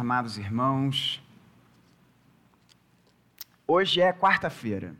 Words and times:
amados 0.00 0.38
irmãos. 0.38 1.22
Hoje 3.66 4.00
é 4.00 4.10
quarta-feira. 4.14 4.96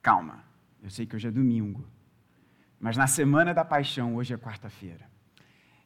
Calma, 0.00 0.42
eu 0.82 0.88
sei 0.88 1.04
que 1.04 1.14
hoje 1.14 1.28
é 1.28 1.30
domingo, 1.30 1.86
mas 2.80 2.96
na 2.96 3.06
semana 3.06 3.52
da 3.52 3.66
paixão, 3.66 4.16
hoje 4.16 4.32
é 4.32 4.38
quarta-feira. 4.38 5.06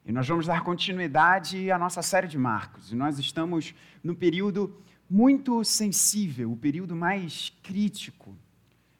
E 0.06 0.12
nós 0.12 0.28
vamos 0.28 0.46
dar 0.46 0.62
continuidade 0.62 1.68
à 1.68 1.78
nossa 1.78 2.00
série 2.00 2.28
de 2.28 2.38
Marcos. 2.38 2.92
E 2.92 2.94
nós 2.94 3.18
estamos 3.18 3.74
no 4.04 4.14
período 4.14 4.80
muito 5.08 5.64
sensível, 5.64 6.52
o 6.52 6.56
período 6.56 6.94
mais 6.94 7.52
crítico 7.60 8.38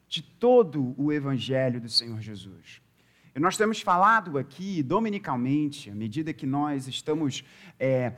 de 0.09 0.21
todo 0.21 0.93
o 0.97 1.13
Evangelho 1.13 1.79
do 1.79 1.87
Senhor 1.87 2.19
Jesus. 2.19 2.81
E 3.33 3.39
nós 3.39 3.55
temos 3.55 3.79
falado 3.79 4.37
aqui, 4.37 4.83
dominicalmente, 4.83 5.89
à 5.89 5.95
medida 5.95 6.33
que 6.33 6.45
nós 6.45 6.89
estamos 6.89 7.45
é, 7.79 8.13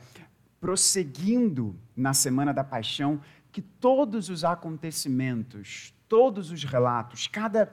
prosseguindo 0.64 1.78
na 1.94 2.14
Semana 2.14 2.50
da 2.50 2.64
Paixão, 2.64 3.20
que 3.52 3.60
todos 3.60 4.30
os 4.30 4.44
acontecimentos, 4.44 5.92
todos 6.08 6.50
os 6.50 6.64
relatos, 6.64 7.26
cada, 7.26 7.70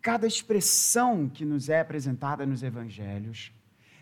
cada 0.00 0.26
expressão 0.26 1.28
que 1.28 1.44
nos 1.44 1.68
é 1.68 1.80
apresentada 1.80 2.46
nos 2.46 2.62
Evangelhos, 2.62 3.52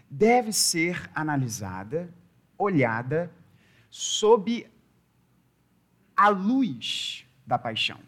deve 0.09 0.53
ser 0.53 1.11
analisada, 1.13 2.15
olhada, 2.57 3.29
sob 3.91 4.71
a 6.17 6.29
luz 6.29 7.27
da 7.45 7.59
paixão. 7.59 7.99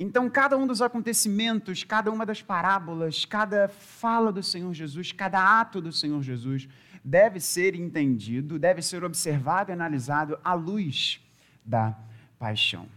Então, 0.00 0.30
cada 0.30 0.56
um 0.56 0.66
dos 0.66 0.80
acontecimentos, 0.80 1.84
cada 1.84 2.10
uma 2.10 2.24
das 2.24 2.40
parábolas, 2.40 3.26
cada 3.26 3.68
fala 3.68 4.32
do 4.32 4.42
Senhor 4.42 4.72
Jesus, 4.72 5.12
cada 5.12 5.60
ato 5.60 5.82
do 5.82 5.92
Senhor 5.92 6.22
Jesus 6.22 6.66
deve 7.04 7.38
ser 7.38 7.74
entendido, 7.74 8.58
deve 8.58 8.80
ser 8.80 9.04
observado 9.04 9.70
e 9.70 9.74
analisado 9.74 10.38
à 10.42 10.54
luz 10.54 11.20
da 11.64 11.98
paixão. 12.38 12.88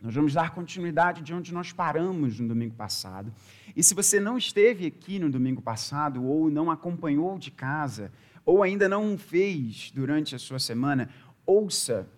Nós 0.00 0.14
vamos 0.14 0.32
dar 0.32 0.54
continuidade 0.54 1.22
de 1.22 1.32
onde 1.34 1.52
nós 1.52 1.72
paramos 1.72 2.40
no 2.40 2.48
domingo 2.48 2.74
passado. 2.74 3.32
E 3.76 3.82
se 3.82 3.94
você 3.94 4.18
não 4.18 4.38
esteve 4.38 4.86
aqui 4.86 5.18
no 5.18 5.30
domingo 5.30 5.60
passado, 5.60 6.24
ou 6.24 6.50
não 6.50 6.70
acompanhou 6.70 7.38
de 7.38 7.50
casa, 7.50 8.10
ou 8.44 8.62
ainda 8.62 8.88
não 8.88 9.16
fez 9.18 9.90
durante 9.92 10.34
a 10.34 10.38
sua 10.38 10.58
semana, 10.58 11.10
ouça 11.44 12.08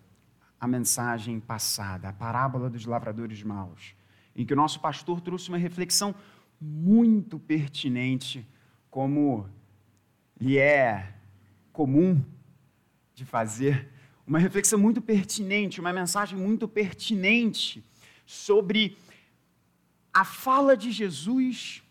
a 0.59 0.67
mensagem 0.67 1.41
passada, 1.41 2.07
a 2.07 2.13
parábola 2.13 2.69
dos 2.69 2.85
lavradores 2.85 3.43
maus, 3.43 3.93
em 4.33 4.45
que 4.45 4.53
o 4.53 4.55
nosso 4.55 4.79
pastor 4.79 5.19
trouxe 5.19 5.49
uma 5.49 5.57
reflexão 5.57 6.15
muito 6.59 7.37
pertinente, 7.37 8.47
como 8.89 9.45
lhe 10.43 10.57
é 10.57 11.13
comum 11.71 12.21
de 13.15 13.23
fazer, 13.23 13.89
uma 14.27 14.37
reflexão 14.37 14.77
muito 14.77 15.01
pertinente, 15.01 15.79
uma 15.79 15.93
mensagem 15.93 16.37
muito 16.37 16.67
pertinente 16.67 17.81
sobre 18.25 18.97
a 20.13 20.25
fala 20.25 20.75
de 20.75 20.91
Jesus 20.91 21.81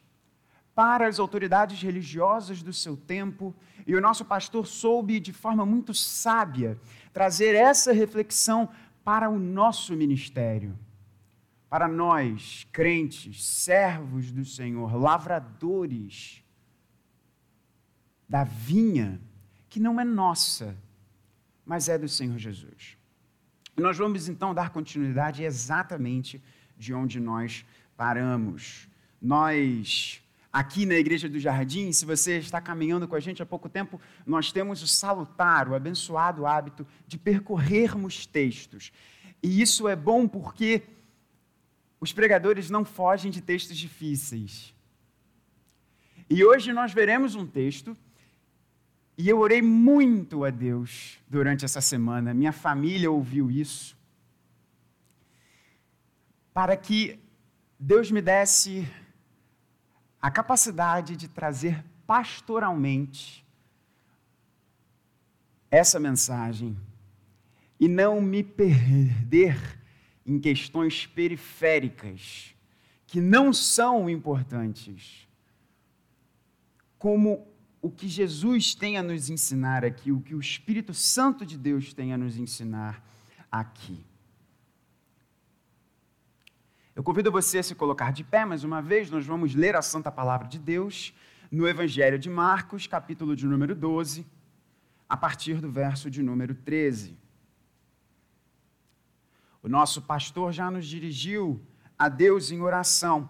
para 0.75 1.09
as 1.09 1.19
autoridades 1.19 1.81
religiosas 1.81 2.63
do 2.63 2.75
seu 2.75 2.95
tempo, 2.95 3.55
e 3.87 3.95
o 3.95 4.01
nosso 4.03 4.23
pastor 4.23 4.67
soube 4.67 5.19
de 5.19 5.33
forma 5.33 5.65
muito 5.65 5.95
sábia 5.95 6.79
trazer 7.11 7.55
essa 7.55 7.91
reflexão 7.91 8.69
para 9.03 9.31
o 9.31 9.39
nosso 9.39 9.95
ministério. 9.95 10.79
Para 11.71 11.89
nós, 11.89 12.67
crentes, 12.71 13.43
servos 13.45 14.31
do 14.31 14.45
Senhor, 14.45 14.95
lavradores 14.95 16.43
da 18.29 18.45
vinha 18.45 19.21
que 19.69 19.81
não 19.81 20.01
é 20.01 20.05
nossa, 20.05 20.77
mas 21.65 21.89
é 21.89 21.99
do 21.99 22.09
Senhor 22.09 22.39
Jesus. 22.39 22.97
Nós 23.77 23.97
vamos 23.97 24.29
então 24.29 24.55
dar 24.55 24.71
continuidade 24.71 25.43
exatamente 25.43 26.43
de 26.77 26.93
onde 26.93 27.19
nós 27.19 27.65
paramos. 27.97 28.89
Nós 29.21 30.23
Aqui 30.53 30.85
na 30.85 30.97
Igreja 30.97 31.31
do 31.31 31.41
Jardim, 31.41 31.91
se 31.93 32.05
você 32.05 32.37
está 32.37 32.61
caminhando 32.61 33.09
com 33.09 33.17
a 33.17 33.21
gente 33.21 33.43
há 33.43 33.47
pouco 33.47 33.71
tempo, 33.71 33.99
nós 34.27 34.53
temos 34.53 34.83
o 34.83 34.87
salutar, 34.87 35.67
o 35.67 35.75
abençoado 35.75 36.45
hábito 36.45 36.87
de 37.07 37.17
percorrermos 37.17 38.27
textos. 38.27 38.93
E 39.43 39.63
isso 39.63 39.89
é 39.89 39.97
bom 39.97 40.29
porque 40.29 40.83
os 41.99 42.13
pregadores 42.13 42.69
não 42.69 42.85
fogem 42.85 43.31
de 43.31 43.41
textos 43.41 43.79
difíceis. 43.79 44.75
E 46.29 46.45
hoje 46.45 46.71
nós 46.71 46.93
veremos 46.93 47.35
um 47.35 47.47
texto, 47.47 47.97
e 49.17 49.29
eu 49.29 49.39
orei 49.39 49.61
muito 49.61 50.45
a 50.45 50.51
Deus 50.51 51.19
durante 51.29 51.65
essa 51.65 51.81
semana, 51.81 52.33
minha 52.33 52.53
família 52.53 53.11
ouviu 53.11 53.51
isso, 53.51 53.97
para 56.53 56.77
que 56.77 57.19
Deus 57.79 58.11
me 58.11 58.23
desse 58.23 58.89
a 60.21 60.31
capacidade 60.31 61.17
de 61.17 61.29
trazer 61.29 61.85
pastoralmente 62.07 63.45
essa 65.71 65.99
mensagem 65.99 66.77
e 67.81 67.89
não 67.89 68.21
me 68.21 68.43
perder 68.43 69.59
em 70.25 70.39
questões 70.39 71.07
periféricas 71.07 72.55
que 73.07 73.21
não 73.21 73.53
são 73.53 74.09
importantes, 74.09 75.27
como 76.99 77.47
o 77.83 77.91
que 77.91 78.07
Jesus 78.07 78.77
tem 78.77 78.97
a 78.97 79.03
nos 79.03 79.29
ensinar 79.29 79.85
aqui, 79.85 80.13
o 80.13 80.21
que 80.21 80.37
o 80.37 80.41
Espírito 80.41 80.95
Santo 80.95 81.45
de 81.45 81.59
Deus 81.59 81.93
tem 81.93 82.13
a 82.13 82.17
nos 82.17 82.37
ensinar 82.37 83.05
aqui. 83.51 84.07
Eu 86.95 87.03
convido 87.03 87.33
você 87.33 87.59
a 87.59 87.63
se 87.63 87.75
colocar 87.75 88.13
de 88.13 88.23
pé 88.23 88.45
mais 88.45 88.63
uma 88.63 88.81
vez, 88.81 89.11
nós 89.11 89.27
vamos 89.27 89.57
ler 89.57 89.75
a 89.75 89.83
Santa 89.83 90.13
Palavra 90.13 90.47
de 90.47 90.61
Deus 90.61 91.13
no 91.51 91.67
Evangelho 91.67 92.21
de 92.21 92.31
Marcos, 92.31 92.87
capítulo 92.87 93.35
de 93.35 93.47
número 93.47 93.75
12, 93.75 94.25
a 95.09 95.17
partir 95.17 95.61
do 95.61 95.71
verso 95.71 96.09
de 96.09 96.23
número 96.23 96.55
13. 96.55 97.19
O 99.61 99.69
nosso 99.69 100.03
pastor 100.03 100.53
já 100.53 100.71
nos 100.71 100.87
dirigiu 100.87 101.61
a 101.99 102.09
Deus 102.09 102.53
em 102.53 102.61
oração. 102.61 103.29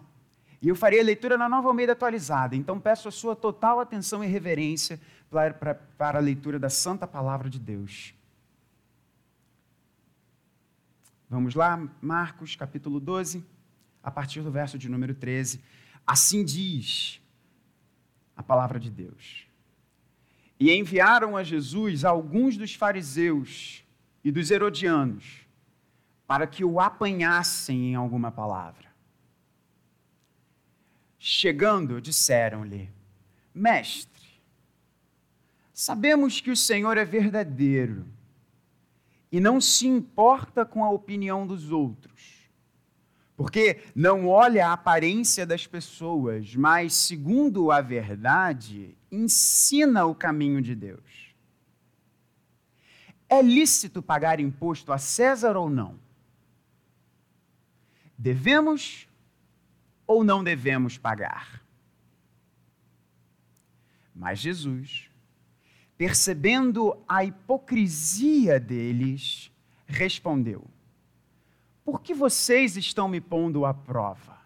E 0.63 0.69
eu 0.69 0.77
farei 0.77 1.01
a 1.01 1.03
leitura 1.03 1.37
na 1.37 1.49
nova 1.49 1.67
Almeida 1.67 1.93
atualizada. 1.93 2.55
Então 2.55 2.79
peço 2.79 3.09
a 3.09 3.11
sua 3.11 3.35
total 3.35 3.81
atenção 3.81 4.23
e 4.23 4.29
reverência 4.29 5.01
para, 5.29 5.77
a 5.99 6.19
leitura 6.21 6.57
da 6.57 6.71
Santa 6.71 7.05
Palavra 7.05 7.51
de 7.51 7.59
Deus. 7.59 8.15
Vamos 11.29 11.57
lá, 11.57 11.83
Marcos 12.01 12.55
capítulo 12.55 13.01
12, 13.01 13.45
a 14.03 14.11
partir 14.11 14.41
do 14.43 14.53
verso 14.53 14.79
de 14.79 14.89
número 14.89 15.15
13. 15.15 15.61
Assim 16.07 16.45
diz 16.45 17.21
a 18.37 18.43
palavra 18.43 18.79
de 18.79 18.91
Deus. 18.91 19.49
E 20.61 20.71
enviaram 20.71 21.37
a 21.37 21.43
Jesus 21.43 22.05
alguns 22.05 22.57
dos 22.57 22.73
fariseus 22.73 23.85
e 24.23 24.31
dos 24.31 24.49
herodianos 24.53 25.45
para 26.25 26.47
que 26.47 26.65
o 26.65 26.79
apanhassem 26.79 27.91
em 27.91 27.95
alguma 27.97 28.31
palavra. 28.31 28.92
Chegando, 31.25 32.01
disseram-lhe: 32.01 32.91
Mestre, 33.55 34.29
sabemos 35.73 36.41
que 36.41 36.51
o 36.51 36.57
Senhor 36.57 36.99
é 36.99 37.05
verdadeiro 37.05 38.05
e 39.31 39.39
não 39.39 39.61
se 39.61 39.87
importa 39.87 40.67
com 40.67 40.85
a 40.85 40.91
opinião 40.91 41.47
dos 41.47 41.71
outros. 41.71 42.51
Porque 43.37 43.85
não 43.95 44.27
olha 44.27 44.67
a 44.67 44.73
aparência 44.73 45.47
das 45.47 45.65
pessoas, 45.65 46.57
mas, 46.57 46.93
segundo 46.93 47.71
a 47.71 47.81
verdade, 47.81 48.97
ensina 49.09 50.05
o 50.05 50.17
caminho 50.17 50.61
de 50.61 50.75
Deus. 50.75 51.33
É 53.29 53.41
lícito 53.41 54.03
pagar 54.03 54.41
imposto 54.41 54.93
a 54.93 54.99
César 54.99 55.57
ou 55.57 55.71
não? 55.71 56.01
Devemos 58.19 59.07
ou 60.07 60.23
não 60.25 60.43
devemos 60.43 60.99
pagar? 60.99 61.63
Mas 64.15 64.39
Jesus 64.39 65.13
percebendo 66.03 67.01
a 67.09 67.25
hipocrisia 67.25 68.59
deles, 68.59 69.53
respondeu: 69.87 70.69
Por 71.85 72.03
que 72.03 72.13
vocês 72.13 72.77
estão 72.77 73.07
me 73.07 73.21
pondo 73.21 73.65
à 73.65 73.73
prova? 73.73 74.37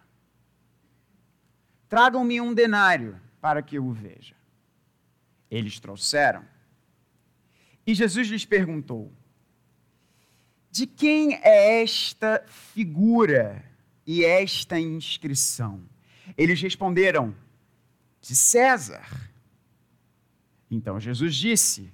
Tragam-me 1.89 2.39
um 2.39 2.53
denário 2.53 3.19
para 3.41 3.63
que 3.63 3.75
eu 3.75 3.85
o 3.87 3.91
veja. 3.91 4.35
Eles 5.49 5.79
trouxeram. 5.79 6.45
E 7.87 7.95
Jesus 7.95 8.27
lhes 8.27 8.45
perguntou: 8.45 9.11
De 10.69 10.85
quem 10.85 11.39
é 11.41 11.81
esta 11.81 12.43
figura 12.45 13.65
e 14.07 14.23
esta 14.23 14.79
inscrição? 14.79 15.81
Eles 16.37 16.61
responderam: 16.61 17.35
De 18.21 18.35
César. 18.35 19.05
Então 20.71 20.99
Jesus 20.99 21.35
disse: 21.35 21.93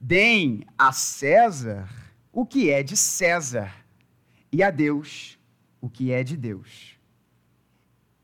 Deem 0.00 0.66
a 0.76 0.90
César 0.90 1.88
o 2.32 2.46
que 2.46 2.70
é 2.70 2.82
de 2.82 2.96
César, 2.96 3.72
e 4.50 4.62
a 4.62 4.70
Deus 4.70 5.38
o 5.80 5.88
que 5.88 6.10
é 6.10 6.24
de 6.24 6.36
Deus. 6.36 6.98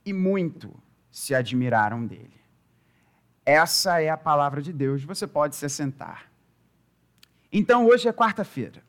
E 0.04 0.12
muito 0.12 0.74
se 1.10 1.34
admiraram 1.34 2.06
dele. 2.06 2.36
Essa 3.44 4.00
é 4.00 4.08
a 4.08 4.16
palavra 4.16 4.60
de 4.60 4.72
Deus. 4.72 5.04
Você 5.04 5.26
pode 5.26 5.56
se 5.56 5.68
sentar. 5.68 6.30
Então, 7.52 7.86
hoje 7.86 8.08
é 8.08 8.12
quarta-feira. 8.12 8.82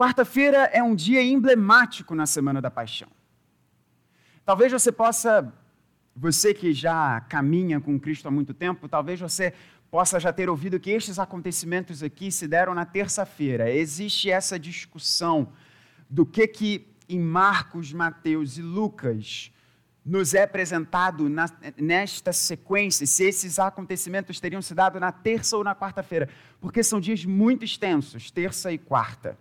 Quarta-feira 0.00 0.70
é 0.72 0.82
um 0.82 0.94
dia 0.94 1.22
emblemático 1.22 2.14
na 2.14 2.24
Semana 2.24 2.58
da 2.58 2.70
Paixão. 2.70 3.08
Talvez 4.46 4.72
você 4.72 4.90
possa, 4.90 5.52
você 6.16 6.54
que 6.54 6.72
já 6.72 7.20
caminha 7.28 7.78
com 7.82 8.00
Cristo 8.00 8.26
há 8.26 8.30
muito 8.30 8.54
tempo, 8.54 8.88
talvez 8.88 9.20
você 9.20 9.52
possa 9.90 10.18
já 10.18 10.32
ter 10.32 10.48
ouvido 10.48 10.80
que 10.80 10.90
estes 10.90 11.18
acontecimentos 11.18 12.02
aqui 12.02 12.32
se 12.32 12.48
deram 12.48 12.74
na 12.74 12.86
terça-feira. 12.86 13.70
Existe 13.70 14.30
essa 14.30 14.58
discussão 14.58 15.52
do 16.08 16.24
que 16.24 16.48
que 16.48 16.88
em 17.06 17.20
Marcos, 17.20 17.92
Mateus 17.92 18.56
e 18.56 18.62
Lucas 18.62 19.52
nos 20.02 20.32
é 20.32 20.44
apresentado 20.44 21.28
na, 21.28 21.44
nesta 21.76 22.32
sequência, 22.32 23.06
se 23.06 23.24
esses 23.24 23.58
acontecimentos 23.58 24.40
teriam 24.40 24.62
se 24.62 24.74
dado 24.74 24.98
na 24.98 25.12
terça 25.12 25.58
ou 25.58 25.62
na 25.62 25.74
quarta-feira, 25.74 26.26
porque 26.58 26.82
são 26.82 26.98
dias 26.98 27.22
muito 27.26 27.66
extensos, 27.66 28.30
terça 28.30 28.72
e 28.72 28.78
quarta. 28.78 29.36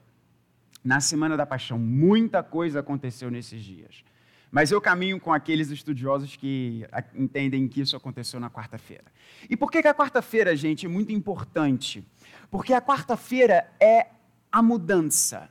Na 0.84 1.00
Semana 1.00 1.36
da 1.36 1.46
Paixão, 1.46 1.78
muita 1.78 2.42
coisa 2.42 2.80
aconteceu 2.80 3.30
nesses 3.30 3.64
dias. 3.64 4.04
Mas 4.52 4.72
eu 4.72 4.82
caminho 4.82 5.20
com 5.20 5.32
aqueles 5.32 5.70
estudiosos 5.70 6.36
que 6.36 6.86
entendem 7.14 7.68
que 7.68 7.82
isso 7.82 7.96
aconteceu 7.96 8.40
na 8.40 8.50
quarta-feira. 8.50 9.06
E 9.48 9.56
por 9.56 9.72
que, 9.72 9.82
que 9.82 9.88
a 9.88 9.94
quarta-feira, 9.94 10.56
gente, 10.56 10.86
é 10.86 10.90
muito 10.90 11.12
importante? 11.12 12.04
Porque 12.50 12.74
a 12.74 12.82
quarta-feira 12.82 13.72
é 13.80 14.08
a 14.52 14.62
mudança 14.62 15.50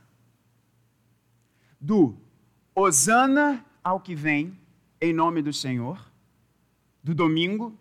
do 1.81 2.17
Osana 2.75 3.65
ao 3.85 4.01
que 4.01 4.15
vem, 4.15 4.59
em 5.01 5.13
nome 5.13 5.43
do 5.43 5.53
Senhor, 5.53 6.11
do 7.03 7.15
domingo, 7.15 7.79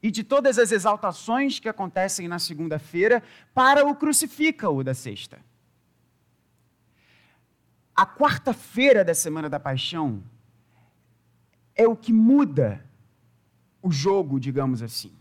e 0.00 0.10
de 0.10 0.22
todas 0.22 0.58
as 0.58 0.72
exaltações 0.72 1.58
que 1.58 1.68
acontecem 1.68 2.28
na 2.28 2.38
segunda-feira, 2.38 3.22
para 3.54 3.86
o 3.86 3.94
crucifica-o 3.94 4.82
da 4.82 4.94
sexta. 4.94 5.38
A 8.02 8.06
quarta-feira 8.06 9.04
da 9.04 9.14
Semana 9.14 9.48
da 9.48 9.60
Paixão 9.60 10.24
é 11.72 11.86
o 11.86 11.94
que 11.94 12.12
muda 12.12 12.84
o 13.80 13.92
jogo, 13.92 14.40
digamos 14.40 14.82
assim. 14.82 15.12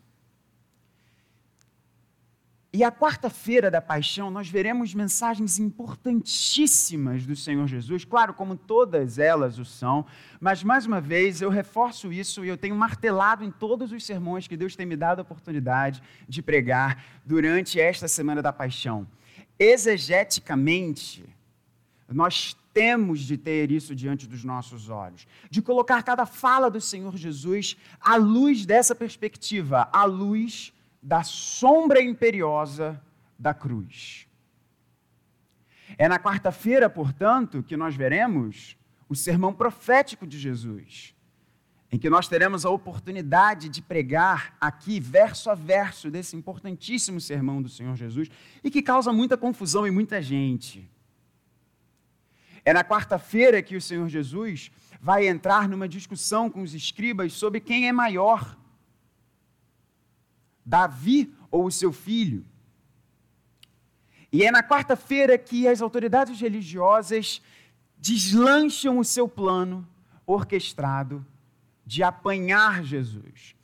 E 2.73 2.83
a 2.83 2.91
quarta-feira 2.91 3.69
da 3.69 3.79
paixão, 3.79 4.31
nós 4.31 4.49
veremos 4.49 4.95
mensagens 4.95 5.59
importantíssimas 5.59 7.23
do 7.23 7.35
Senhor 7.35 7.67
Jesus, 7.67 8.03
claro, 8.03 8.33
como 8.33 8.55
todas 8.55 9.19
elas 9.19 9.59
o 9.59 9.65
são, 9.65 10.03
mas 10.39 10.63
mais 10.63 10.87
uma 10.87 10.99
vez 10.99 11.39
eu 11.39 11.51
reforço 11.51 12.11
isso 12.11 12.43
e 12.43 12.47
eu 12.47 12.57
tenho 12.57 12.75
martelado 12.75 13.43
em 13.43 13.51
todos 13.51 13.91
os 13.91 14.03
sermões 14.03 14.47
que 14.47 14.57
Deus 14.57 14.75
tem 14.75 14.87
me 14.87 14.97
dado 14.97 15.19
a 15.19 15.21
oportunidade 15.21 16.01
de 16.27 16.41
pregar 16.41 17.05
durante 17.23 17.79
esta 17.79 18.07
semana 18.07 18.41
da 18.41 18.51
paixão. 18.51 19.07
Exegeticamente, 19.59 21.23
nós 22.13 22.55
temos 22.73 23.21
de 23.21 23.37
ter 23.37 23.71
isso 23.71 23.95
diante 23.95 24.27
dos 24.27 24.43
nossos 24.43 24.89
olhos, 24.89 25.27
de 25.49 25.61
colocar 25.61 26.01
cada 26.03 26.25
fala 26.25 26.69
do 26.69 26.79
Senhor 26.79 27.17
Jesus 27.17 27.77
à 27.99 28.15
luz 28.15 28.65
dessa 28.65 28.95
perspectiva, 28.95 29.89
à 29.91 30.03
luz 30.03 30.73
da 31.01 31.23
sombra 31.23 32.01
imperiosa 32.01 33.01
da 33.37 33.53
cruz. 33.53 34.27
É 35.97 36.07
na 36.07 36.19
quarta-feira, 36.19 36.89
portanto, 36.89 37.63
que 37.63 37.75
nós 37.75 37.95
veremos 37.95 38.77
o 39.09 39.15
sermão 39.15 39.53
profético 39.53 40.25
de 40.25 40.39
Jesus, 40.39 41.13
em 41.91 41.99
que 41.99 42.09
nós 42.09 42.29
teremos 42.29 42.65
a 42.65 42.69
oportunidade 42.69 43.67
de 43.67 43.81
pregar 43.81 44.55
aqui, 44.61 44.99
verso 44.99 45.49
a 45.49 45.55
verso, 45.55 46.09
desse 46.09 46.37
importantíssimo 46.37 47.19
sermão 47.19 47.61
do 47.61 47.67
Senhor 47.67 47.95
Jesus 47.97 48.29
e 48.63 48.71
que 48.71 48.81
causa 48.81 49.11
muita 49.11 49.35
confusão 49.35 49.85
em 49.85 49.91
muita 49.91 50.21
gente. 50.21 50.89
É 52.63 52.73
na 52.73 52.83
quarta-feira 52.83 53.61
que 53.61 53.75
o 53.75 53.81
Senhor 53.81 54.07
Jesus 54.07 54.71
vai 55.01 55.27
entrar 55.27 55.67
numa 55.67 55.87
discussão 55.87 56.49
com 56.49 56.61
os 56.61 56.73
escribas 56.73 57.33
sobre 57.33 57.59
quem 57.59 57.87
é 57.87 57.91
maior 57.91 58.57
Davi 60.65 61.33
ou 61.49 61.65
o 61.65 61.71
seu 61.71 61.91
filho. 61.91 62.45
E 64.31 64.43
é 64.43 64.51
na 64.51 64.63
quarta-feira 64.63 65.37
que 65.37 65.67
as 65.67 65.81
autoridades 65.81 66.39
religiosas 66.39 67.41
deslancham 67.97 68.97
o 68.97 69.03
seu 69.03 69.27
plano 69.27 69.87
orquestrado 70.25 71.25
de 71.85 72.03
apanhar 72.03 72.83
Jesus. 72.83 73.55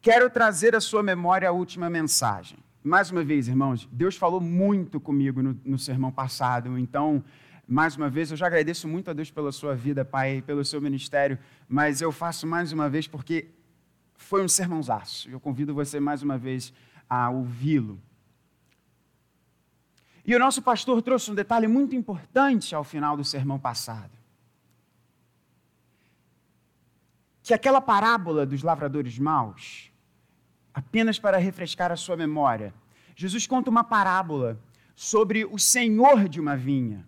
Quero 0.00 0.28
trazer 0.28 0.74
à 0.74 0.80
sua 0.80 1.02
memória 1.02 1.48
a 1.48 1.52
última 1.52 1.88
mensagem. 1.88 2.58
Mais 2.82 3.12
uma 3.12 3.22
vez, 3.22 3.46
irmãos, 3.46 3.88
Deus 3.92 4.16
falou 4.16 4.40
muito 4.40 4.98
comigo 4.98 5.40
no, 5.40 5.56
no 5.64 5.78
sermão 5.78 6.10
passado, 6.10 6.76
então, 6.76 7.22
mais 7.66 7.96
uma 7.96 8.10
vez, 8.10 8.30
eu 8.30 8.36
já 8.36 8.46
agradeço 8.46 8.88
muito 8.88 9.10
a 9.10 9.12
Deus 9.12 9.30
pela 9.30 9.52
sua 9.52 9.74
vida, 9.74 10.04
Pai, 10.04 10.42
pelo 10.42 10.64
seu 10.64 10.80
ministério, 10.80 11.38
mas 11.68 12.00
eu 12.00 12.10
faço 12.10 12.46
mais 12.46 12.72
uma 12.72 12.88
vez 12.90 13.06
porque 13.06 13.48
foi 14.16 14.44
um 14.44 14.48
sermãozaço. 14.48 15.28
Eu 15.30 15.40
convido 15.40 15.74
você 15.74 16.00
mais 16.00 16.22
uma 16.22 16.36
vez 16.36 16.72
a 17.08 17.30
ouvi-lo. 17.30 18.00
E 20.24 20.34
o 20.34 20.38
nosso 20.38 20.62
pastor 20.62 21.02
trouxe 21.02 21.30
um 21.30 21.34
detalhe 21.34 21.66
muito 21.66 21.96
importante 21.96 22.74
ao 22.74 22.84
final 22.84 23.16
do 23.16 23.24
sermão 23.24 23.58
passado. 23.58 24.12
Que 27.42 27.52
aquela 27.52 27.80
parábola 27.80 28.46
dos 28.46 28.62
lavradores 28.62 29.18
maus, 29.18 29.90
apenas 30.72 31.18
para 31.18 31.38
refrescar 31.38 31.90
a 31.90 31.96
sua 31.96 32.16
memória, 32.16 32.72
Jesus 33.16 33.46
conta 33.46 33.68
uma 33.68 33.82
parábola 33.82 34.60
sobre 34.94 35.44
o 35.44 35.58
senhor 35.58 36.28
de 36.28 36.40
uma 36.40 36.56
vinha, 36.56 37.04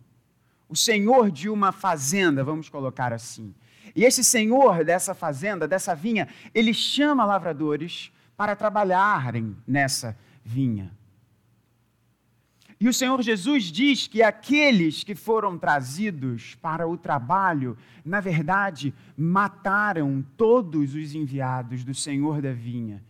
o 0.75 0.76
senhor 0.76 1.31
de 1.31 1.49
uma 1.49 1.71
fazenda, 1.71 2.43
vamos 2.43 2.69
colocar 2.69 3.12
assim. 3.12 3.55
E 3.94 4.03
esse 4.03 4.25
senhor 4.25 4.85
dessa 4.85 5.15
fazenda, 5.15 5.69
dessa 5.69 5.94
vinha, 5.94 6.26
ele 6.53 6.75
chama 6.75 7.25
lavradores 7.25 8.11
para 8.37 8.56
trabalharem 8.56 9.56
nessa 9.65 10.19
vinha. 10.44 10.91
E 12.81 12.88
o 12.88 12.93
Senhor 12.93 13.23
Jesus 13.23 13.64
diz 13.64 14.09
que 14.09 14.21
aqueles 14.21 15.04
que 15.04 15.14
foram 15.14 15.57
trazidos 15.57 16.57
para 16.57 16.88
o 16.88 16.99
trabalho, 16.99 17.78
na 18.04 18.21
verdade, 18.21 18.93
mataram 19.16 20.26
todos 20.37 20.93
os 20.93 21.14
enviados 21.14 21.85
do 21.85 21.95
Senhor 21.95 22.43
da 22.43 22.52
vinha. 22.52 23.00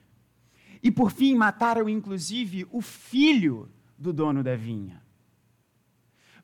E 0.83 0.91
por 0.91 1.11
fim, 1.11 1.35
mataram 1.35 1.89
inclusive 1.89 2.69
o 2.71 2.83
filho 2.83 3.71
do 3.99 4.13
dono 4.13 4.43
da 4.43 4.55
vinha. 4.55 5.04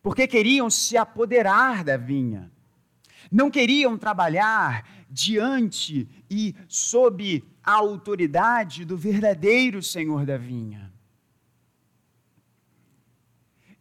Porque 0.02 0.26
queriam 0.26 0.70
se 0.70 0.96
apoderar 0.96 1.84
da 1.84 1.96
vinha 1.96 2.50
não 3.30 3.50
queriam 3.50 3.96
trabalhar 3.96 4.88
diante 5.08 6.08
e 6.28 6.54
sob 6.68 7.44
a 7.62 7.72
autoridade 7.72 8.84
do 8.84 8.96
verdadeiro 8.96 9.82
Senhor 9.82 10.26
da 10.26 10.36
vinha. 10.36 10.92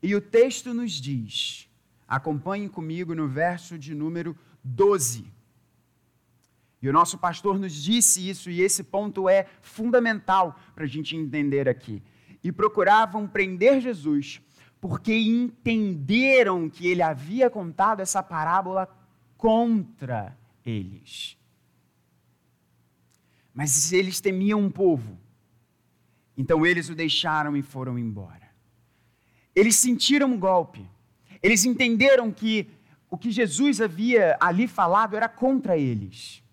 E 0.01 0.15
o 0.15 0.21
texto 0.21 0.73
nos 0.73 0.93
diz, 0.93 1.69
acompanhe 2.07 2.69
comigo 2.69 3.13
no 3.13 3.27
verso 3.27 3.77
de 3.77 3.93
número 3.93 4.37
12. 4.63 5.25
E 6.81 6.87
o 6.87 6.93
nosso 6.93 7.17
pastor 7.17 7.59
nos 7.59 7.73
disse 7.73 8.29
isso, 8.29 8.49
e 8.49 8.61
esse 8.61 8.83
ponto 8.83 9.27
é 9.27 9.45
fundamental 9.61 10.57
para 10.73 10.85
a 10.85 10.87
gente 10.87 11.15
entender 11.15 11.67
aqui. 11.67 12.01
E 12.41 12.51
procuravam 12.53 13.27
prender 13.27 13.81
Jesus, 13.81 14.41
porque 14.79 15.13
entenderam 15.13 16.69
que 16.69 16.87
ele 16.87 17.01
havia 17.01 17.49
contado 17.49 17.99
essa 17.99 18.23
parábola 18.23 18.87
contra 19.37 20.37
eles. 20.65 21.37
Mas 23.53 23.91
eles 23.91 24.21
temiam 24.21 24.59
um 24.59 24.69
povo, 24.69 25.17
então 26.37 26.65
eles 26.65 26.89
o 26.89 26.95
deixaram 26.95 27.57
e 27.57 27.61
foram 27.61 27.99
embora. 27.99 28.49
Eles 29.53 29.75
sentiram 29.75 30.31
um 30.31 30.39
golpe, 30.39 30.89
eles 31.43 31.65
entenderam 31.65 32.31
que 32.31 32.69
o 33.09 33.17
que 33.17 33.31
Jesus 33.31 33.81
havia 33.81 34.37
ali 34.39 34.67
falado 34.67 35.15
era 35.15 35.27
contra 35.27 35.77
eles. 35.77 36.43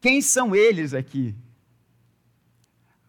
Quem 0.00 0.20
são 0.20 0.54
eles 0.54 0.92
aqui? 0.92 1.34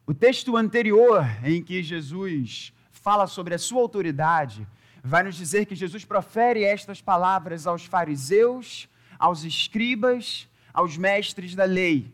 O 0.10 0.14
texto 0.16 0.58
anterior, 0.58 1.24
em 1.44 1.62
que 1.62 1.84
Jesus 1.84 2.74
fala 2.90 3.28
sobre 3.28 3.54
a 3.54 3.60
sua 3.60 3.80
autoridade, 3.80 4.68
vai 5.04 5.22
nos 5.22 5.36
dizer 5.36 5.68
que 5.68 5.76
Jesus 5.76 6.04
profere 6.04 6.64
estas 6.64 7.00
palavras 7.00 7.68
aos 7.68 7.86
fariseus, 7.86 8.90
aos 9.20 9.44
escribas, 9.44 10.50
aos 10.74 10.98
mestres 10.98 11.54
da 11.54 11.64
lei. 11.64 12.12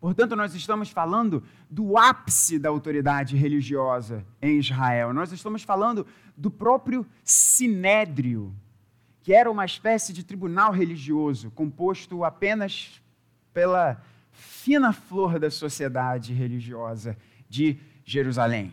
Portanto, 0.00 0.34
nós 0.34 0.56
estamos 0.56 0.90
falando 0.90 1.44
do 1.70 1.96
ápice 1.96 2.58
da 2.58 2.68
autoridade 2.68 3.36
religiosa 3.36 4.26
em 4.42 4.58
Israel. 4.58 5.14
Nós 5.14 5.30
estamos 5.30 5.62
falando 5.62 6.04
do 6.36 6.50
próprio 6.50 7.06
sinédrio, 7.22 8.52
que 9.22 9.32
era 9.32 9.48
uma 9.48 9.64
espécie 9.64 10.12
de 10.12 10.24
tribunal 10.24 10.72
religioso, 10.72 11.48
composto 11.52 12.24
apenas 12.24 13.00
pela 13.54 14.02
fina 14.36 14.92
flor 14.92 15.38
da 15.38 15.50
sociedade 15.50 16.32
religiosa 16.32 17.16
de 17.48 17.78
Jerusalém. 18.04 18.72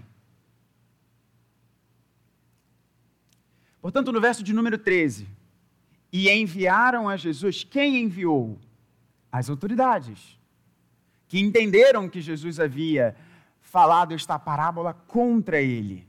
Portanto, 3.81 4.11
no 4.11 4.21
verso 4.21 4.43
de 4.43 4.53
número 4.53 4.77
13, 4.77 5.27
e 6.11 6.29
enviaram 6.29 7.09
a 7.09 7.17
Jesus, 7.17 7.63
quem 7.63 8.03
enviou? 8.03 8.59
As 9.31 9.49
autoridades, 9.49 10.39
que 11.27 11.39
entenderam 11.39 12.07
que 12.07 12.21
Jesus 12.21 12.59
havia 12.59 13.15
falado 13.61 14.13
esta 14.13 14.37
parábola 14.37 14.93
contra 14.93 15.59
ele. 15.59 16.07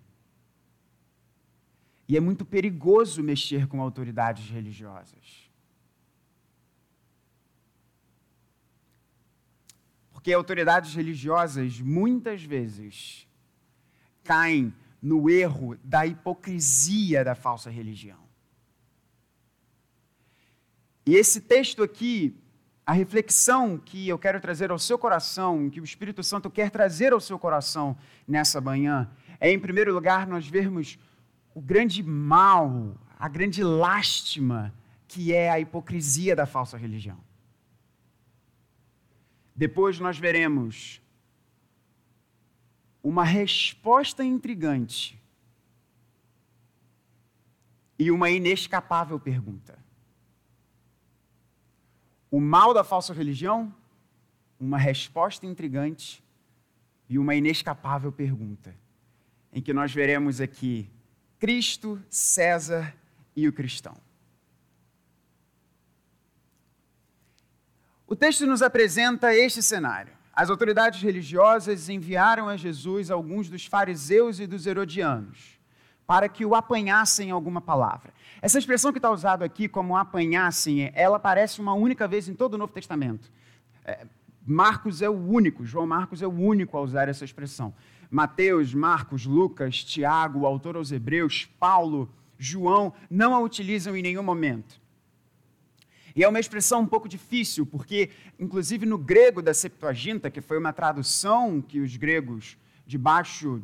E 2.06 2.16
é 2.16 2.20
muito 2.20 2.44
perigoso 2.44 3.22
mexer 3.22 3.66
com 3.66 3.80
autoridades 3.80 4.50
religiosas. 4.50 5.43
Porque 10.24 10.32
autoridades 10.32 10.94
religiosas 10.94 11.82
muitas 11.82 12.42
vezes 12.42 13.28
caem 14.22 14.72
no 15.02 15.28
erro 15.28 15.76
da 15.84 16.06
hipocrisia 16.06 17.22
da 17.22 17.34
falsa 17.34 17.68
religião. 17.68 18.16
E 21.04 21.14
esse 21.14 21.42
texto 21.42 21.82
aqui, 21.82 22.34
a 22.86 22.94
reflexão 22.94 23.76
que 23.76 24.08
eu 24.08 24.18
quero 24.18 24.40
trazer 24.40 24.70
ao 24.70 24.78
seu 24.78 24.98
coração, 24.98 25.68
que 25.68 25.78
o 25.78 25.84
Espírito 25.84 26.22
Santo 26.22 26.50
quer 26.50 26.70
trazer 26.70 27.12
ao 27.12 27.20
seu 27.20 27.38
coração 27.38 27.94
nessa 28.26 28.62
manhã, 28.62 29.10
é, 29.38 29.52
em 29.52 29.60
primeiro 29.60 29.92
lugar, 29.92 30.26
nós 30.26 30.48
vermos 30.48 30.98
o 31.54 31.60
grande 31.60 32.02
mal, 32.02 32.96
a 33.18 33.28
grande 33.28 33.62
lástima 33.62 34.72
que 35.06 35.34
é 35.34 35.50
a 35.50 35.60
hipocrisia 35.60 36.34
da 36.34 36.46
falsa 36.46 36.78
religião. 36.78 37.18
Depois 39.54 40.00
nós 40.00 40.18
veremos 40.18 41.00
uma 43.02 43.22
resposta 43.22 44.24
intrigante 44.24 45.20
e 47.98 48.10
uma 48.10 48.30
inescapável 48.30 49.20
pergunta. 49.20 49.78
O 52.30 52.40
mal 52.40 52.74
da 52.74 52.82
falsa 52.82 53.14
religião, 53.14 53.72
uma 54.58 54.78
resposta 54.78 55.46
intrigante 55.46 56.24
e 57.08 57.18
uma 57.18 57.34
inescapável 57.34 58.10
pergunta, 58.10 58.74
em 59.52 59.62
que 59.62 59.72
nós 59.72 59.92
veremos 59.92 60.40
aqui 60.40 60.90
Cristo, 61.38 62.02
César 62.08 62.96
e 63.36 63.46
o 63.46 63.52
cristão. 63.52 64.03
O 68.06 68.14
texto 68.14 68.46
nos 68.46 68.60
apresenta 68.60 69.34
este 69.34 69.62
cenário. 69.62 70.12
As 70.32 70.50
autoridades 70.50 71.00
religiosas 71.00 71.88
enviaram 71.88 72.48
a 72.48 72.56
Jesus 72.56 73.10
alguns 73.10 73.48
dos 73.48 73.64
fariseus 73.64 74.40
e 74.40 74.46
dos 74.46 74.66
herodianos 74.66 75.54
para 76.06 76.28
que 76.28 76.44
o 76.44 76.54
apanhassem 76.54 77.30
alguma 77.30 77.60
palavra. 77.60 78.12
Essa 78.42 78.58
expressão 78.58 78.92
que 78.92 78.98
está 78.98 79.10
usada 79.10 79.44
aqui 79.44 79.68
como 79.68 79.96
apanhassem, 79.96 80.90
ela 80.94 81.16
aparece 81.16 81.60
uma 81.60 81.72
única 81.72 82.06
vez 82.06 82.28
em 82.28 82.34
todo 82.34 82.54
o 82.54 82.58
Novo 82.58 82.72
Testamento. 82.72 83.32
É, 83.84 84.06
Marcos 84.46 85.00
é 85.00 85.08
o 85.08 85.14
único, 85.14 85.64
João 85.64 85.86
Marcos 85.86 86.20
é 86.20 86.26
o 86.26 86.30
único 86.30 86.76
a 86.76 86.82
usar 86.82 87.08
essa 87.08 87.24
expressão. 87.24 87.74
Mateus, 88.10 88.74
Marcos, 88.74 89.24
Lucas, 89.24 89.82
Tiago, 89.82 90.40
o 90.40 90.46
autor 90.46 90.76
aos 90.76 90.92
Hebreus, 90.92 91.48
Paulo, 91.58 92.12
João, 92.38 92.92
não 93.08 93.34
a 93.34 93.40
utilizam 93.40 93.96
em 93.96 94.02
nenhum 94.02 94.22
momento. 94.22 94.78
E 96.14 96.22
é 96.22 96.28
uma 96.28 96.38
expressão 96.38 96.80
um 96.80 96.86
pouco 96.86 97.08
difícil, 97.08 97.66
porque, 97.66 98.10
inclusive 98.38 98.86
no 98.86 98.96
grego 98.96 99.42
da 99.42 99.52
Septuaginta, 99.52 100.30
que 100.30 100.40
foi 100.40 100.58
uma 100.58 100.72
tradução 100.72 101.60
que 101.60 101.80
os 101.80 101.96
gregos, 101.96 102.56
debaixo 102.86 103.62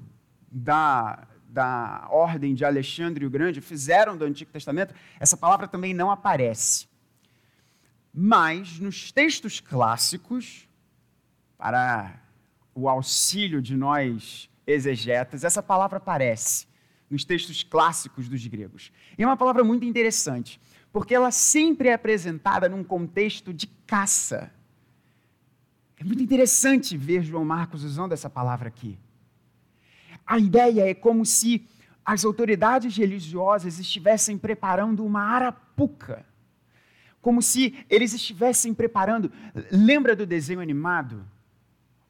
da, 0.50 1.28
da 1.48 2.08
ordem 2.10 2.54
de 2.54 2.64
Alexandre 2.64 3.24
o 3.24 3.30
Grande, 3.30 3.60
fizeram 3.60 4.16
do 4.16 4.24
Antigo 4.24 4.50
Testamento, 4.50 4.92
essa 5.20 5.36
palavra 5.36 5.68
também 5.68 5.94
não 5.94 6.10
aparece. 6.10 6.88
Mas, 8.12 8.80
nos 8.80 9.12
textos 9.12 9.60
clássicos, 9.60 10.68
para 11.56 12.20
o 12.74 12.88
auxílio 12.88 13.62
de 13.62 13.76
nós 13.76 14.50
exegetas, 14.66 15.44
essa 15.44 15.62
palavra 15.62 15.98
aparece 15.98 16.66
nos 17.08 17.24
textos 17.24 17.62
clássicos 17.62 18.28
dos 18.28 18.44
gregos. 18.46 18.90
E 19.16 19.22
é 19.22 19.26
uma 19.26 19.36
palavra 19.36 19.62
muito 19.62 19.84
interessante 19.84 20.60
porque 20.92 21.14
ela 21.14 21.30
sempre 21.30 21.88
é 21.88 21.94
apresentada 21.94 22.68
num 22.68 22.82
contexto 22.82 23.52
de 23.52 23.66
caça. 23.86 24.50
É 25.96 26.04
muito 26.04 26.22
interessante 26.22 26.96
ver 26.96 27.22
João 27.22 27.44
Marcos 27.44 27.84
usando 27.84 28.12
essa 28.12 28.30
palavra 28.30 28.68
aqui. 28.68 28.98
A 30.26 30.38
ideia 30.38 30.88
é 30.88 30.94
como 30.94 31.24
se 31.26 31.66
as 32.04 32.24
autoridades 32.24 32.96
religiosas 32.96 33.78
estivessem 33.78 34.38
preparando 34.38 35.04
uma 35.04 35.22
arapuca. 35.22 36.24
Como 37.20 37.42
se 37.42 37.84
eles 37.88 38.14
estivessem 38.14 38.72
preparando. 38.72 39.30
Lembra 39.70 40.16
do 40.16 40.24
desenho 40.24 40.60
animado? 40.60 41.24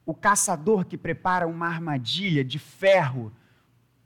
O 0.07 0.15
caçador 0.15 0.85
que 0.85 0.97
prepara 0.97 1.47
uma 1.47 1.67
armadilha 1.67 2.45
de 2.45 2.59
ferro 2.59 3.33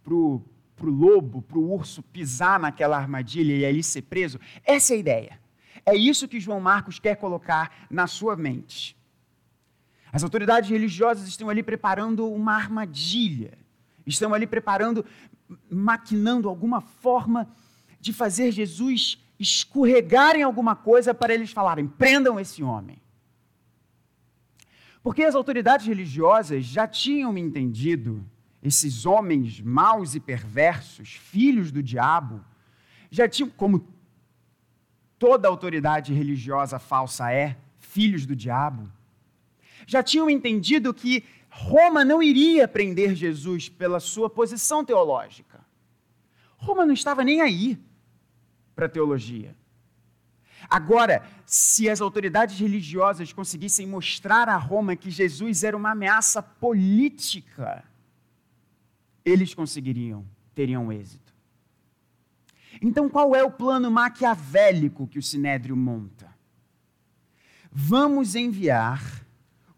para 0.02 0.14
o 0.14 0.42
para 0.76 0.86
o 0.86 0.90
lobo, 0.90 1.42
para 1.42 1.58
o 1.58 1.72
urso 1.72 2.02
pisar 2.02 2.58
naquela 2.58 2.96
armadilha 2.96 3.56
e 3.56 3.64
ali 3.64 3.82
ser 3.82 4.02
preso? 4.02 4.38
Essa 4.64 4.94
é 4.94 4.96
a 4.96 5.00
ideia. 5.00 5.40
É 5.86 5.94
isso 5.94 6.28
que 6.28 6.40
João 6.40 6.60
Marcos 6.60 6.98
quer 6.98 7.16
colocar 7.16 7.86
na 7.90 8.06
sua 8.06 8.36
mente. 8.36 8.96
As 10.12 10.22
autoridades 10.22 10.70
religiosas 10.70 11.26
estão 11.28 11.48
ali 11.50 11.62
preparando 11.62 12.30
uma 12.30 12.54
armadilha, 12.54 13.58
estão 14.06 14.32
ali 14.32 14.46
preparando, 14.46 15.04
maquinando 15.70 16.48
alguma 16.48 16.80
forma 16.80 17.48
de 18.00 18.12
fazer 18.12 18.52
Jesus 18.52 19.18
escorregar 19.38 20.36
em 20.36 20.42
alguma 20.42 20.76
coisa 20.76 21.12
para 21.12 21.34
eles 21.34 21.50
falarem: 21.50 21.86
prendam 21.86 22.38
esse 22.38 22.62
homem. 22.62 23.02
Porque 25.02 25.22
as 25.22 25.34
autoridades 25.34 25.86
religiosas 25.86 26.64
já 26.64 26.86
tinham 26.86 27.36
entendido 27.36 28.24
esses 28.64 29.04
homens 29.04 29.60
maus 29.60 30.14
e 30.14 30.20
perversos, 30.20 31.12
filhos 31.12 31.70
do 31.70 31.82
diabo, 31.82 32.42
já 33.10 33.28
tinham, 33.28 33.50
como 33.50 33.86
toda 35.18 35.46
autoridade 35.46 36.14
religiosa 36.14 36.78
falsa 36.78 37.30
é, 37.30 37.58
filhos 37.78 38.24
do 38.24 38.34
diabo, 38.34 38.90
já 39.86 40.02
tinham 40.02 40.30
entendido 40.30 40.94
que 40.94 41.22
Roma 41.50 42.04
não 42.04 42.22
iria 42.22 42.66
prender 42.66 43.14
Jesus 43.14 43.68
pela 43.68 44.00
sua 44.00 44.30
posição 44.30 44.82
teológica. 44.82 45.60
Roma 46.56 46.86
não 46.86 46.94
estava 46.94 47.22
nem 47.22 47.42
aí 47.42 47.78
para 48.74 48.86
a 48.86 48.88
teologia. 48.88 49.54
Agora, 50.70 51.22
se 51.44 51.90
as 51.90 52.00
autoridades 52.00 52.58
religiosas 52.58 53.30
conseguissem 53.30 53.86
mostrar 53.86 54.48
a 54.48 54.56
Roma 54.56 54.96
que 54.96 55.10
Jesus 55.10 55.62
era 55.62 55.76
uma 55.76 55.90
ameaça 55.90 56.42
política, 56.42 57.84
eles 59.24 59.54
conseguiriam, 59.54 60.24
teriam 60.54 60.92
êxito. 60.92 61.32
Então, 62.82 63.08
qual 63.08 63.34
é 63.34 63.42
o 63.42 63.50
plano 63.50 63.90
maquiavélico 63.90 65.06
que 65.06 65.18
o 65.18 65.22
Sinédrio 65.22 65.76
monta? 65.76 66.34
Vamos 67.70 68.34
enviar 68.34 69.24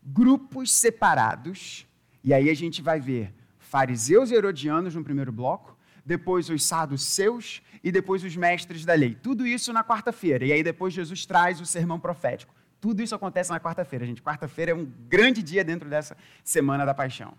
grupos 0.02 0.72
separados, 0.72 1.86
e 2.22 2.32
aí 2.32 2.50
a 2.50 2.54
gente 2.54 2.82
vai 2.82 3.00
ver 3.00 3.34
fariseus 3.58 4.30
e 4.30 4.34
herodianos 4.34 4.94
no 4.94 5.04
primeiro 5.04 5.32
bloco, 5.32 5.76
depois 6.04 6.48
os 6.48 6.64
saduceus 6.64 7.60
e 7.82 7.90
depois 7.90 8.22
os 8.22 8.36
mestres 8.36 8.84
da 8.84 8.94
lei. 8.94 9.14
Tudo 9.14 9.46
isso 9.46 9.72
na 9.72 9.82
quarta-feira. 9.82 10.44
E 10.44 10.52
aí 10.52 10.62
depois 10.62 10.94
Jesus 10.94 11.26
traz 11.26 11.60
o 11.60 11.66
sermão 11.66 11.98
profético. 11.98 12.54
Tudo 12.80 13.02
isso 13.02 13.14
acontece 13.14 13.50
na 13.50 13.58
quarta-feira, 13.58 14.06
gente. 14.06 14.22
Quarta-feira 14.22 14.70
é 14.70 14.74
um 14.74 14.84
grande 15.08 15.42
dia 15.42 15.64
dentro 15.64 15.88
dessa 15.88 16.16
semana 16.44 16.84
da 16.84 16.94
paixão. 16.94 17.34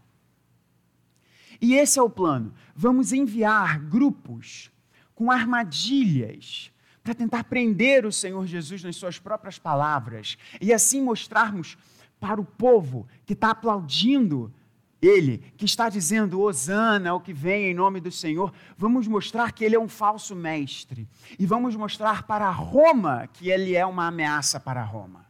E 1.62 1.76
esse 1.76 2.00
é 2.00 2.02
o 2.02 2.10
plano. 2.10 2.54
Vamos 2.76 3.12
enviar 3.14 3.80
grupos 3.80 4.72
com 5.16 5.32
armadilhas 5.32 6.72
para 7.04 7.14
tentar 7.14 7.46
prender 7.46 8.06
o 8.06 8.12
Senhor 8.12 8.46
Jesus 8.46 8.84
nas 8.84 8.96
suas 8.96 9.18
próprias 9.18 9.58
palavras 9.58 10.38
e 10.60 10.74
assim 10.74 11.02
mostrarmos 11.02 11.78
para 12.20 12.42
o 12.42 12.46
povo 12.46 13.08
que 13.26 13.34
está 13.34 13.52
aplaudindo 13.52 14.54
ele, 15.02 15.38
que 15.56 15.66
está 15.66 15.90
dizendo 15.90 16.42
Hosana, 16.42 17.14
o 17.14 17.20
que 17.20 17.32
vem 17.32 17.66
em 17.66 17.74
nome 17.74 18.02
do 18.02 18.12
Senhor, 18.12 18.52
vamos 18.78 19.08
mostrar 19.08 19.52
que 19.52 19.64
ele 19.64 19.76
é 19.76 19.80
um 19.80 19.88
falso 19.88 20.36
mestre 20.36 21.08
e 21.38 21.46
vamos 21.46 21.76
mostrar 21.76 22.24
para 22.24 22.50
Roma 22.50 23.28
que 23.32 23.50
ele 23.50 23.76
é 23.76 23.86
uma 23.86 24.08
ameaça 24.08 24.60
para 24.60 24.84
Roma. 24.84 25.27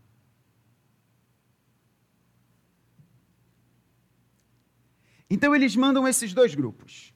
Então 5.29 5.55
eles 5.55 5.75
mandam 5.75 6.07
esses 6.07 6.33
dois 6.33 6.55
grupos, 6.55 7.13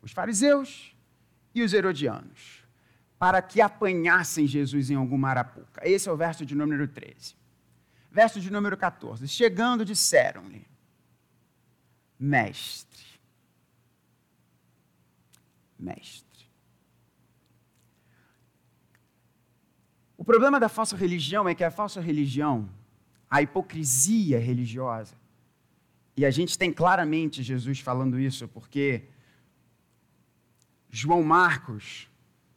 os 0.00 0.12
fariseus 0.12 0.96
e 1.54 1.62
os 1.62 1.74
herodianos, 1.74 2.64
para 3.18 3.42
que 3.42 3.60
apanhassem 3.60 4.46
Jesus 4.46 4.90
em 4.90 4.94
alguma 4.94 5.28
arapuca. 5.28 5.82
Esse 5.84 6.08
é 6.08 6.12
o 6.12 6.16
verso 6.16 6.46
de 6.46 6.54
número 6.54 6.88
13. 6.88 7.36
Verso 8.10 8.40
de 8.40 8.50
número 8.50 8.76
14. 8.76 9.28
Chegando, 9.28 9.84
disseram-lhe: 9.84 10.66
Mestre, 12.18 13.04
mestre. 15.78 16.30
O 20.16 20.24
problema 20.24 20.58
da 20.58 20.68
falsa 20.68 20.96
religião 20.96 21.48
é 21.48 21.54
que 21.54 21.64
a 21.64 21.70
falsa 21.70 22.00
religião, 22.00 22.68
a 23.28 23.40
hipocrisia 23.42 24.38
religiosa, 24.38 25.19
e 26.16 26.24
a 26.24 26.30
gente 26.30 26.58
tem 26.58 26.72
claramente 26.72 27.42
Jesus 27.42 27.80
falando 27.80 28.18
isso, 28.18 28.46
porque 28.48 29.04
João 30.90 31.22
Marcos 31.22 32.08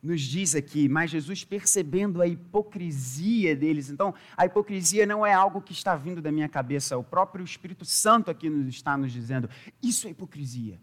nos 0.01 0.21
diz 0.21 0.53
aqui, 0.53 0.89
mas 0.89 1.11
Jesus 1.11 1.45
percebendo 1.45 2.21
a 2.21 2.27
hipocrisia 2.27 3.55
deles. 3.55 3.89
Então, 3.89 4.13
a 4.35 4.45
hipocrisia 4.45 5.05
não 5.05 5.25
é 5.25 5.33
algo 5.33 5.61
que 5.61 5.71
está 5.71 5.95
vindo 5.95 6.21
da 6.21 6.29
minha 6.29 6.49
cabeça, 6.49 6.97
o 6.97 7.03
próprio 7.03 7.45
Espírito 7.45 7.85
Santo 7.85 8.29
aqui 8.29 8.49
nos 8.49 8.67
está 8.67 8.97
nos 8.97 9.13
dizendo. 9.13 9.49
Isso 9.81 10.07
é 10.07 10.09
hipocrisia. 10.09 10.77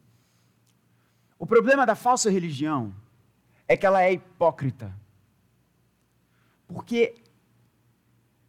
O 1.39 1.47
problema 1.47 1.85
da 1.85 1.95
falsa 1.95 2.31
religião 2.31 2.95
é 3.69 3.77
que 3.77 3.85
ela 3.85 4.03
é 4.03 4.13
hipócrita. 4.13 4.95
Porque 6.67 7.17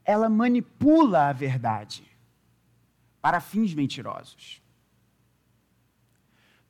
ela 0.06 0.30
manipula 0.30 1.30
a 1.30 1.34
verdade 1.34 2.11
para 3.22 3.40
fins 3.40 3.74
mentirosos. 3.74 4.62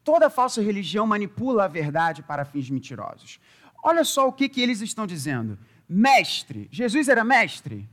Toda 0.03 0.29
falsa 0.29 0.61
religião 0.61 1.05
manipula 1.05 1.65
a 1.65 1.67
verdade 1.67 2.23
para 2.23 2.43
fins 2.43 2.69
mentirosos. 2.69 3.39
Olha 3.83 4.03
só 4.03 4.27
o 4.27 4.33
que, 4.33 4.49
que 4.49 4.61
eles 4.61 4.81
estão 4.81 5.07
dizendo. 5.07 5.57
Mestre, 5.87 6.67
Jesus 6.71 7.07
era 7.07 7.23
mestre? 7.23 7.87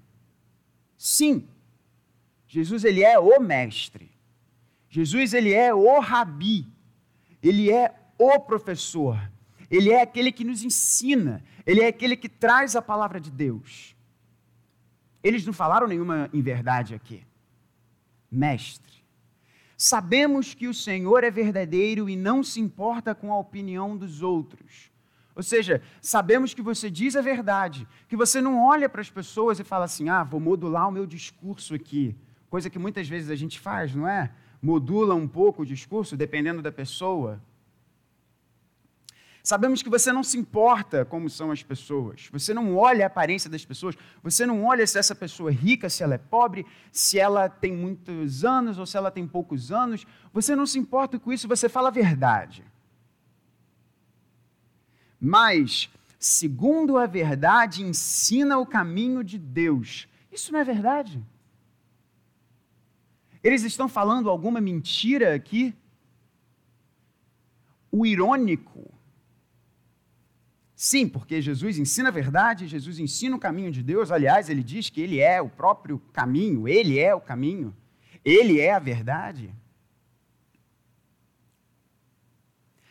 Sim. 0.96 1.48
Jesus 2.46 2.84
ele 2.84 3.02
é 3.02 3.18
o 3.18 3.40
mestre. 3.40 4.10
Jesus 4.88 5.34
ele 5.34 5.52
é 5.52 5.72
o 5.74 6.00
rabi. 6.00 6.66
Ele 7.42 7.70
é 7.70 7.94
o 8.18 8.40
professor. 8.40 9.18
Ele 9.70 9.90
é 9.90 10.02
aquele 10.02 10.32
que 10.32 10.44
nos 10.44 10.62
ensina. 10.62 11.44
Ele 11.66 11.82
é 11.82 11.88
aquele 11.88 12.16
que 12.16 12.28
traz 12.28 12.74
a 12.74 12.82
palavra 12.82 13.20
de 13.20 13.30
Deus. 13.30 13.94
Eles 15.22 15.44
não 15.44 15.52
falaram 15.52 15.86
nenhuma 15.86 16.30
inverdade 16.32 16.94
aqui. 16.94 17.27
Mestre. 18.30 18.98
Sabemos 19.76 20.54
que 20.54 20.66
o 20.66 20.74
Senhor 20.74 21.22
é 21.22 21.30
verdadeiro 21.30 22.08
e 22.08 22.16
não 22.16 22.42
se 22.42 22.60
importa 22.60 23.14
com 23.14 23.32
a 23.32 23.38
opinião 23.38 23.96
dos 23.96 24.22
outros. 24.22 24.90
Ou 25.36 25.42
seja, 25.42 25.80
sabemos 26.02 26.52
que 26.52 26.60
você 26.60 26.90
diz 26.90 27.14
a 27.14 27.20
verdade, 27.20 27.86
que 28.08 28.16
você 28.16 28.40
não 28.40 28.60
olha 28.60 28.88
para 28.88 29.00
as 29.00 29.08
pessoas 29.08 29.60
e 29.60 29.64
fala 29.64 29.84
assim: 29.84 30.08
ah, 30.08 30.24
vou 30.24 30.40
modular 30.40 30.88
o 30.88 30.92
meu 30.92 31.06
discurso 31.06 31.74
aqui. 31.74 32.16
Coisa 32.50 32.68
que 32.68 32.78
muitas 32.78 33.08
vezes 33.08 33.30
a 33.30 33.36
gente 33.36 33.60
faz, 33.60 33.94
não 33.94 34.08
é? 34.08 34.32
Modula 34.60 35.14
um 35.14 35.28
pouco 35.28 35.62
o 35.62 35.66
discurso, 35.66 36.16
dependendo 36.16 36.60
da 36.60 36.72
pessoa. 36.72 37.40
Sabemos 39.48 39.82
que 39.82 39.88
você 39.88 40.12
não 40.12 40.22
se 40.22 40.36
importa 40.36 41.06
como 41.06 41.30
são 41.30 41.50
as 41.50 41.62
pessoas. 41.62 42.28
Você 42.30 42.52
não 42.52 42.76
olha 42.76 43.04
a 43.04 43.06
aparência 43.06 43.48
das 43.48 43.64
pessoas. 43.64 43.96
Você 44.22 44.44
não 44.44 44.62
olha 44.62 44.86
se 44.86 44.98
essa 44.98 45.14
pessoa 45.14 45.48
é 45.48 45.54
rica, 45.54 45.88
se 45.88 46.02
ela 46.02 46.16
é 46.16 46.18
pobre, 46.18 46.66
se 46.92 47.18
ela 47.18 47.48
tem 47.48 47.74
muitos 47.74 48.44
anos 48.44 48.78
ou 48.78 48.84
se 48.84 48.98
ela 48.98 49.10
tem 49.10 49.26
poucos 49.26 49.72
anos. 49.72 50.06
Você 50.34 50.54
não 50.54 50.66
se 50.66 50.78
importa 50.78 51.18
com 51.18 51.32
isso, 51.32 51.48
você 51.48 51.66
fala 51.66 51.88
a 51.88 51.90
verdade. 51.90 52.62
Mas, 55.18 55.88
segundo 56.18 56.98
a 56.98 57.06
verdade, 57.06 57.82
ensina 57.82 58.58
o 58.58 58.66
caminho 58.66 59.24
de 59.24 59.38
Deus. 59.38 60.06
Isso 60.30 60.52
não 60.52 60.58
é 60.58 60.64
verdade? 60.64 61.24
Eles 63.42 63.62
estão 63.62 63.88
falando 63.88 64.28
alguma 64.28 64.60
mentira 64.60 65.34
aqui? 65.34 65.74
O 67.90 68.04
irônico 68.04 68.97
Sim, 70.80 71.08
porque 71.08 71.42
Jesus 71.42 71.76
ensina 71.76 72.08
a 72.08 72.12
verdade, 72.12 72.68
Jesus 72.68 73.00
ensina 73.00 73.34
o 73.34 73.40
caminho 73.40 73.72
de 73.72 73.82
Deus. 73.82 74.12
Aliás, 74.12 74.48
ele 74.48 74.62
diz 74.62 74.88
que 74.88 75.00
ele 75.00 75.18
é 75.18 75.42
o 75.42 75.48
próprio 75.48 75.98
caminho, 76.12 76.68
ele 76.68 77.00
é 77.00 77.12
o 77.12 77.20
caminho, 77.20 77.76
ele 78.24 78.60
é 78.60 78.72
a 78.72 78.78
verdade. 78.78 79.52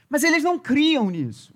Mas 0.10 0.26
eles 0.26 0.44
não 0.44 0.60
criam 0.60 1.10
nisso. 1.10 1.56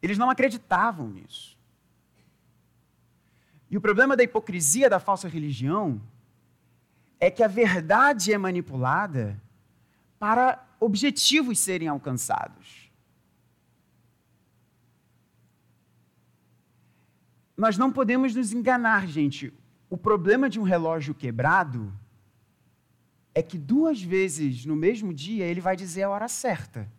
Eles 0.00 0.16
não 0.16 0.30
acreditavam 0.30 1.08
nisso. 1.08 1.58
E 3.68 3.76
o 3.76 3.80
problema 3.80 4.16
da 4.16 4.22
hipocrisia 4.22 4.88
da 4.88 5.00
falsa 5.00 5.26
religião 5.26 6.00
é 7.18 7.28
que 7.28 7.42
a 7.42 7.48
verdade 7.48 8.32
é 8.32 8.38
manipulada 8.38 9.42
para 10.16 10.64
objetivos 10.78 11.58
serem 11.58 11.88
alcançados. 11.88 12.90
Nós 17.56 17.78
não 17.78 17.90
podemos 17.90 18.34
nos 18.34 18.52
enganar, 18.52 19.06
gente. 19.06 19.52
O 19.88 19.96
problema 19.96 20.50
de 20.50 20.60
um 20.60 20.62
relógio 20.62 21.14
quebrado 21.14 21.92
é 23.34 23.42
que 23.42 23.56
duas 23.58 24.02
vezes 24.02 24.66
no 24.66 24.76
mesmo 24.76 25.12
dia 25.12 25.44
ele 25.46 25.60
vai 25.60 25.76
dizer 25.76 26.02
a 26.02 26.10
hora 26.10 26.28
certa. 26.28 26.90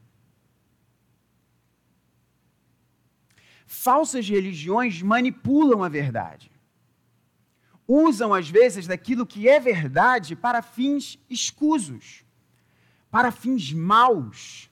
Falsas 3.66 4.28
religiões 4.28 5.02
manipulam 5.02 5.84
a 5.84 5.90
verdade. 5.90 6.52
Usam, 7.88 8.34
às 8.34 8.50
vezes, 8.50 8.88
daquilo 8.88 9.26
que 9.26 9.48
é 9.48 9.60
verdade 9.60 10.36
para 10.36 10.62
fins 10.62 11.20
escusos 11.30 12.26
para 13.10 13.32
fins 13.32 13.72
maus. 13.74 14.70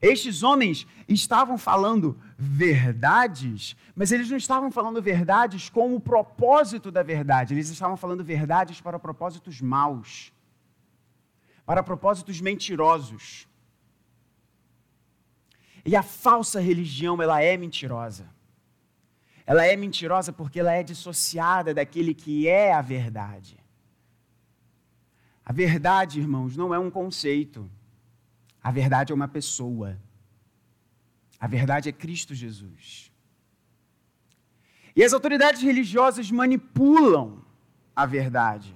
Estes 0.00 0.42
homens 0.42 0.86
estavam 1.06 1.58
falando 1.58 2.18
verdades, 2.38 3.76
mas 3.94 4.10
eles 4.10 4.30
não 4.30 4.38
estavam 4.38 4.70
falando 4.70 5.02
verdades 5.02 5.68
com 5.68 5.94
o 5.94 6.00
propósito 6.00 6.90
da 6.90 7.02
verdade, 7.02 7.52
eles 7.52 7.68
estavam 7.68 7.98
falando 7.98 8.24
verdades 8.24 8.80
para 8.80 8.98
propósitos 8.98 9.60
maus, 9.60 10.32
para 11.66 11.82
propósitos 11.82 12.40
mentirosos. 12.40 13.46
E 15.84 15.94
a 15.94 16.02
falsa 16.02 16.60
religião, 16.60 17.20
ela 17.20 17.42
é 17.42 17.56
mentirosa. 17.56 18.28
Ela 19.44 19.66
é 19.66 19.76
mentirosa 19.76 20.32
porque 20.32 20.60
ela 20.60 20.72
é 20.72 20.82
dissociada 20.82 21.74
daquele 21.74 22.14
que 22.14 22.48
é 22.48 22.72
a 22.72 22.80
verdade. 22.80 23.59
A 25.50 25.52
verdade, 25.52 26.20
irmãos, 26.20 26.56
não 26.56 26.72
é 26.72 26.78
um 26.78 26.88
conceito. 26.88 27.68
A 28.62 28.70
verdade 28.70 29.10
é 29.10 29.14
uma 29.16 29.26
pessoa. 29.26 29.98
A 31.40 31.48
verdade 31.48 31.88
é 31.88 31.92
Cristo 31.92 32.36
Jesus. 32.36 33.10
E 34.94 35.02
as 35.02 35.12
autoridades 35.12 35.60
religiosas 35.60 36.30
manipulam 36.30 37.44
a 37.96 38.06
verdade 38.06 38.72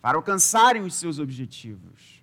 para 0.00 0.16
alcançarem 0.16 0.82
os 0.82 0.94
seus 0.94 1.18
objetivos. 1.18 2.22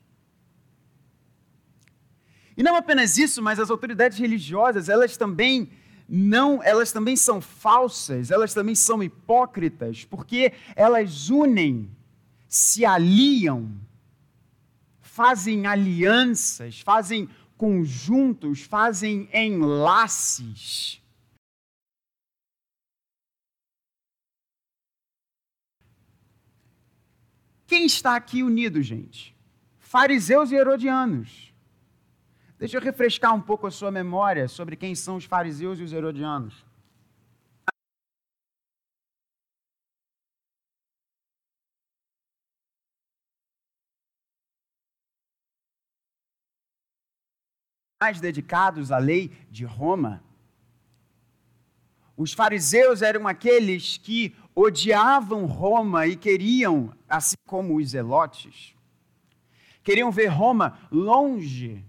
E 2.56 2.64
não 2.64 2.78
apenas 2.78 3.18
isso, 3.18 3.42
mas 3.42 3.60
as 3.60 3.70
autoridades 3.70 4.18
religiosas, 4.18 4.88
elas 4.88 5.18
também 5.18 5.70
não, 6.08 6.64
elas 6.64 6.94
também 6.94 7.18
são 7.18 7.42
falsas, 7.42 8.32
elas 8.32 8.54
também 8.54 8.74
são 8.74 9.04
hipócritas, 9.04 10.06
porque 10.06 10.54
elas 10.78 11.30
unem 11.30 11.92
se 12.54 12.86
aliam, 12.86 13.68
fazem 15.02 15.66
alianças, 15.66 16.82
fazem 16.82 17.28
conjuntos, 17.58 18.62
fazem 18.62 19.28
enlaces. 19.34 21.02
Quem 27.66 27.88
está 27.88 28.16
aqui 28.16 28.44
unido, 28.44 28.84
gente? 28.84 29.36
Fariseus 29.80 30.52
e 30.52 30.56
herodianos. 30.56 31.52
Deixa 32.60 32.78
eu 32.78 32.82
refrescar 32.82 33.34
um 33.34 33.42
pouco 33.42 33.66
a 33.66 33.72
sua 33.72 33.90
memória 33.90 34.48
sobre 34.48 34.76
quem 34.76 34.94
são 34.94 35.16
os 35.16 35.26
fariseus 35.26 35.80
e 35.80 35.84
os 35.84 35.92
herodianos. 35.92 36.64
Mais 48.04 48.20
dedicados 48.20 48.92
à 48.92 48.98
lei 48.98 49.32
de 49.50 49.64
Roma. 49.64 50.22
Os 52.18 52.34
fariseus 52.34 53.02
eram 53.02 53.26
aqueles 53.26 53.96
que 53.96 54.36
odiavam 54.54 55.46
Roma 55.46 56.06
e 56.06 56.18
queriam, 56.18 56.94
assim 57.08 57.38
como 57.48 57.78
os 57.78 57.92
zelotes, 57.92 58.76
queriam 59.82 60.12
ver 60.12 60.28
Roma 60.28 60.78
longe 60.92 61.82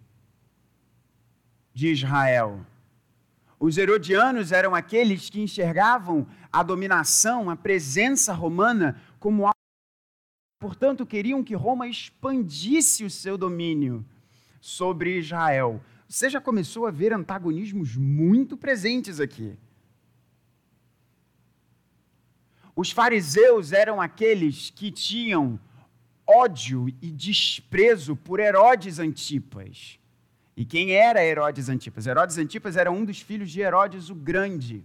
de 1.73 1.89
Israel. 1.89 2.65
Os 3.59 3.77
herodianos 3.77 4.53
eram 4.53 4.73
aqueles 4.73 5.29
que 5.29 5.41
enxergavam 5.41 6.29
a 6.53 6.63
dominação, 6.63 7.51
a 7.51 7.57
presença 7.57 8.33
romana 8.33 9.03
como 9.19 9.47
algo. 9.47 9.55
Portanto, 10.61 11.05
queriam 11.05 11.43
que 11.43 11.57
Roma 11.57 11.89
expandisse 11.89 13.05
o 13.05 13.11
seu 13.11 13.37
domínio 13.37 14.07
sobre 14.61 15.19
Israel. 15.19 15.83
Você 16.15 16.31
já 16.31 16.41
começou 16.41 16.87
a 16.87 16.93
ver 16.93 17.13
antagonismos 17.13 17.97
muito 17.97 18.57
presentes 18.57 19.19
aqui. 19.19 19.59
Os 22.77 22.93
fariseus 22.93 23.73
eram 23.73 24.01
aqueles 24.01 24.71
que 24.71 24.93
tinham 24.93 25.59
ódio 26.25 26.89
e 27.03 27.11
desprezo 27.11 28.15
por 28.15 28.39
Herodes 28.39 29.01
Antipas. 29.01 29.99
E 30.57 30.65
quem 30.65 30.93
era 30.93 31.25
Herodes 31.25 31.69
Antipas? 31.69 32.07
Herodes 32.07 32.39
Antipas 32.39 32.77
era 32.77 32.93
um 32.93 33.05
dos 33.05 33.21
filhos 33.21 33.51
de 33.51 33.61
Herodes 33.61 34.09
o 34.09 34.15
Grande. 34.15 34.85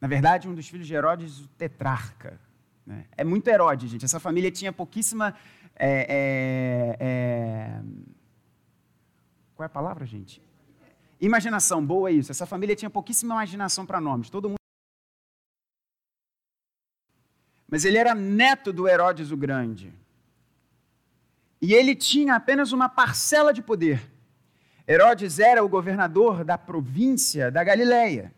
Na 0.00 0.08
verdade, 0.08 0.48
um 0.48 0.54
dos 0.56 0.68
filhos 0.68 0.88
de 0.88 0.94
Herodes 0.94 1.38
o 1.38 1.48
Tetrarca. 1.50 2.40
Né? 2.84 3.04
É 3.16 3.22
muito 3.22 3.46
Herodes, 3.46 3.88
gente. 3.88 4.04
Essa 4.04 4.18
família 4.18 4.50
tinha 4.50 4.72
pouquíssima. 4.72 5.32
É, 5.76 6.06
é, 6.08 6.96
é... 6.98 7.82
Qual 9.62 9.66
é 9.66 9.70
a 9.70 9.70
palavra, 9.70 10.04
gente? 10.04 10.42
Imaginação, 11.20 11.86
boa 11.86 12.10
é 12.10 12.14
isso. 12.14 12.32
Essa 12.32 12.44
família 12.44 12.74
tinha 12.74 12.90
pouquíssima 12.90 13.34
imaginação 13.34 13.86
para 13.86 14.00
nomes. 14.00 14.28
Todo 14.28 14.48
mundo. 14.48 14.58
Mas 17.68 17.84
ele 17.84 17.96
era 17.96 18.12
neto 18.12 18.72
do 18.72 18.88
Herodes 18.88 19.30
o 19.30 19.36
Grande. 19.36 19.94
E 21.60 21.72
ele 21.72 21.94
tinha 21.94 22.34
apenas 22.34 22.72
uma 22.72 22.88
parcela 22.88 23.52
de 23.52 23.62
poder. 23.62 24.02
Herodes 24.88 25.38
era 25.38 25.62
o 25.62 25.68
governador 25.68 26.42
da 26.42 26.58
província 26.58 27.48
da 27.48 27.62
Galileia. 27.62 28.34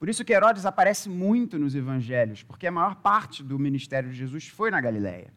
Por 0.00 0.08
isso 0.08 0.24
que 0.24 0.32
Herodes 0.32 0.66
aparece 0.66 1.08
muito 1.08 1.60
nos 1.60 1.76
evangelhos, 1.76 2.42
porque 2.42 2.66
a 2.66 2.72
maior 2.72 2.96
parte 2.96 3.40
do 3.44 3.56
ministério 3.56 4.10
de 4.10 4.16
Jesus 4.16 4.48
foi 4.48 4.68
na 4.68 4.80
Galileia. 4.80 5.32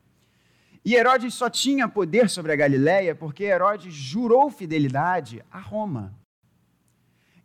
E 0.86 0.96
Herodes 0.96 1.34
só 1.34 1.50
tinha 1.50 1.88
poder 1.88 2.30
sobre 2.30 2.52
a 2.52 2.56
Galileia 2.56 3.16
porque 3.16 3.46
Herodes 3.46 3.94
jurou 3.94 4.50
fidelidade 4.50 5.44
a 5.52 5.60
Roma. 5.60 6.14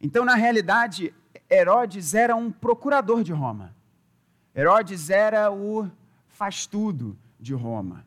Então, 0.01 0.25
na 0.25 0.35
realidade, 0.35 1.15
Herodes 1.51 2.15
era 2.15 2.35
um 2.35 2.51
procurador 2.51 3.23
de 3.23 3.33
Roma. 3.33 3.75
Herodes 4.55 5.09
era 5.09 5.53
o 5.53 5.89
faz-tudo 6.27 7.17
de 7.39 7.55
Roma. 7.55 8.05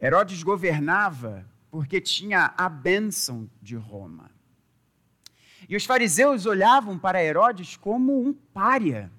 Herodes 0.00 0.42
governava 0.42 1.46
porque 1.70 2.00
tinha 2.00 2.52
a 2.56 2.68
bênção 2.68 3.48
de 3.60 3.76
Roma. 3.76 4.30
E 5.68 5.76
os 5.76 5.84
fariseus 5.84 6.46
olhavam 6.46 6.98
para 6.98 7.22
Herodes 7.22 7.76
como 7.76 8.20
um 8.20 8.32
pária. 8.32 9.10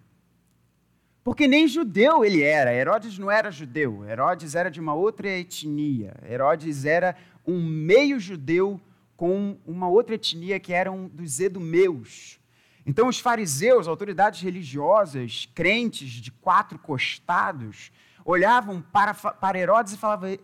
Porque 1.23 1.47
nem 1.47 1.67
judeu 1.67 2.23
ele 2.23 2.41
era. 2.41 2.73
Herodes 2.73 3.17
não 3.17 3.29
era 3.29 3.51
judeu. 3.51 4.05
Herodes 4.07 4.55
era 4.55 4.69
de 4.69 4.79
uma 4.79 4.93
outra 4.93 5.27
etnia. 5.27 6.15
Herodes 6.27 6.85
era 6.85 7.15
um 7.45 7.61
meio 7.63 8.19
judeu 8.19 8.79
com 9.17 9.57
uma 9.65 9.89
outra 9.89 10.15
etnia 10.15 10.59
que 10.59 10.71
eram 10.71 11.07
dos 11.07 11.39
edumeus. 11.39 12.39
Então, 12.85 13.07
os 13.07 13.19
fariseus, 13.19 13.87
autoridades 13.87 14.41
religiosas, 14.41 15.47
crentes 15.53 16.09
de 16.09 16.31
quatro 16.31 16.79
costados, 16.79 17.91
olhavam 18.23 18.81
para, 18.81 19.13
para 19.13 19.59
Herodes 19.59 19.93
e 19.93 19.97
falavam: 19.97 20.37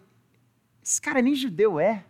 esse 0.83 1.01
cara 1.01 1.21
nem 1.21 1.33
judeu 1.33 1.79
é. 1.79 2.05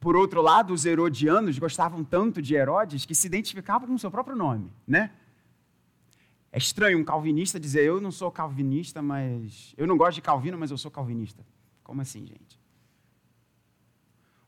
Por 0.00 0.16
outro 0.16 0.42
lado, 0.42 0.74
os 0.74 0.84
herodianos 0.84 1.58
gostavam 1.58 2.02
tanto 2.02 2.42
de 2.42 2.54
Herodes 2.54 3.06
que 3.06 3.14
se 3.14 3.26
identificavam 3.26 3.86
com 3.86 3.94
o 3.94 3.98
seu 3.98 4.10
próprio 4.10 4.36
nome, 4.36 4.70
né? 4.86 5.10
É 6.54 6.58
estranho 6.58 7.00
um 7.00 7.04
calvinista 7.04 7.58
dizer, 7.58 7.84
eu 7.84 8.00
não 8.00 8.12
sou 8.12 8.30
calvinista, 8.30 9.02
mas... 9.02 9.74
Eu 9.76 9.88
não 9.88 9.96
gosto 9.96 10.14
de 10.14 10.22
Calvino, 10.22 10.56
mas 10.56 10.70
eu 10.70 10.78
sou 10.78 10.88
calvinista. 10.88 11.44
Como 11.82 12.00
assim, 12.00 12.24
gente? 12.24 12.60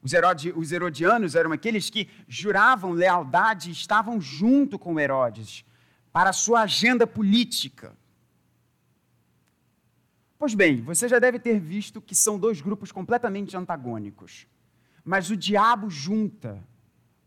Os, 0.00 0.12
os 0.54 0.70
herodianos 0.70 1.34
eram 1.34 1.50
aqueles 1.50 1.90
que 1.90 2.08
juravam 2.28 2.92
lealdade 2.92 3.70
e 3.70 3.72
estavam 3.72 4.20
junto 4.20 4.78
com 4.78 5.00
Herodes 5.00 5.64
para 6.12 6.30
a 6.30 6.32
sua 6.32 6.60
agenda 6.60 7.08
política. 7.08 7.92
Pois 10.38 10.54
bem, 10.54 10.80
você 10.82 11.08
já 11.08 11.18
deve 11.18 11.40
ter 11.40 11.58
visto 11.58 12.00
que 12.00 12.14
são 12.14 12.38
dois 12.38 12.60
grupos 12.60 12.92
completamente 12.92 13.56
antagônicos. 13.56 14.46
Mas 15.04 15.28
o 15.28 15.36
diabo 15.36 15.90
junta 15.90 16.62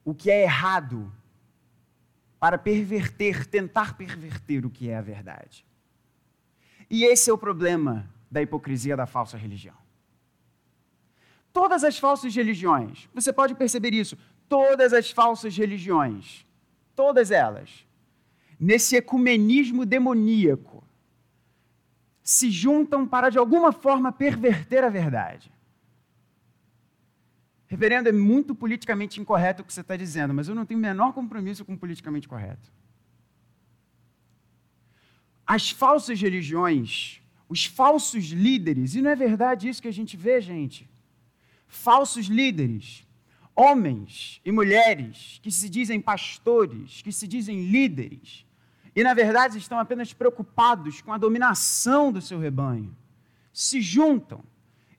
o 0.06 0.15
que 0.15 0.32
é 0.32 0.44
errado 0.44 1.12
para 2.39 2.58
perverter, 2.58 3.45
tentar 3.45 3.97
perverter 3.97 4.65
o 4.65 4.69
que 4.69 4.89
é 4.89 4.97
a 4.97 5.02
verdade. 5.02 5.65
E 6.89 7.04
esse 7.04 7.30
é 7.30 7.34
o 7.34 7.38
problema 7.38 8.10
da 8.32 8.41
hipocrisia 8.41 8.95
da 8.95 9.06
falsa 9.06 9.38
religião. 9.38 9.75
Todas 11.52 11.84
as 11.84 11.97
falsas 11.97 12.34
religiões, 12.36 13.10
você 13.13 13.34
pode 13.34 13.56
perceber 13.56 13.93
isso, 13.93 14.17
todas 14.47 14.93
as 14.93 15.12
falsas 15.12 15.56
religiões, 15.58 16.45
todas 16.95 17.32
elas, 17.32 17.86
nesse 18.60 18.95
ecumenismo 18.95 19.86
demoníaco, 19.86 20.84
se 22.23 22.52
juntam 22.52 23.08
para, 23.08 23.30
de 23.30 23.38
alguma 23.38 23.71
forma, 23.71 24.12
perverter 24.12 24.84
a 24.84 24.89
verdade. 24.89 25.52
Reverendo, 27.70 28.10
é 28.10 28.12
muito 28.12 28.56
politicamente 28.56 29.22
incorreto 29.22 29.62
o 29.62 29.66
que 29.66 29.72
você 29.72 29.82
está 29.82 29.96
dizendo, 29.96 30.34
mas 30.34 30.48
eu 30.48 30.56
não 30.56 30.66
tenho 30.66 30.80
o 30.80 30.82
menor 30.82 31.14
compromisso 31.14 31.64
com 31.64 31.76
o 31.76 31.78
politicamente 31.78 32.28
correto. 32.28 32.74
As 35.46 35.70
falsas 35.70 36.20
religiões, 36.20 37.22
os 37.48 37.66
falsos 37.66 38.26
líderes, 38.32 38.96
e 38.96 39.02
não 39.04 39.12
é 39.12 39.16
verdade 39.16 39.70
isso 39.70 39.84
que 39.84 39.88
a 39.88 39.94
gente 39.94 40.18
vê, 40.18 40.42
gente? 40.42 40.90
Falsos 41.68 42.26
líderes, 42.26 43.08
homens 43.56 44.42
e 44.44 44.52
mulheres 44.52 45.40
que 45.44 45.52
se 45.52 45.70
dizem 45.70 46.02
pastores, 46.02 47.04
que 47.04 47.12
se 47.12 47.28
dizem 47.28 47.70
líderes, 47.70 48.48
e, 48.96 49.04
na 49.04 49.14
verdade, 49.14 49.60
estão 49.60 49.78
apenas 49.78 50.12
preocupados 50.12 51.02
com 51.02 51.14
a 51.14 51.20
dominação 51.20 52.12
do 52.12 52.20
seu 52.20 52.40
rebanho. 52.40 52.98
Se 53.54 53.80
juntam. 53.80 54.44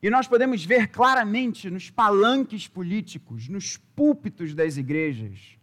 E 0.03 0.09
nós 0.09 0.27
podemos 0.27 0.65
ver 0.65 0.89
claramente 0.89 1.69
nos 1.69 1.91
palanques 1.91 2.67
políticos, 2.67 3.49
nos 3.49 3.77
púlpitos 3.77 4.55
das 4.55 4.77
igrejas, 4.77 5.59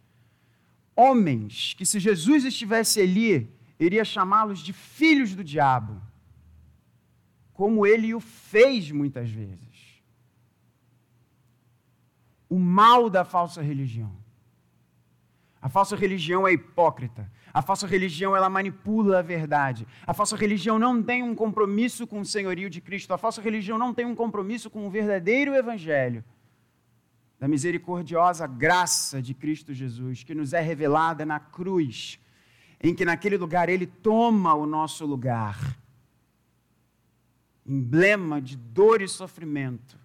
homens 0.94 1.74
que, 1.74 1.84
se 1.84 1.98
Jesus 1.98 2.44
estivesse 2.44 3.00
ali, 3.00 3.50
iria 3.78 4.04
chamá-los 4.04 4.60
de 4.60 4.72
filhos 4.72 5.34
do 5.34 5.42
diabo, 5.42 6.00
como 7.52 7.84
ele 7.84 8.14
o 8.14 8.20
fez 8.20 8.90
muitas 8.92 9.28
vezes. 9.30 9.68
O 12.48 12.58
mal 12.58 13.10
da 13.10 13.24
falsa 13.24 13.60
religião. 13.60 14.16
A 15.60 15.68
falsa 15.68 15.96
religião 15.96 16.46
é 16.46 16.52
hipócrita. 16.52 17.30
A 17.52 17.60
falsa 17.60 17.86
religião, 17.86 18.36
ela 18.36 18.48
manipula 18.48 19.18
a 19.18 19.22
verdade. 19.22 19.86
A 20.06 20.14
falsa 20.14 20.36
religião 20.36 20.78
não 20.78 21.02
tem 21.02 21.22
um 21.22 21.34
compromisso 21.34 22.06
com 22.06 22.20
o 22.20 22.24
senhorio 22.24 22.70
de 22.70 22.80
Cristo. 22.80 23.12
A 23.12 23.18
falsa 23.18 23.42
religião 23.42 23.76
não 23.76 23.92
tem 23.92 24.06
um 24.06 24.14
compromisso 24.14 24.70
com 24.70 24.86
o 24.86 24.90
verdadeiro 24.90 25.54
evangelho 25.54 26.24
da 27.38 27.46
misericordiosa 27.46 28.46
graça 28.46 29.22
de 29.22 29.32
Cristo 29.32 29.72
Jesus, 29.72 30.24
que 30.24 30.34
nos 30.34 30.52
é 30.52 30.60
revelada 30.60 31.24
na 31.24 31.38
cruz, 31.38 32.18
em 32.82 32.94
que 32.94 33.04
naquele 33.04 33.36
lugar 33.36 33.68
ele 33.68 33.86
toma 33.86 34.54
o 34.54 34.66
nosso 34.66 35.06
lugar. 35.06 35.76
Emblema 37.64 38.40
de 38.40 38.56
dor 38.56 39.02
e 39.02 39.08
sofrimento 39.08 39.98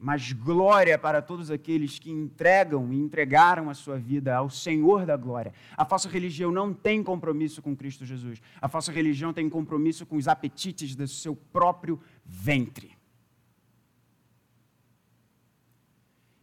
mas 0.00 0.32
glória 0.32 0.98
para 0.98 1.20
todos 1.20 1.50
aqueles 1.50 1.98
que 1.98 2.10
entregam 2.10 2.90
e 2.90 2.98
entregaram 2.98 3.68
a 3.68 3.74
sua 3.74 3.98
vida 3.98 4.34
ao 4.34 4.48
Senhor 4.48 5.04
da 5.04 5.14
glória. 5.14 5.52
A 5.76 5.84
falsa 5.84 6.08
religião 6.08 6.50
não 6.50 6.72
tem 6.72 7.02
compromisso 7.02 7.60
com 7.60 7.76
Cristo 7.76 8.06
Jesus. 8.06 8.40
A 8.62 8.66
falsa 8.66 8.90
religião 8.90 9.30
tem 9.30 9.48
compromisso 9.50 10.06
com 10.06 10.16
os 10.16 10.26
apetites 10.26 10.96
do 10.96 11.06
seu 11.06 11.36
próprio 11.36 12.00
ventre. 12.24 12.96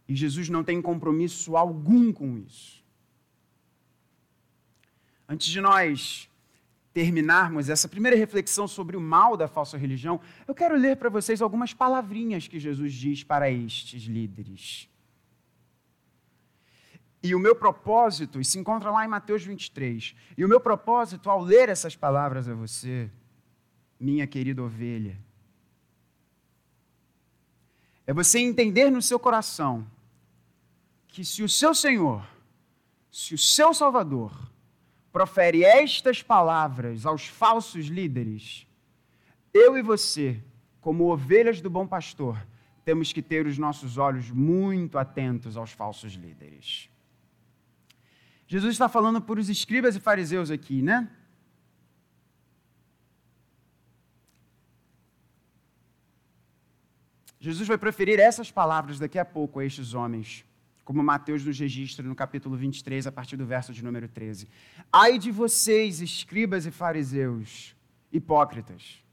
E 0.06 0.14
Jesus 0.14 0.48
não 0.48 0.62
tem 0.62 0.80
compromisso 0.80 1.56
algum 1.56 2.12
com 2.12 2.38
isso. 2.38 2.82
Antes 5.28 5.48
de 5.48 5.60
nós 5.60 6.27
terminarmos 6.98 7.68
essa 7.68 7.86
primeira 7.86 8.16
reflexão 8.16 8.66
sobre 8.66 8.96
o 8.96 9.00
mal 9.00 9.36
da 9.36 9.46
falsa 9.46 9.78
religião, 9.78 10.20
eu 10.48 10.52
quero 10.52 10.76
ler 10.76 10.96
para 10.96 11.08
vocês 11.08 11.40
algumas 11.40 11.72
palavrinhas 11.72 12.48
que 12.48 12.58
Jesus 12.58 12.92
diz 12.92 13.22
para 13.22 13.48
estes 13.48 14.02
líderes. 14.02 14.88
E 17.22 17.36
o 17.36 17.38
meu 17.38 17.54
propósito, 17.54 18.40
e 18.40 18.44
se 18.44 18.58
encontra 18.58 18.90
lá 18.90 19.04
em 19.04 19.08
Mateus 19.08 19.44
23, 19.44 20.16
e 20.36 20.44
o 20.44 20.48
meu 20.48 20.60
propósito 20.60 21.30
ao 21.30 21.40
ler 21.40 21.68
essas 21.68 21.94
palavras 21.94 22.48
a 22.48 22.54
você, 22.54 23.08
minha 24.00 24.26
querida 24.26 24.60
ovelha, 24.60 25.16
é 28.08 28.12
você 28.12 28.40
entender 28.40 28.90
no 28.90 29.00
seu 29.00 29.20
coração 29.20 29.86
que 31.06 31.24
se 31.24 31.44
o 31.44 31.48
seu 31.48 31.72
Senhor, 31.72 32.28
se 33.08 33.34
o 33.34 33.38
seu 33.38 33.72
Salvador, 33.72 34.47
profere 35.12 35.64
estas 35.64 36.22
palavras 36.22 37.06
aos 37.06 37.26
falsos 37.26 37.86
líderes, 37.86 38.66
eu 39.52 39.76
e 39.76 39.82
você, 39.82 40.42
como 40.80 41.12
ovelhas 41.12 41.60
do 41.60 41.70
bom 41.70 41.86
pastor, 41.86 42.46
temos 42.84 43.12
que 43.12 43.20
ter 43.20 43.46
os 43.46 43.58
nossos 43.58 43.98
olhos 43.98 44.30
muito 44.30 44.98
atentos 44.98 45.56
aos 45.56 45.72
falsos 45.72 46.14
líderes. 46.14 46.88
Jesus 48.46 48.72
está 48.72 48.88
falando 48.88 49.20
por 49.20 49.38
os 49.38 49.48
escribas 49.50 49.94
e 49.94 50.00
fariseus 50.00 50.50
aqui, 50.50 50.80
né? 50.80 51.10
Jesus 57.40 57.68
vai 57.68 57.78
proferir 57.78 58.18
essas 58.18 58.50
palavras 58.50 58.98
daqui 58.98 59.18
a 59.18 59.24
pouco 59.24 59.60
a 59.60 59.64
estes 59.64 59.94
homens, 59.94 60.44
como 60.88 61.02
Mateus 61.02 61.44
nos 61.44 61.60
registra 61.60 62.02
no 62.02 62.14
capítulo 62.14 62.56
23, 62.56 63.06
a 63.06 63.12
partir 63.12 63.36
do 63.36 63.44
verso 63.44 63.74
de 63.74 63.84
número 63.84 64.08
13. 64.08 64.48
Ai 64.90 65.18
de 65.18 65.30
vocês, 65.30 66.00
escribas 66.00 66.64
e 66.64 66.70
fariseus, 66.70 67.76
hipócritas, 68.10 69.04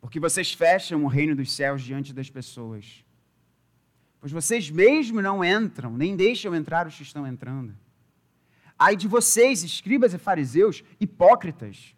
porque 0.00 0.18
vocês 0.18 0.54
fecham 0.54 1.04
o 1.04 1.08
reino 1.08 1.36
dos 1.36 1.52
céus 1.52 1.82
diante 1.82 2.14
das 2.14 2.30
pessoas. 2.30 3.04
Pois 4.18 4.32
vocês 4.32 4.70
mesmo 4.70 5.20
não 5.20 5.44
entram, 5.44 5.94
nem 5.94 6.16
deixam 6.16 6.54
entrar 6.54 6.86
os 6.86 6.96
que 6.96 7.02
estão 7.02 7.26
entrando. 7.26 7.76
Ai 8.78 8.96
de 8.96 9.06
vocês, 9.06 9.62
escribas 9.62 10.14
e 10.14 10.18
fariseus, 10.18 10.82
hipócritas, 10.98 11.94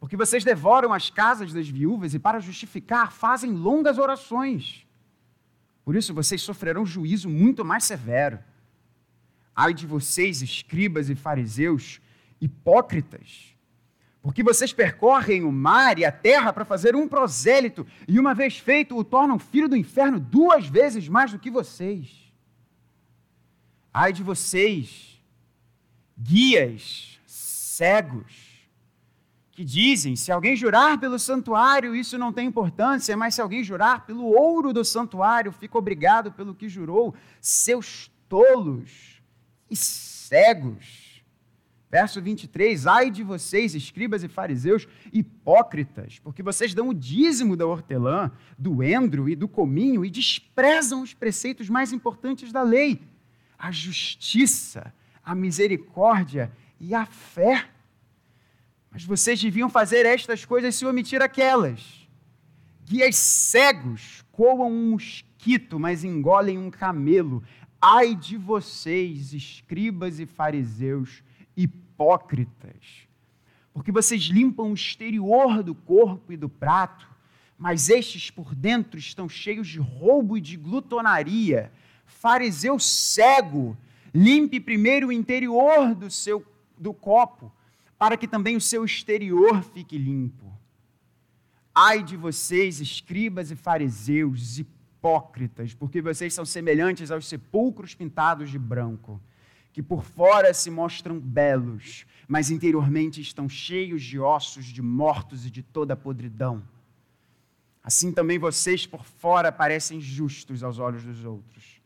porque 0.00 0.16
vocês 0.16 0.42
devoram 0.44 0.94
as 0.94 1.10
casas 1.10 1.52
das 1.52 1.68
viúvas 1.68 2.14
e, 2.14 2.18
para 2.18 2.40
justificar, 2.40 3.12
fazem 3.12 3.52
longas 3.52 3.98
orações. 3.98 4.87
Por 5.88 5.96
isso 5.96 6.12
vocês 6.12 6.42
sofrerão 6.42 6.84
juízo 6.84 7.30
muito 7.30 7.64
mais 7.64 7.82
severo. 7.84 8.38
Ai 9.56 9.72
de 9.72 9.86
vocês, 9.86 10.42
escribas 10.42 11.08
e 11.08 11.14
fariseus, 11.14 11.98
hipócritas, 12.38 13.56
porque 14.20 14.42
vocês 14.42 14.70
percorrem 14.70 15.44
o 15.44 15.50
mar 15.50 15.98
e 15.98 16.04
a 16.04 16.12
terra 16.12 16.52
para 16.52 16.66
fazer 16.66 16.94
um 16.94 17.08
prosélito, 17.08 17.86
e 18.06 18.20
uma 18.20 18.34
vez 18.34 18.58
feito, 18.58 18.98
o 18.98 19.02
tornam 19.02 19.38
filho 19.38 19.66
do 19.66 19.74
inferno 19.74 20.20
duas 20.20 20.66
vezes 20.66 21.08
mais 21.08 21.32
do 21.32 21.38
que 21.38 21.50
vocês. 21.50 22.34
Ai 23.90 24.12
de 24.12 24.22
vocês, 24.22 25.18
guias 26.18 27.18
cegos 27.24 28.47
que 29.58 29.64
dizem: 29.64 30.14
se 30.14 30.30
alguém 30.30 30.54
jurar 30.54 31.00
pelo 31.00 31.18
santuário, 31.18 31.92
isso 31.92 32.16
não 32.16 32.32
tem 32.32 32.46
importância, 32.46 33.16
mas 33.16 33.34
se 33.34 33.40
alguém 33.40 33.64
jurar 33.64 34.06
pelo 34.06 34.26
ouro 34.26 34.72
do 34.72 34.84
santuário, 34.84 35.50
fica 35.50 35.76
obrigado 35.76 36.30
pelo 36.30 36.54
que 36.54 36.68
jurou. 36.68 37.12
Seus 37.40 38.08
tolos 38.28 39.20
e 39.68 39.74
cegos. 39.74 41.24
Verso 41.90 42.22
23: 42.22 42.86
Ai 42.86 43.10
de 43.10 43.24
vocês, 43.24 43.74
escribas 43.74 44.22
e 44.22 44.28
fariseus, 44.28 44.86
hipócritas, 45.12 46.20
porque 46.20 46.40
vocês 46.40 46.72
dão 46.72 46.90
o 46.90 46.94
dízimo 46.94 47.56
da 47.56 47.66
hortelã, 47.66 48.30
do 48.56 48.80
endro 48.80 49.28
e 49.28 49.34
do 49.34 49.48
cominho 49.48 50.04
e 50.04 50.10
desprezam 50.10 51.02
os 51.02 51.14
preceitos 51.14 51.68
mais 51.68 51.92
importantes 51.92 52.52
da 52.52 52.62
lei: 52.62 53.02
a 53.58 53.72
justiça, 53.72 54.94
a 55.24 55.34
misericórdia 55.34 56.52
e 56.78 56.94
a 56.94 57.04
fé. 57.04 57.70
Mas 58.90 59.04
vocês 59.04 59.40
deviam 59.40 59.68
fazer 59.68 60.06
estas 60.06 60.44
coisas 60.44 60.74
se 60.74 60.86
omitir 60.86 61.22
aquelas. 61.22 62.08
Guias 62.84 63.16
cegos 63.16 64.24
coam 64.32 64.70
um 64.70 64.90
mosquito, 64.92 65.78
mas 65.78 66.04
engolem 66.04 66.58
um 66.58 66.70
camelo. 66.70 67.42
Ai 67.80 68.14
de 68.14 68.36
vocês, 68.36 69.32
escribas 69.32 70.18
e 70.18 70.26
fariseus, 70.26 71.22
hipócritas, 71.56 73.06
porque 73.72 73.92
vocês 73.92 74.22
limpam 74.22 74.70
o 74.70 74.74
exterior 74.74 75.62
do 75.62 75.74
corpo 75.74 76.32
e 76.32 76.36
do 76.36 76.48
prato, 76.48 77.08
mas 77.56 77.88
estes 77.88 78.30
por 78.30 78.54
dentro 78.54 78.98
estão 78.98 79.28
cheios 79.28 79.68
de 79.68 79.78
roubo 79.78 80.36
e 80.36 80.40
de 80.40 80.56
glutonaria. 80.56 81.70
Fariseu 82.06 82.78
cego, 82.78 83.76
Limpe 84.14 84.58
primeiro 84.58 85.08
o 85.08 85.12
interior 85.12 85.94
do 85.94 86.10
seu 86.10 86.44
do 86.76 86.94
copo, 86.94 87.52
para 87.98 88.16
que 88.16 88.28
também 88.28 88.56
o 88.56 88.60
seu 88.60 88.84
exterior 88.84 89.62
fique 89.62 89.98
limpo. 89.98 90.46
Ai 91.74 92.02
de 92.02 92.16
vocês, 92.16 92.80
escribas 92.80 93.50
e 93.50 93.56
fariseus, 93.56 94.58
hipócritas, 94.58 95.74
porque 95.74 96.00
vocês 96.00 96.32
são 96.34 96.44
semelhantes 96.44 97.10
aos 97.10 97.26
sepulcros 97.26 97.94
pintados 97.94 98.50
de 98.50 98.58
branco, 98.58 99.20
que 99.72 99.82
por 99.82 100.02
fora 100.04 100.52
se 100.54 100.70
mostram 100.70 101.18
belos, 101.18 102.06
mas 102.26 102.50
interiormente 102.50 103.20
estão 103.20 103.48
cheios 103.48 104.02
de 104.02 104.18
ossos 104.18 104.66
de 104.66 104.82
mortos 104.82 105.46
e 105.46 105.50
de 105.50 105.62
toda 105.62 105.96
podridão. 105.96 106.62
Assim 107.82 108.12
também 108.12 108.38
vocês 108.38 108.86
por 108.86 109.04
fora 109.04 109.50
parecem 109.50 110.00
justos 110.00 110.62
aos 110.62 110.78
olhos 110.78 111.04
dos 111.04 111.24
outros 111.24 111.78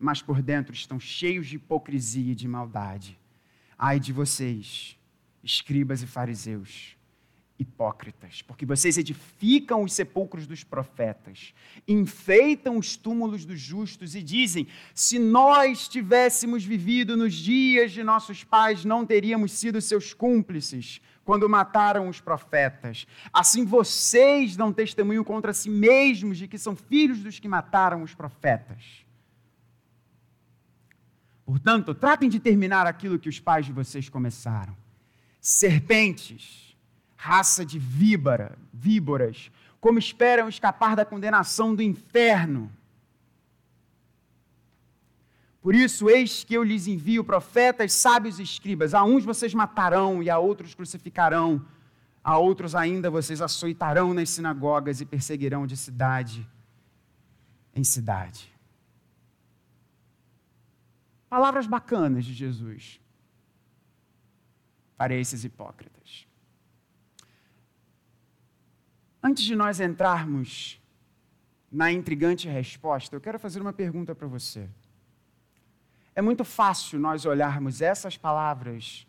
mas 0.00 0.22
por 0.22 0.40
dentro 0.40 0.72
estão 0.72 0.98
cheios 0.98 1.46
de 1.46 1.56
hipocrisia 1.56 2.32
e 2.32 2.34
de 2.34 2.48
maldade. 2.48 3.20
Ai 3.78 4.00
de 4.00 4.14
vocês, 4.14 4.96
escribas 5.42 6.02
e 6.02 6.06
fariseus, 6.06 6.96
hipócritas, 7.58 8.40
porque 8.40 8.64
vocês 8.64 8.96
edificam 8.96 9.82
os 9.82 9.92
sepulcros 9.92 10.46
dos 10.46 10.64
profetas, 10.64 11.52
enfeitam 11.86 12.78
os 12.78 12.96
túmulos 12.96 13.44
dos 13.44 13.60
justos 13.60 14.14
e 14.14 14.22
dizem: 14.22 14.66
se 14.94 15.18
nós 15.18 15.86
tivéssemos 15.86 16.64
vivido 16.64 17.16
nos 17.16 17.34
dias 17.34 17.92
de 17.92 18.02
nossos 18.02 18.42
pais, 18.42 18.84
não 18.84 19.04
teríamos 19.04 19.52
sido 19.52 19.80
seus 19.80 20.14
cúmplices 20.14 21.00
quando 21.22 21.48
mataram 21.48 22.08
os 22.08 22.20
profetas. 22.20 23.06
Assim 23.32 23.64
vocês 23.64 24.56
dão 24.56 24.72
testemunho 24.72 25.24
contra 25.24 25.52
si 25.52 25.68
mesmos 25.68 26.38
de 26.38 26.48
que 26.48 26.58
são 26.58 26.74
filhos 26.74 27.20
dos 27.20 27.38
que 27.38 27.46
mataram 27.46 28.02
os 28.02 28.14
profetas. 28.14 29.04
Portanto, 31.44 31.94
tratem 31.94 32.28
de 32.28 32.40
terminar 32.40 32.86
aquilo 32.86 33.18
que 33.18 33.28
os 33.28 33.38
pais 33.38 33.66
de 33.66 33.72
vocês 33.72 34.08
começaram. 34.08 34.74
Serpentes, 35.40 36.76
raça 37.16 37.64
de 37.64 37.78
víbora, 37.78 38.58
víboras, 38.72 39.50
como 39.80 39.98
esperam 39.98 40.48
escapar 40.48 40.94
da 40.94 41.04
condenação 41.04 41.74
do 41.74 41.82
inferno. 41.82 42.70
Por 45.62 45.74
isso, 45.74 46.08
eis 46.08 46.44
que 46.44 46.54
eu 46.54 46.62
lhes 46.62 46.86
envio 46.86 47.22
profetas, 47.22 47.92
sábios 47.92 48.38
e 48.38 48.42
escribas. 48.42 48.94
A 48.94 49.04
uns 49.04 49.24
vocês 49.24 49.52
matarão 49.52 50.22
e 50.22 50.30
a 50.30 50.38
outros 50.38 50.74
crucificarão. 50.74 51.64
A 52.24 52.38
outros 52.38 52.74
ainda 52.74 53.10
vocês 53.10 53.42
açoitarão 53.42 54.14
nas 54.14 54.30
sinagogas 54.30 55.00
e 55.00 55.06
perseguirão 55.06 55.66
de 55.66 55.76
cidade 55.76 56.46
em 57.74 57.84
cidade. 57.84 58.52
Palavras 61.28 61.66
bacanas 61.66 62.24
de 62.24 62.34
Jesus 62.34 63.00
para 65.00 65.14
esses 65.14 65.44
hipócritas. 65.44 66.28
Antes 69.22 69.44
de 69.44 69.56
nós 69.56 69.80
entrarmos 69.80 70.78
na 71.72 71.90
intrigante 71.90 72.46
resposta, 72.46 73.16
eu 73.16 73.20
quero 73.20 73.38
fazer 73.38 73.62
uma 73.62 73.72
pergunta 73.72 74.14
para 74.14 74.28
você. 74.28 74.68
É 76.14 76.20
muito 76.20 76.44
fácil 76.44 76.98
nós 76.98 77.24
olharmos 77.24 77.80
essas 77.80 78.18
palavras 78.18 79.06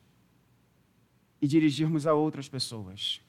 e 1.42 1.46
dirigirmos 1.46 2.08
a 2.08 2.14
outras 2.14 2.48
pessoas. 2.48 3.22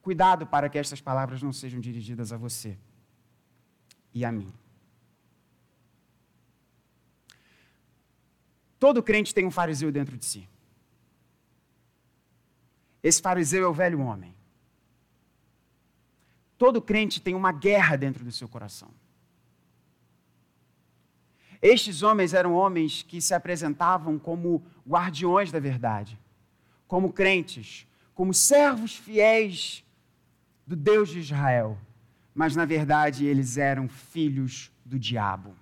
Cuidado 0.00 0.46
para 0.46 0.70
que 0.70 0.78
estas 0.78 1.02
palavras 1.02 1.42
não 1.42 1.52
sejam 1.52 1.80
dirigidas 1.80 2.32
a 2.32 2.38
você 2.38 2.78
e 4.14 4.24
a 4.24 4.32
mim. 4.32 4.50
Todo 8.78 9.02
crente 9.02 9.34
tem 9.34 9.44
um 9.44 9.50
fariseu 9.50 9.92
dentro 9.92 10.16
de 10.16 10.24
si. 10.24 10.48
Esse 13.06 13.22
fariseu 13.22 13.64
é 13.64 13.68
o 13.68 13.72
velho 13.72 14.00
homem. 14.00 14.34
Todo 16.58 16.82
crente 16.82 17.22
tem 17.22 17.36
uma 17.36 17.52
guerra 17.52 17.94
dentro 17.94 18.24
do 18.24 18.32
seu 18.32 18.48
coração. 18.48 18.88
Estes 21.62 22.02
homens 22.02 22.34
eram 22.34 22.52
homens 22.52 23.04
que 23.04 23.20
se 23.20 23.32
apresentavam 23.32 24.18
como 24.18 24.60
guardiões 24.84 25.52
da 25.52 25.60
verdade, 25.60 26.18
como 26.88 27.12
crentes, 27.12 27.86
como 28.12 28.34
servos 28.34 28.96
fiéis 28.96 29.84
do 30.66 30.74
Deus 30.74 31.08
de 31.08 31.20
Israel, 31.20 31.78
mas 32.34 32.56
na 32.56 32.64
verdade 32.64 33.24
eles 33.24 33.56
eram 33.56 33.88
filhos 33.88 34.72
do 34.84 34.98
diabo. 34.98 35.54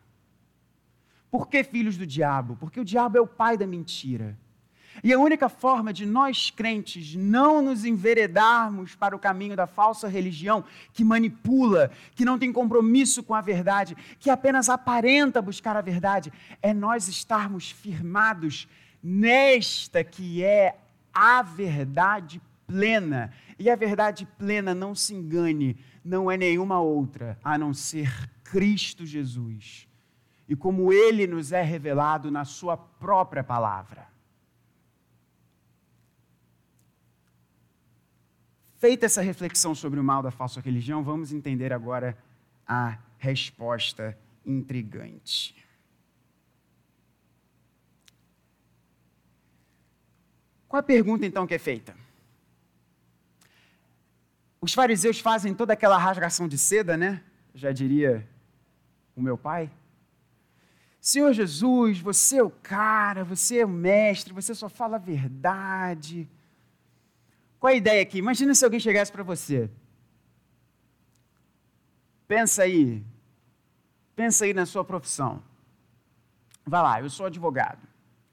Por 1.30 1.46
que 1.46 1.62
filhos 1.62 1.98
do 1.98 2.07
diabo? 2.07 2.57
Porque 2.57 2.80
o 2.80 2.85
diabo 2.87 3.18
é 3.18 3.20
o 3.20 3.26
pai 3.26 3.59
da 3.59 3.66
mentira. 3.66 4.35
E 5.02 5.12
a 5.12 5.18
única 5.18 5.48
forma 5.48 5.92
de 5.92 6.07
nós 6.07 6.50
crentes 6.50 7.14
não 7.14 7.61
nos 7.61 7.85
enveredarmos 7.85 8.94
para 8.94 9.16
o 9.16 9.18
caminho 9.18 9.57
da 9.57 9.66
falsa 9.66 10.09
religião, 10.09 10.64
que 10.92 11.04
manipula, 11.04 11.90
que 12.14 12.24
não 12.24 12.38
tem 12.38 12.52
compromisso 12.52 13.22
com 13.22 13.35
a 13.35 13.40
verdade, 13.40 13.96
que 14.18 14.30
apenas 14.30 14.68
aparenta 14.68 15.42
buscar 15.42 15.76
a 15.76 15.80
verdade, 15.80 16.33
é 16.62 16.72
nós 16.72 17.09
estarmos 17.09 17.70
firmados 17.70 18.68
nesta 19.02 20.04
que 20.04 20.42
é 20.42 20.76
a 21.12 21.42
verdade 21.42 22.40
plena. 22.66 23.33
E 23.59 23.70
a 23.70 23.76
verdade 23.76 24.26
plena, 24.38 24.74
não 24.74 24.94
se 24.94 25.14
engane, 25.14 25.76
não 26.04 26.30
é 26.30 26.37
nenhuma 26.37 26.80
outra 26.80 27.38
a 27.42 27.57
não 27.57 27.72
ser 27.72 28.30
Cristo 28.42 29.07
Jesus. 29.07 29.88
E 30.48 30.54
como 30.54 30.92
ele 30.92 31.26
nos 31.26 31.52
é 31.52 31.62
revelado 31.62 32.30
na 32.30 32.44
sua 32.44 32.76
própria 32.76 33.42
palavra. 33.42 34.13
Feita 38.85 39.07
essa 39.07 39.23
reflexão 39.23 39.75
sobre 39.75 39.99
o 39.99 40.05
mal 40.05 40.23
da 40.23 40.31
falsa 40.31 40.61
religião, 40.61 41.03
vamos 41.03 41.33
entender 41.33 41.73
agora 41.73 42.14
a 42.66 42.99
resposta 43.16 44.14
intrigante. 44.44 45.57
Qual 50.68 50.81
a 50.81 50.83
pergunta 50.83 51.25
então 51.25 51.47
que 51.47 51.55
é 51.55 51.59
feita? 51.59 51.97
Os 54.61 54.75
fariseus 54.75 55.18
fazem 55.18 55.55
toda 55.55 55.73
aquela 55.73 55.97
rasgação 55.97 56.47
de 56.47 56.59
seda, 56.59 56.94
né? 56.94 57.23
Já 57.55 57.73
diria 57.73 58.29
o 59.16 59.23
meu 59.23 59.38
pai. 59.38 59.70
Senhor 61.01 61.33
Jesus, 61.33 62.01
você 62.01 62.37
é 62.37 62.42
o 62.42 62.51
cara, 62.51 63.25
você 63.25 63.61
é 63.61 63.64
o 63.64 63.68
mestre, 63.70 64.35
você 64.35 64.55
só 64.55 64.68
fala 64.68 64.97
a 64.97 65.01
verdade. 65.01 66.29
Qual 67.64 67.72
a 67.72 67.77
ideia 67.79 68.03
aqui? 68.03 68.18
Imagina 68.18 68.55
se 68.55 68.62
alguém 68.62 68.79
chegasse 68.79 69.11
para 69.11 69.22
você. 69.22 69.70
Pensa 72.29 72.62
aí. 72.62 73.03
Pensa 74.14 74.44
aí 74.44 74.53
na 74.53 74.66
sua 74.66 74.85
profissão. 74.85 75.42
Vai 76.66 76.83
lá, 76.83 77.00
eu 77.00 77.09
sou 77.09 77.24
advogado. 77.24 77.88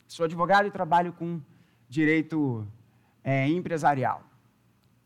Sou 0.05 0.25
advogado 0.25 0.67
e 0.67 0.69
trabalho 0.69 1.13
com 1.13 1.39
direito 1.87 2.67
é, 3.23 3.47
empresarial. 3.47 4.21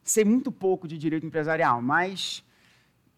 Sei 0.01 0.25
muito 0.25 0.51
pouco 0.51 0.87
de 0.87 0.97
direito 0.97 1.27
empresarial, 1.27 1.79
mas 1.79 2.43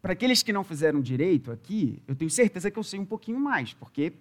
para 0.01 0.11
aqueles 0.11 0.43
que 0.43 0.51
não 0.51 0.65
fizeram 0.65 0.99
direito 0.99 1.53
aqui, 1.53 2.03
eu 2.05 2.17
tenho 2.17 2.29
certeza 2.29 2.69
que 2.69 2.77
eu 2.77 2.83
sei 2.83 2.99
um 2.99 3.05
pouquinho 3.05 3.39
mais, 3.39 3.73
porque 3.73 4.11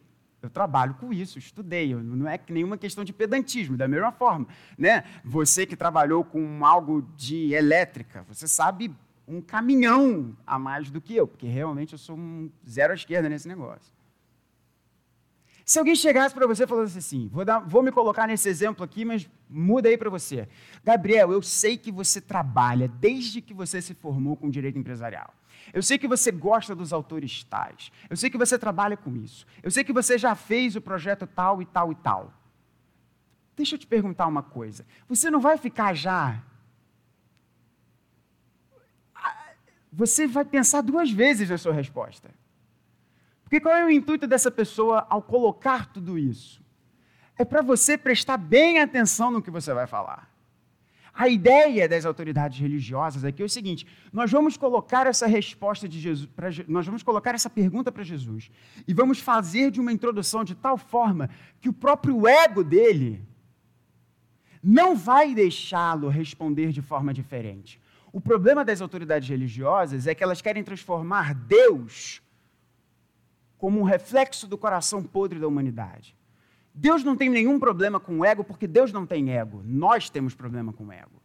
eu 0.43 0.51
trabalho 0.51 0.95
com 0.95 1.13
isso, 1.13 1.39
estudei, 1.39 1.95
não 1.95 2.29
é 2.29 2.39
nenhuma 2.49 2.77
questão 2.77 3.05
de 3.05 3.13
pedantismo, 3.13 3.77
da 3.77 3.89
mesma 3.89 4.13
forma. 4.13 4.47
Né? 4.79 5.05
Você 5.25 5.67
que 5.67 5.77
trabalhou 5.77 6.25
com 6.25 6.65
algo 6.65 7.03
de 7.17 7.53
elétrica, 7.53 8.25
você 8.29 8.47
sabe 8.47 8.95
um 9.27 9.41
caminhão 9.41 10.37
a 10.47 10.59
mais 10.59 10.91
do 10.91 11.01
que 11.01 11.17
eu, 11.17 11.27
porque 11.27 11.47
realmente 11.47 11.93
eu 11.93 11.99
sou 11.99 12.17
um 12.17 12.51
zero 12.69 12.93
à 12.93 12.95
esquerda 12.95 13.29
nesse 13.29 13.49
negócio. 13.49 13.97
Se 15.65 15.81
alguém 15.81 15.97
chegasse 15.97 16.33
para 16.33 16.47
você 16.47 16.63
e 16.63 16.67
falasse 16.67 16.97
assim, 16.97 17.29
vou, 17.33 17.45
dar, 17.45 17.59
vou 17.59 17.83
me 17.83 17.91
colocar 17.91 18.29
nesse 18.29 18.49
exemplo 18.49 18.85
aqui, 18.85 19.05
mas 19.05 19.29
muda 19.51 19.89
aí 19.89 19.99
para 19.99 20.09
você. 20.09 20.49
Gabriel, 20.85 21.33
eu 21.33 21.43
sei 21.43 21.77
que 21.77 21.91
você 21.91 22.21
trabalha 22.21 22.87
desde 22.87 23.41
que 23.41 23.53
você 23.53 23.83
se 23.83 23.93
formou 23.93 24.37
com 24.37 24.49
direito 24.49 24.79
empresarial. 24.79 25.35
Eu 25.73 25.83
sei 25.83 25.99
que 25.99 26.09
você 26.09 26.31
gosta 26.31 26.75
dos 26.75 26.93
autores 26.93 27.45
tais. 27.45 27.91
Eu 28.09 28.17
sei 28.17 28.31
que 28.31 28.39
você 28.39 28.59
trabalha 28.59 28.97
com 28.97 29.15
isso. 29.17 29.47
Eu 29.63 29.71
sei 29.71 29.85
que 29.85 29.93
você 29.93 30.17
já 30.19 30.35
fez 30.35 30.77
o 30.77 30.81
projeto 30.81 31.27
tal 31.27 31.61
e 31.61 31.67
tal 31.67 31.93
e 31.93 31.95
tal. 31.97 32.33
Deixa 33.57 33.75
eu 33.75 33.79
te 33.79 33.87
perguntar 33.87 34.27
uma 34.27 34.43
coisa. 34.43 34.87
Você 35.09 35.31
não 35.31 35.41
vai 35.41 35.57
ficar 35.57 35.95
já. 35.95 36.43
Você 39.93 40.27
vai 40.27 40.45
pensar 40.45 40.83
duas 40.83 41.11
vezes 41.11 41.49
na 41.49 41.57
sua 41.57 41.73
resposta. 41.73 42.31
Porque 43.43 43.61
qual 43.61 43.75
é 43.75 43.85
o 43.85 43.91
intuito 43.91 44.27
dessa 44.27 44.51
pessoa 44.51 45.07
ao 45.09 45.23
colocar 45.23 45.87
tudo 45.87 46.19
isso? 46.19 46.63
É 47.39 47.45
para 47.45 47.63
você 47.63 47.97
prestar 47.97 48.37
bem 48.37 48.79
atenção 48.81 49.31
no 49.31 49.41
que 49.41 49.51
você 49.51 49.73
vai 49.73 49.87
falar. 49.87 50.36
A 51.17 51.29
ideia 51.29 51.89
das 51.89 52.05
autoridades 52.05 52.59
religiosas 52.59 53.25
aqui 53.25 53.41
é 53.41 53.45
o 53.45 53.49
seguinte: 53.49 53.87
nós 54.13 54.31
vamos 54.31 54.59
colocar 54.59 55.07
essa 55.07 55.27
resposta 55.27 55.89
de 55.89 55.99
Jesus, 55.99 56.29
pra, 56.29 56.51
nós 56.69 56.85
vamos 56.85 57.03
colocar 57.03 57.35
essa 57.35 57.49
pergunta 57.49 57.91
para 57.91 58.03
Jesus 58.03 58.51
e 58.87 58.93
vamos 58.93 59.19
fazer 59.19 59.71
de 59.71 59.81
uma 59.81 59.93
introdução 59.93 60.45
de 60.45 60.55
tal 60.55 60.77
forma 60.77 61.31
que 61.59 61.71
o 61.71 61.73
próprio 61.73 62.29
ego 62.29 62.63
dele 62.63 63.27
não 64.63 64.95
vai 64.95 65.35
deixá-lo 65.35 66.09
responder 66.09 66.71
de 66.71 66.83
forma 66.83 67.15
diferente. 67.15 67.81
O 68.13 68.21
problema 68.21 68.65
das 68.65 68.81
autoridades 68.83 69.29
religiosas 69.29 70.07
é 70.07 70.15
que 70.15 70.23
elas 70.23 70.43
querem 70.43 70.65
transformar 70.65 71.35
Deus 71.35 72.21
como 73.57 73.79
um 73.81 73.85
reflexo 73.85 74.47
do 74.47 74.59
coração 74.59 75.03
podre 75.03 75.39
da 75.39 75.47
humanidade. 75.47 76.16
Deus 76.79 77.03
não 77.03 77.17
tem 77.17 77.31
nenhum 77.31 77.59
problema 77.59 77.99
com 77.99 78.19
o 78.19 78.25
ego, 78.25 78.45
porque 78.45 78.67
Deus 78.67 78.93
não 78.93 79.07
tem 79.07 79.31
ego. 79.31 79.63
Nós 79.65 80.11
temos 80.11 80.35
problema 80.35 80.75
com 80.75 80.85
o 80.85 80.93
ego. 80.93 81.23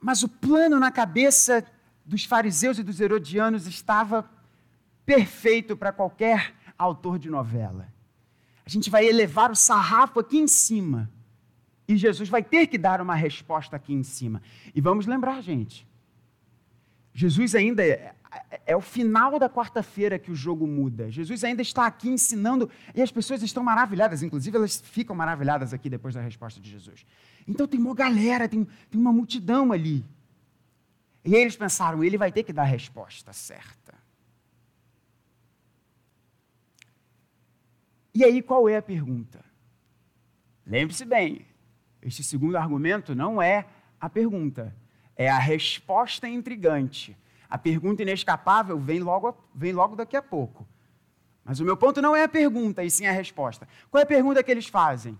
Mas 0.00 0.24
o 0.24 0.28
plano 0.28 0.80
na 0.80 0.90
cabeça 0.90 1.64
dos 2.04 2.24
fariseus 2.24 2.76
e 2.80 2.82
dos 2.82 3.00
herodianos 3.00 3.68
estava 3.68 4.28
perfeito 5.06 5.76
para 5.76 5.92
qualquer 5.92 6.52
autor 6.76 7.20
de 7.20 7.30
novela. 7.30 7.86
A 8.66 8.68
gente 8.68 8.90
vai 8.90 9.06
elevar 9.06 9.52
o 9.52 9.56
sarrafo 9.56 10.18
aqui 10.18 10.38
em 10.38 10.48
cima. 10.48 11.08
E 11.86 11.96
Jesus 11.96 12.28
vai 12.28 12.42
ter 12.42 12.66
que 12.66 12.78
dar 12.78 13.00
uma 13.00 13.14
resposta 13.14 13.76
aqui 13.76 13.92
em 13.92 14.02
cima. 14.02 14.42
E 14.74 14.80
vamos 14.80 15.06
lembrar, 15.06 15.40
gente. 15.40 15.86
Jesus 17.14 17.54
ainda 17.54 17.84
é, 18.30 18.60
é 18.66 18.76
o 18.76 18.80
final 18.80 19.38
da 19.38 19.48
quarta-feira 19.48 20.18
que 20.18 20.30
o 20.30 20.34
jogo 20.34 20.66
muda. 20.66 21.10
Jesus 21.10 21.42
ainda 21.42 21.62
está 21.62 21.86
aqui 21.86 22.08
ensinando 22.08 22.70
e 22.94 23.02
as 23.02 23.10
pessoas 23.10 23.42
estão 23.42 23.62
maravilhadas, 23.62 24.22
inclusive 24.22 24.56
elas 24.56 24.80
ficam 24.80 25.16
maravilhadas 25.16 25.74
aqui 25.74 25.90
depois 25.90 26.14
da 26.14 26.20
resposta 26.20 26.60
de 26.60 26.70
Jesus. 26.70 27.04
Então 27.46 27.66
tem 27.66 27.80
uma 27.80 27.94
galera, 27.94 28.48
tem, 28.48 28.64
tem 28.88 29.00
uma 29.00 29.12
multidão 29.12 29.72
ali. 29.72 30.04
E 31.24 31.34
eles 31.34 31.56
pensaram, 31.56 32.02
ele 32.04 32.16
vai 32.16 32.30
ter 32.30 32.44
que 32.44 32.52
dar 32.52 32.62
a 32.62 32.66
resposta 32.66 33.32
certa. 33.32 33.94
E 38.14 38.24
aí 38.24 38.40
qual 38.42 38.68
é 38.68 38.76
a 38.76 38.82
pergunta? 38.82 39.44
Lembre-se 40.66 41.04
bem, 41.04 41.46
este 42.00 42.22
segundo 42.22 42.56
argumento 42.56 43.14
não 43.14 43.42
é 43.42 43.66
a 44.00 44.08
pergunta, 44.08 44.74
é 45.16 45.28
a 45.28 45.38
resposta 45.38 46.28
intrigante. 46.28 47.16
A 47.50 47.58
pergunta 47.58 48.02
inescapável 48.02 48.78
vem 48.78 49.00
logo, 49.00 49.36
vem 49.54 49.72
logo 49.72 49.96
daqui 49.96 50.16
a 50.16 50.22
pouco. 50.22 50.66
Mas 51.44 51.58
o 51.58 51.64
meu 51.64 51.76
ponto 51.76 52.00
não 52.00 52.14
é 52.14 52.24
a 52.24 52.28
pergunta, 52.28 52.84
e 52.84 52.90
sim 52.90 53.06
a 53.06 53.12
resposta. 53.12 53.66
Qual 53.90 54.00
é 54.00 54.04
a 54.04 54.06
pergunta 54.06 54.42
que 54.42 54.50
eles 54.50 54.68
fazem? 54.68 55.18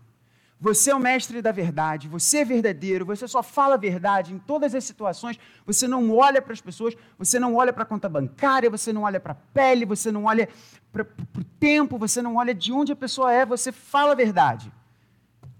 Você 0.60 0.90
é 0.90 0.94
o 0.94 1.00
mestre 1.00 1.40
da 1.40 1.50
verdade, 1.50 2.06
você 2.06 2.40
é 2.40 2.44
verdadeiro, 2.44 3.06
você 3.06 3.26
só 3.26 3.42
fala 3.42 3.76
a 3.76 3.78
verdade 3.78 4.34
em 4.34 4.38
todas 4.38 4.74
as 4.74 4.84
situações, 4.84 5.40
você 5.64 5.88
não 5.88 6.14
olha 6.14 6.42
para 6.42 6.52
as 6.52 6.60
pessoas, 6.60 6.94
você 7.18 7.40
não 7.40 7.54
olha 7.54 7.72
para 7.72 7.82
a 7.82 7.86
conta 7.86 8.10
bancária, 8.10 8.68
você 8.68 8.92
não 8.92 9.02
olha 9.04 9.18
para 9.18 9.32
a 9.32 9.36
pele, 9.54 9.86
você 9.86 10.12
não 10.12 10.24
olha 10.24 10.50
para 10.92 11.02
o 11.02 11.44
tempo, 11.58 11.96
você 11.96 12.20
não 12.20 12.36
olha 12.36 12.54
de 12.54 12.72
onde 12.72 12.92
a 12.92 12.96
pessoa 12.96 13.32
é, 13.32 13.46
você 13.46 13.72
fala 13.72 14.12
a 14.12 14.14
verdade. 14.14 14.70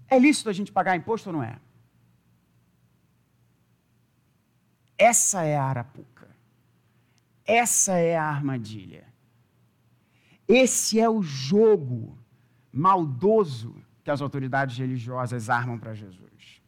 É 0.07 0.19
lícito 0.19 0.49
a 0.51 0.53
gente 0.53 0.71
pagar 0.71 0.95
imposto 0.95 1.29
ou 1.29 1.35
não 1.35 1.43
é? 1.43 1.57
Essa 4.99 5.41
é 5.43 5.57
a 5.57 5.63
arapuca. 5.63 6.10
Essa 7.51 7.97
é 7.97 8.17
a 8.17 8.23
armadilha. 8.23 9.03
Esse 10.47 11.01
é 11.01 11.09
o 11.09 11.21
jogo 11.21 12.17
maldoso 12.71 13.75
que 14.05 14.09
as 14.09 14.21
autoridades 14.21 14.77
religiosas 14.77 15.49
armam 15.49 15.77
para 15.77 15.93
Jesus. 15.93 16.61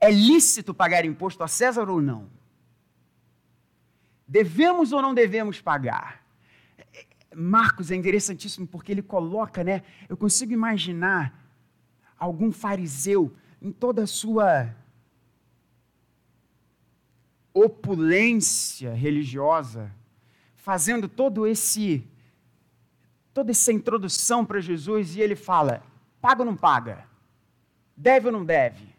É 0.00 0.10
lícito 0.10 0.74
pagar 0.74 1.04
imposto 1.04 1.44
a 1.44 1.48
César 1.48 1.88
ou 1.88 2.02
não? 2.02 2.28
Devemos 4.26 4.90
ou 4.90 5.00
não 5.00 5.14
devemos 5.14 5.60
pagar? 5.60 6.26
Marcos 7.32 7.92
é 7.92 7.94
interessantíssimo 7.94 8.66
porque 8.66 8.90
ele 8.90 9.00
coloca, 9.02 9.62
né? 9.62 9.84
Eu 10.08 10.16
consigo 10.16 10.52
imaginar 10.52 11.32
algum 12.18 12.50
fariseu 12.50 13.32
em 13.62 13.70
toda 13.70 14.02
a 14.02 14.08
sua 14.08 14.74
opulência 17.54 18.92
religiosa, 18.92 19.94
fazendo 20.56 21.08
todo 21.08 21.46
esse 21.46 22.04
toda 23.32 23.50
essa 23.52 23.72
introdução 23.72 24.44
para 24.44 24.60
Jesus 24.60 25.14
e 25.14 25.20
ele 25.20 25.36
fala: 25.36 25.82
paga 26.20 26.42
ou 26.42 26.46
não 26.46 26.56
paga? 26.56 27.06
Deve 27.96 28.26
ou 28.26 28.32
não 28.32 28.44
deve? 28.44 28.92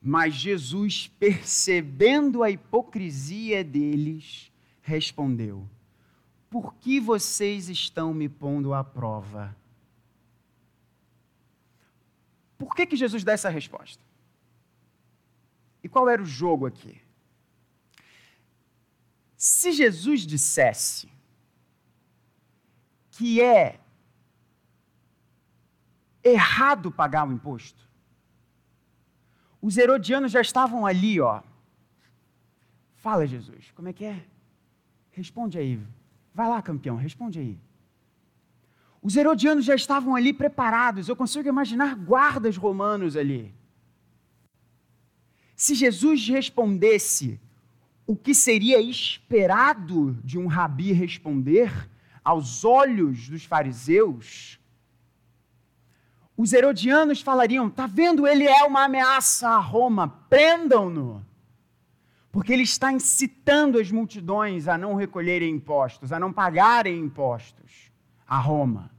Mas 0.00 0.34
Jesus, 0.34 1.08
percebendo 1.18 2.42
a 2.42 2.50
hipocrisia 2.50 3.62
deles, 3.62 4.50
respondeu: 4.80 5.68
Por 6.48 6.74
que 6.74 7.00
vocês 7.00 7.68
estão 7.68 8.14
me 8.14 8.28
pondo 8.28 8.72
à 8.72 8.84
prova? 8.84 9.54
Por 12.56 12.74
que, 12.74 12.86
que 12.86 12.96
Jesus 12.96 13.22
dá 13.22 13.32
essa 13.32 13.50
resposta? 13.50 14.05
E 15.86 15.88
qual 15.88 16.08
era 16.08 16.20
o 16.20 16.26
jogo 16.26 16.66
aqui? 16.66 17.00
Se 19.36 19.70
Jesus 19.70 20.22
dissesse 20.26 21.08
que 23.12 23.40
é 23.40 23.78
errado 26.24 26.90
pagar 26.90 27.28
o 27.28 27.32
imposto, 27.32 27.88
os 29.62 29.76
herodianos 29.76 30.32
já 30.32 30.40
estavam 30.40 30.84
ali, 30.84 31.20
ó. 31.20 31.40
Fala, 32.96 33.24
Jesus, 33.24 33.70
como 33.76 33.86
é 33.86 33.92
que 33.92 34.06
é? 34.06 34.26
Responde 35.12 35.56
aí. 35.56 35.80
Vai 36.34 36.48
lá, 36.48 36.60
campeão, 36.60 36.96
responde 36.96 37.38
aí. 37.38 37.60
Os 39.00 39.14
herodianos 39.14 39.64
já 39.64 39.76
estavam 39.76 40.16
ali 40.16 40.32
preparados. 40.32 41.08
Eu 41.08 41.14
consigo 41.14 41.48
imaginar 41.48 41.94
guardas 41.94 42.56
romanos 42.56 43.16
ali. 43.16 43.54
Se 45.56 45.74
Jesus 45.74 46.28
respondesse 46.28 47.40
o 48.06 48.14
que 48.14 48.34
seria 48.34 48.78
esperado 48.78 50.12
de 50.22 50.38
um 50.38 50.46
rabi 50.46 50.92
responder 50.92 51.72
aos 52.22 52.62
olhos 52.62 53.30
dos 53.30 53.46
fariseus, 53.46 54.60
os 56.36 56.52
herodianos 56.52 57.22
falariam: 57.22 57.70
"Tá 57.70 57.86
vendo? 57.86 58.26
Ele 58.26 58.44
é 58.44 58.64
uma 58.64 58.84
ameaça 58.84 59.48
a 59.48 59.58
Roma. 59.58 60.08
Prendam-no." 60.28 61.24
Porque 62.30 62.52
ele 62.52 62.64
está 62.64 62.92
incitando 62.92 63.78
as 63.78 63.90
multidões 63.90 64.68
a 64.68 64.76
não 64.76 64.94
recolherem 64.94 65.54
impostos, 65.54 66.12
a 66.12 66.20
não 66.20 66.34
pagarem 66.34 67.00
impostos 67.00 67.90
a 68.28 68.38
Roma. 68.38 68.90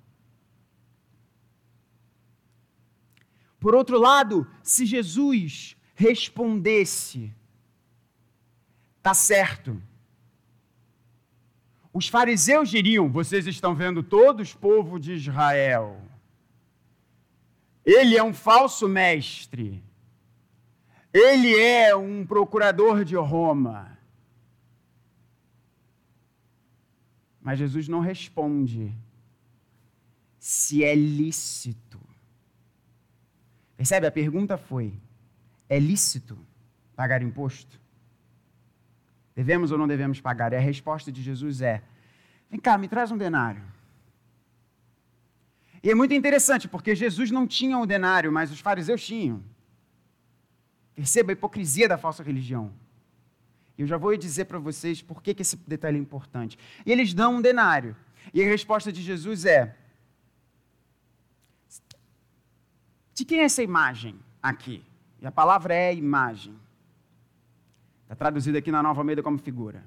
Por 3.59 3.75
outro 3.75 3.99
lado, 3.99 4.47
se 4.63 4.87
Jesus 4.87 5.76
respondesse: 5.97 7.33
Tá 9.01 9.13
certo. 9.13 9.81
Os 11.91 12.07
fariseus 12.07 12.69
diriam: 12.69 13.11
Vocês 13.11 13.47
estão 13.47 13.73
vendo 13.73 14.03
todos, 14.03 14.53
povo 14.53 14.99
de 14.99 15.13
Israel. 15.13 15.99
Ele 17.83 18.15
é 18.15 18.23
um 18.23 18.33
falso 18.33 18.87
mestre. 18.87 19.83
Ele 21.11 21.57
é 21.57 21.95
um 21.95 22.25
procurador 22.25 23.03
de 23.03 23.15
Roma. 23.15 23.97
Mas 27.41 27.57
Jesus 27.57 27.87
não 27.87 28.01
responde 28.01 28.93
se 30.37 30.83
é 30.83 30.93
lícito. 30.93 31.99
Percebe? 33.75 34.05
A 34.05 34.11
pergunta 34.11 34.57
foi: 34.57 34.93
é 35.69 35.79
lícito 35.79 36.37
pagar 36.95 37.21
imposto? 37.21 37.79
Devemos 39.35 39.71
ou 39.71 39.77
não 39.77 39.87
devemos 39.87 40.19
pagar? 40.19 40.53
E 40.53 40.55
a 40.55 40.59
resposta 40.59 41.11
de 41.11 41.21
Jesus 41.21 41.61
é: 41.61 41.83
vem 42.49 42.59
cá, 42.59 42.77
me 42.77 42.87
traz 42.87 43.11
um 43.11 43.17
denário. 43.17 43.63
E 45.83 45.91
é 45.91 45.95
muito 45.95 46.13
interessante, 46.13 46.67
porque 46.67 46.95
Jesus 46.95 47.29
não 47.29 47.45
tinha 47.45 47.77
um 47.77 47.85
denário, 47.85 48.31
mas 48.31 48.51
os 48.51 48.59
fariseus 48.59 49.05
tinham. 49.05 49.43
Perceba 50.95 51.31
a 51.31 51.33
hipocrisia 51.33 51.87
da 51.87 51.97
falsa 51.97 52.23
religião. 52.23 52.73
Eu 53.77 53.85
já 53.85 53.95
vou 53.95 54.17
dizer 54.17 54.45
para 54.45 54.57
vocês 54.57 55.03
por 55.03 55.21
que, 55.21 55.35
que 55.35 55.43
esse 55.43 55.55
detalhe 55.55 55.97
é 55.97 56.01
importante. 56.01 56.57
E 56.83 56.91
eles 56.91 57.13
dão 57.13 57.35
um 57.35 57.41
denário. 57.41 57.95
E 58.33 58.41
a 58.41 58.45
resposta 58.45 58.91
de 58.91 59.03
Jesus 59.03 59.45
é: 59.45 59.77
De 63.13 63.23
quem 63.23 63.41
é 63.41 63.43
essa 63.43 63.61
imagem 63.61 64.19
aqui? 64.41 64.83
E 65.21 65.25
a 65.25 65.31
palavra 65.31 65.73
é 65.73 65.93
imagem. 65.93 66.55
Está 68.03 68.15
traduzida 68.15 68.59
aqui 68.59 68.71
na 68.71 68.81
Nova 68.81 69.01
Almeida 69.01 69.21
como 69.21 69.37
figura. 69.37 69.83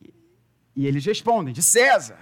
E, 0.00 0.14
e 0.76 0.86
eles 0.86 1.04
respondem: 1.04 1.52
de 1.52 1.62
César. 1.62 2.18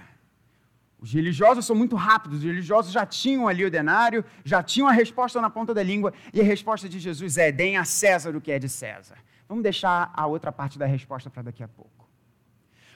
Os 0.99 1.13
religiosos 1.13 1.63
são 1.63 1.75
muito 1.75 1.95
rápidos, 1.95 2.39
os 2.39 2.43
religiosos 2.43 2.91
já 2.91 3.05
tinham 3.05 3.47
ali 3.47 3.63
o 3.63 3.69
denário, 3.69 4.25
já 4.43 4.63
tinham 4.63 4.87
a 4.87 4.91
resposta 4.91 5.39
na 5.39 5.47
ponta 5.47 5.71
da 5.71 5.83
língua, 5.83 6.11
e 6.33 6.41
a 6.41 6.43
resposta 6.43 6.89
de 6.89 6.99
Jesus 6.99 7.37
é: 7.37 7.51
deem 7.51 7.77
a 7.77 7.85
César 7.85 8.35
o 8.35 8.41
que 8.41 8.51
é 8.51 8.57
de 8.57 8.67
César. 8.67 9.17
Vamos 9.47 9.63
deixar 9.63 10.11
a 10.13 10.25
outra 10.25 10.51
parte 10.51 10.79
da 10.79 10.85
resposta 10.85 11.29
para 11.29 11.43
daqui 11.43 11.63
a 11.63 11.67
pouco. 11.67 11.97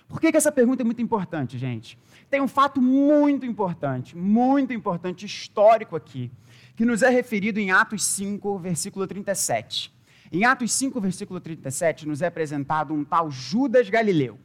Por 0.07 0.19
que, 0.19 0.29
que 0.29 0.37
essa 0.37 0.51
pergunta 0.51 0.81
é 0.81 0.85
muito 0.85 1.01
importante, 1.01 1.57
gente? 1.57 1.97
Tem 2.29 2.41
um 2.41 2.47
fato 2.47 2.81
muito 2.81 3.45
importante, 3.45 4.17
muito 4.17 4.73
importante, 4.73 5.25
histórico 5.25 5.95
aqui, 5.95 6.29
que 6.75 6.85
nos 6.85 7.01
é 7.01 7.09
referido 7.09 7.59
em 7.59 7.71
Atos 7.71 8.03
5, 8.03 8.59
versículo 8.59 9.07
37. 9.07 9.93
Em 10.31 10.45
Atos 10.45 10.71
5, 10.71 10.99
versículo 11.01 11.39
37, 11.39 12.07
nos 12.07 12.21
é 12.21 12.27
apresentado 12.27 12.93
um 12.93 13.03
tal 13.03 13.29
Judas 13.29 13.89
Galileu. 13.89 14.39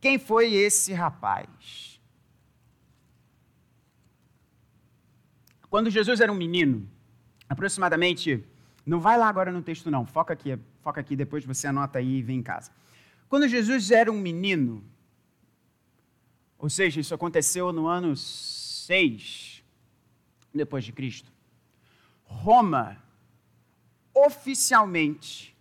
Quem 0.00 0.18
foi 0.18 0.54
esse 0.54 0.92
rapaz? 0.92 2.00
Quando 5.68 5.90
Jesus 5.90 6.20
era 6.20 6.32
um 6.32 6.36
menino, 6.36 6.88
aproximadamente, 7.48 8.42
não 8.84 8.98
vai 8.98 9.18
lá 9.18 9.28
agora 9.28 9.52
no 9.52 9.62
texto 9.62 9.90
não, 9.90 10.06
foca 10.06 10.32
aqui, 10.32 10.58
foca 10.82 11.00
aqui, 11.00 11.14
depois 11.14 11.44
você 11.44 11.66
anota 11.66 11.98
aí 11.98 12.16
e 12.16 12.22
vem 12.22 12.38
em 12.38 12.42
casa. 12.42 12.72
Quando 13.28 13.46
Jesus 13.46 13.90
era 13.90 14.10
um 14.10 14.18
menino, 14.18 14.82
ou 16.58 16.68
seja, 16.68 17.00
isso 17.00 17.14
aconteceu 17.14 17.72
no 17.72 17.86
ano 17.86 18.16
6 18.16 19.49
depois 20.54 20.84
de 20.84 20.92
Cristo. 20.92 21.30
Roma, 22.24 22.96
oficialmente, 24.14 25.56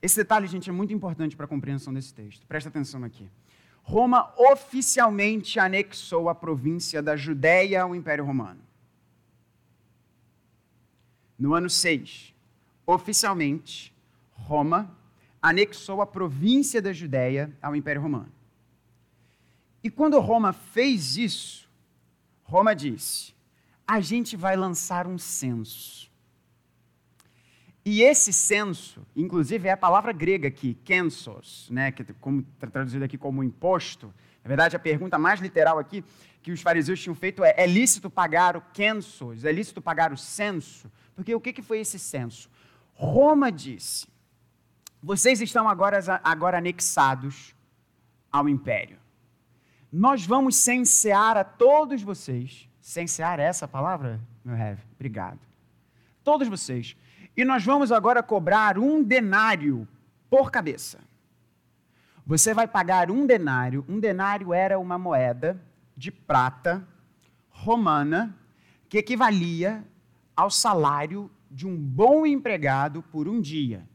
esse 0.00 0.16
detalhe, 0.16 0.46
gente, 0.46 0.68
é 0.68 0.72
muito 0.72 0.92
importante 0.92 1.36
para 1.36 1.46
a 1.46 1.48
compreensão 1.48 1.92
desse 1.92 2.12
texto. 2.12 2.46
Presta 2.46 2.68
atenção 2.68 3.04
aqui. 3.04 3.28
Roma 3.82 4.32
oficialmente 4.36 5.58
anexou 5.58 6.28
a 6.28 6.34
província 6.34 7.02
da 7.02 7.16
Judéia 7.16 7.82
ao 7.82 7.94
Império 7.94 8.24
Romano. 8.24 8.60
No 11.38 11.54
ano 11.54 11.68
6, 11.68 12.32
oficialmente, 12.86 13.92
Roma 14.32 14.96
anexou 15.40 16.00
a 16.00 16.06
província 16.06 16.80
da 16.80 16.92
Judéia 16.92 17.52
ao 17.60 17.74
Império 17.74 18.00
Romano. 18.00 18.32
E 19.82 19.90
quando 19.90 20.20
Roma 20.20 20.52
fez 20.52 21.16
isso, 21.16 21.68
Roma 22.44 22.74
disse: 22.74 23.31
a 23.92 24.00
gente 24.00 24.38
vai 24.38 24.56
lançar 24.56 25.06
um 25.06 25.18
censo. 25.18 26.10
E 27.84 28.00
esse 28.00 28.32
censo, 28.32 29.06
inclusive 29.14 29.68
é 29.68 29.72
a 29.72 29.76
palavra 29.76 30.14
grega 30.14 30.48
aqui, 30.48 30.72
kensos, 30.82 31.68
né, 31.68 31.92
que 31.92 32.02
como 32.14 32.42
tá 32.58 32.66
traduzido 32.66 33.04
aqui 33.04 33.18
como 33.18 33.44
imposto. 33.44 34.06
Na 34.42 34.48
verdade, 34.48 34.74
a 34.74 34.78
pergunta 34.78 35.18
mais 35.18 35.40
literal 35.40 35.78
aqui 35.78 36.02
que 36.40 36.50
os 36.50 36.62
fariseus 36.62 37.02
tinham 37.02 37.14
feito 37.14 37.44
é: 37.44 37.52
é 37.54 37.66
lícito 37.66 38.08
pagar 38.08 38.56
o 38.56 38.62
kensos? 38.72 39.44
É 39.44 39.52
lícito 39.52 39.82
pagar 39.82 40.10
o 40.10 40.16
censo? 40.16 40.90
Porque 41.14 41.34
o 41.34 41.40
que, 41.40 41.52
que 41.52 41.60
foi 41.60 41.80
esse 41.80 41.98
censo? 41.98 42.48
Roma 42.94 43.52
disse: 43.52 44.06
vocês 45.02 45.42
estão 45.42 45.68
agora, 45.68 45.98
agora 46.24 46.56
anexados 46.56 47.54
ao 48.32 48.48
império. 48.48 48.98
Nós 49.92 50.24
vamos 50.24 50.56
censear 50.56 51.36
a 51.36 51.44
todos 51.44 52.00
vocês 52.00 52.71
Censear 52.82 53.38
é 53.38 53.44
essa 53.44 53.68
palavra, 53.68 54.20
meu 54.44 54.56
heavy? 54.56 54.82
Obrigado. 54.96 55.38
Todos 56.24 56.48
vocês. 56.48 56.96
E 57.36 57.44
nós 57.44 57.64
vamos 57.64 57.92
agora 57.92 58.24
cobrar 58.24 58.76
um 58.76 59.02
denário 59.02 59.86
por 60.28 60.50
cabeça. 60.50 60.98
Você 62.26 62.52
vai 62.52 62.66
pagar 62.66 63.08
um 63.08 63.24
denário. 63.24 63.84
Um 63.88 64.00
denário 64.00 64.52
era 64.52 64.80
uma 64.80 64.98
moeda 64.98 65.62
de 65.96 66.10
prata 66.10 66.86
romana 67.50 68.36
que 68.88 68.98
equivalia 68.98 69.84
ao 70.36 70.50
salário 70.50 71.30
de 71.48 71.68
um 71.68 71.76
bom 71.76 72.26
empregado 72.26 73.00
por 73.00 73.28
um 73.28 73.40
dia. 73.40 73.88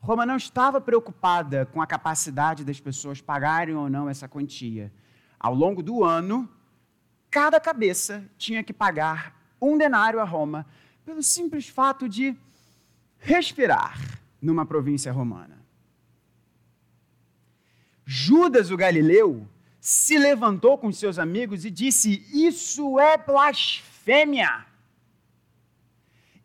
Roma 0.00 0.26
não 0.26 0.36
estava 0.36 0.82
preocupada 0.82 1.64
com 1.64 1.80
a 1.80 1.86
capacidade 1.86 2.62
das 2.62 2.78
pessoas 2.78 3.22
pagarem 3.22 3.74
ou 3.74 3.88
não 3.88 4.08
essa 4.08 4.28
quantia. 4.28 4.92
Ao 5.40 5.54
longo 5.54 5.82
do 5.82 6.04
ano, 6.04 6.48
cada 7.36 7.60
cabeça 7.60 8.24
tinha 8.38 8.64
que 8.64 8.72
pagar 8.72 9.38
um 9.60 9.76
denário 9.76 10.20
a 10.20 10.24
Roma 10.24 10.64
pelo 11.04 11.22
simples 11.22 11.68
fato 11.68 12.08
de 12.08 12.34
respirar 13.18 14.00
numa 14.40 14.64
província 14.64 15.12
romana. 15.12 15.62
Judas 18.06 18.70
o 18.70 18.76
Galileu 18.76 19.46
se 19.78 20.16
levantou 20.16 20.78
com 20.78 20.90
seus 20.90 21.18
amigos 21.18 21.66
e 21.66 21.70
disse: 21.70 22.26
Isso 22.32 22.98
é 22.98 23.18
blasfêmia. 23.18 24.64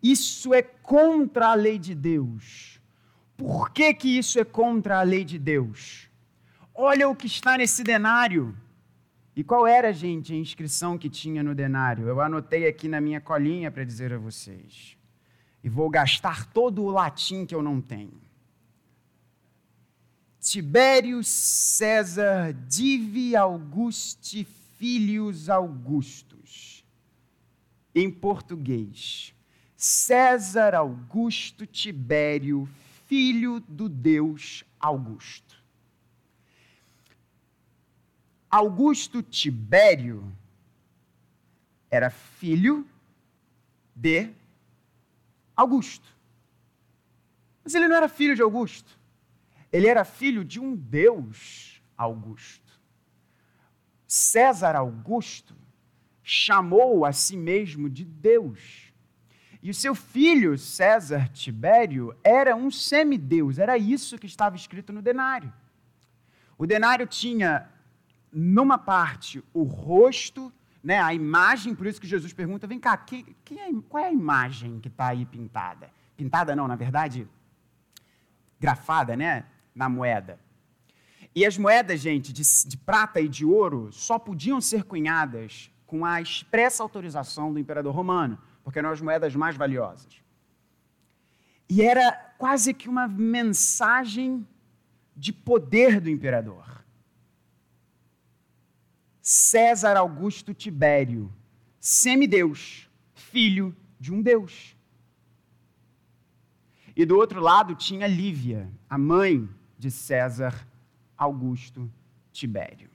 Isso 0.04 0.54
é 0.54 0.62
contra 0.62 1.52
a 1.52 1.54
lei 1.54 1.80
de 1.80 1.96
Deus. 1.96 2.82
Por 3.38 3.70
que, 3.70 3.94
que 3.94 4.18
isso 4.18 4.38
é 4.38 4.44
contra 4.44 5.00
a 5.00 5.04
lei 5.04 5.24
de 5.24 5.40
Deus? 5.40 6.10
Olha 6.76 7.08
o 7.08 7.16
que 7.16 7.28
está 7.28 7.58
nesse 7.58 7.82
denário. 7.82 8.54
E 9.36 9.44
qual 9.44 9.66
era, 9.66 9.94
gente, 9.94 10.34
a 10.34 10.36
inscrição 10.36 10.98
que 10.98 11.10
tinha 11.10 11.42
no 11.42 11.56
denário? 11.56 12.08
Eu 12.08 12.20
anotei 12.20 12.68
aqui 12.68 12.88
na 12.88 13.00
minha 13.00 13.22
colinha 13.22 13.72
para 13.72 13.84
dizer 13.84 14.12
a 14.12 14.18
vocês. 14.18 14.98
E 15.64 15.70
vou 15.70 15.90
gastar 15.90 16.46
todo 16.48 16.84
o 16.84 16.90
latim 16.90 17.46
que 17.46 17.56
eu 17.56 17.64
não 17.64 17.80
tenho. 17.80 18.20
Tibério 20.40 21.24
César 21.24 22.52
Divi 22.68 23.36
Auguste 23.36 24.44
Filhos 24.78 25.50
Augustus. 25.50 26.84
Em 27.94 28.10
português, 28.10 29.34
César 29.78 30.74
Augusto 30.74 31.68
Tibério, 31.68 32.68
filho 33.06 33.60
do 33.60 33.88
Deus 33.88 34.64
Augusto. 34.80 35.61
Augusto 38.52 39.24
Tibério 39.24 40.30
era 41.90 42.10
filho 42.10 42.86
de 43.96 44.30
Augusto. 45.56 46.08
Mas 47.64 47.74
ele 47.74 47.88
não 47.88 47.96
era 47.96 48.10
filho 48.10 48.36
de 48.36 48.42
Augusto. 48.42 49.00
Ele 49.72 49.88
era 49.88 50.04
filho 50.04 50.44
de 50.44 50.60
um 50.60 50.76
Deus 50.76 51.82
Augusto. 51.98 52.80
César 54.06 54.76
Augusto 54.76 55.56
chamou 56.22 57.06
a 57.06 57.14
si 57.14 57.38
mesmo 57.38 57.90
de 57.90 58.04
Deus. 58.04 58.92
E 59.64 59.70
o 59.70 59.74
seu 59.74 59.94
filho, 59.94 60.58
César 60.58 61.30
Tibério, 61.30 62.16
era 62.24 62.56
um 62.56 62.72
semideus, 62.72 63.60
era 63.60 63.78
isso 63.78 64.18
que 64.18 64.26
estava 64.26 64.56
escrito 64.56 64.92
no 64.92 65.02
denário. 65.02 65.54
O 66.58 66.66
denário 66.66 67.06
tinha, 67.06 67.70
numa 68.32 68.78
parte, 68.78 69.44
o 69.54 69.64
rosto, 69.64 70.52
né, 70.84 71.00
a 71.00 71.14
imagem, 71.14 71.76
por 71.76 71.88
isso 71.88 72.00
que 72.00 72.08
Jesus 72.08 72.34
pergunta: 72.34 72.68
vem 72.68 72.80
cá, 72.80 72.96
que, 72.98 73.36
que 73.44 73.60
é, 73.60 73.70
qual 73.90 74.04
é 74.04 74.08
a 74.08 74.14
imagem 74.14 74.80
que 74.80 74.88
está 74.88 75.08
aí 75.08 75.26
pintada? 75.26 75.90
Pintada 76.16 76.56
não, 76.56 76.68
na 76.68 76.76
verdade, 76.76 77.28
grafada, 78.60 79.16
né? 79.16 79.46
na 79.74 79.90
moeda. 79.90 80.40
E 81.34 81.46
as 81.46 81.58
moedas, 81.58 82.00
gente, 82.00 82.34
de, 82.34 82.44
de, 82.68 82.78
prata 82.78 83.22
e 83.22 83.28
de 83.28 83.46
ouro 83.46 83.92
só 83.92 84.20
podiam 84.20 84.60
ser 84.60 84.84
cunhadas 84.84 85.72
com 85.88 86.06
a 86.06 86.22
expressa 86.22 86.84
autorização 86.84 87.54
do 87.54 87.60
imperador 87.60 87.94
romano, 87.94 88.38
porque 88.64 88.80
eram 88.80 88.92
as 88.92 89.02
moedas 89.02 89.36
mais 89.36 89.56
valiosas. 89.56 90.22
E 91.70 91.82
era 91.82 92.12
quase 92.38 92.74
que 92.74 92.90
uma 92.90 93.08
mensagem 93.08 94.46
de 95.16 95.32
poder 95.32 96.02
do 96.02 96.10
imperador. 96.10 96.81
César 99.32 99.96
Augusto 99.96 100.54
Tibério, 100.54 101.32
semideus, 101.80 102.90
filho 103.16 103.74
de 103.98 104.14
um 104.14 104.22
deus. 104.22 104.76
E 106.94 107.06
do 107.06 107.16
outro 107.16 107.40
lado 107.40 107.74
tinha 107.74 108.08
Lívia, 108.08 108.70
a 108.90 108.98
mãe 108.98 109.50
de 109.78 109.90
César 109.90 110.68
Augusto 111.18 111.90
Tibério. 112.34 112.90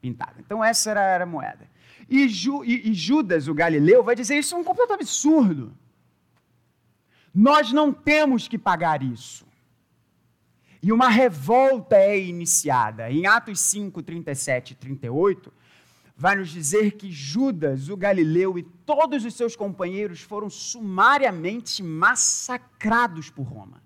Pintada. 0.00 0.36
Então, 0.38 0.64
essa 0.64 0.90
era, 0.90 1.02
era 1.02 1.24
a 1.24 1.26
moeda. 1.26 1.68
E, 2.08 2.30
Ju, 2.30 2.64
e, 2.64 2.88
e 2.88 2.94
Judas, 2.94 3.46
o 3.46 3.52
Galileu, 3.52 4.02
vai 4.02 4.16
dizer: 4.16 4.38
Isso 4.38 4.54
é 4.54 4.58
um 4.58 4.64
completo 4.64 4.94
absurdo. 4.94 5.76
Nós 7.34 7.70
não 7.74 7.92
temos 7.92 8.48
que 8.48 8.56
pagar 8.56 9.02
isso. 9.02 9.46
E 10.82 10.92
uma 10.92 11.08
revolta 11.08 11.96
é 11.96 12.18
iniciada. 12.18 13.08
Em 13.08 13.24
Atos 13.24 13.60
5, 13.60 14.02
37 14.02 14.72
e 14.72 14.74
38, 14.74 15.52
vai 16.16 16.34
nos 16.34 16.50
dizer 16.50 16.92
que 16.92 17.10
Judas, 17.10 17.88
o 17.88 17.96
Galileu 17.96 18.58
e 18.58 18.64
todos 18.64 19.24
os 19.24 19.34
seus 19.34 19.54
companheiros 19.54 20.20
foram 20.20 20.50
sumariamente 20.50 21.84
massacrados 21.84 23.30
por 23.30 23.44
Roma. 23.44 23.80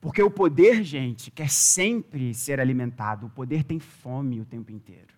Porque 0.00 0.20
o 0.20 0.30
poder, 0.30 0.82
gente, 0.82 1.30
quer 1.30 1.48
sempre 1.48 2.34
ser 2.34 2.58
alimentado. 2.58 3.26
O 3.26 3.30
poder 3.30 3.62
tem 3.62 3.78
fome 3.78 4.40
o 4.40 4.44
tempo 4.44 4.72
inteiro. 4.72 5.14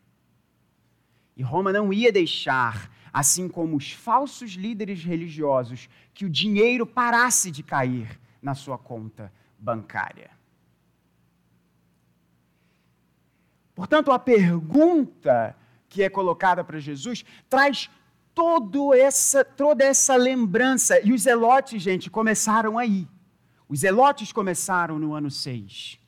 E 1.35 1.43
Roma 1.43 1.72
não 1.72 1.91
ia 1.91 2.12
deixar, 2.12 2.95
assim 3.11 3.49
como 3.49 3.75
os 3.75 3.91
falsos 3.91 4.53
líderes 4.53 5.03
religiosos, 5.03 5.89
que 6.12 6.27
o 6.27 6.31
dinheiro 6.31 6.87
parasse 6.87 7.51
de 7.51 7.62
cair 7.62 8.20
na 8.45 8.55
sua 8.55 8.76
conta 8.76 9.32
bancária. 9.59 10.30
Portanto, 13.74 14.12
a 14.12 14.18
pergunta 14.18 15.57
que 15.88 16.03
é 16.03 16.11
colocada 16.11 16.62
para 16.62 16.78
Jesus 16.78 17.24
traz 17.49 17.90
todo 18.34 18.92
essa, 18.92 19.45
toda 19.45 19.82
essa 19.82 20.14
lembrança. 20.14 21.01
E 21.01 21.12
os 21.12 21.22
zelotes, 21.22 21.82
gente, 21.82 22.11
começaram 22.11 22.78
aí. 22.78 23.09
Os 23.66 23.80
zelotes 23.80 24.30
começaram 24.30 24.99
no 24.99 25.14
ano 25.14 25.30
6. 25.30 25.99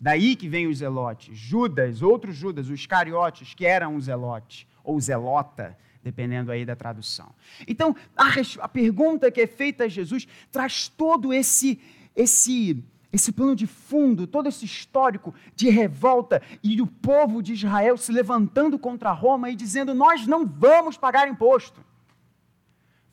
Daí 0.00 0.34
que 0.34 0.48
vem 0.48 0.66
os 0.66 0.78
zelotes. 0.78 1.38
Judas, 1.38 2.02
outros 2.02 2.34
Judas, 2.34 2.68
os 2.68 2.84
cariotes, 2.86 3.54
que 3.54 3.64
eram 3.64 3.94
os 3.94 4.06
zelotes, 4.06 4.66
ou 4.82 5.00
zelota, 5.00 5.78
dependendo 6.04 6.52
aí 6.52 6.64
da 6.64 6.76
tradução. 6.76 7.34
Então, 7.66 7.96
a, 8.14 8.28
a 8.60 8.68
pergunta 8.68 9.30
que 9.30 9.40
é 9.40 9.46
feita 9.46 9.84
a 9.84 9.88
Jesus 9.88 10.28
traz 10.52 10.86
todo 10.86 11.32
esse, 11.32 11.80
esse, 12.14 12.84
esse 13.10 13.32
plano 13.32 13.56
de 13.56 13.66
fundo, 13.66 14.26
todo 14.26 14.48
esse 14.48 14.66
histórico 14.66 15.34
de 15.56 15.70
revolta 15.70 16.42
e 16.62 16.76
do 16.76 16.86
povo 16.86 17.42
de 17.42 17.54
Israel 17.54 17.96
se 17.96 18.12
levantando 18.12 18.78
contra 18.78 19.10
Roma 19.10 19.48
e 19.48 19.56
dizendo: 19.56 19.94
Nós 19.94 20.26
não 20.26 20.46
vamos 20.46 20.98
pagar 20.98 21.26
imposto 21.26 21.82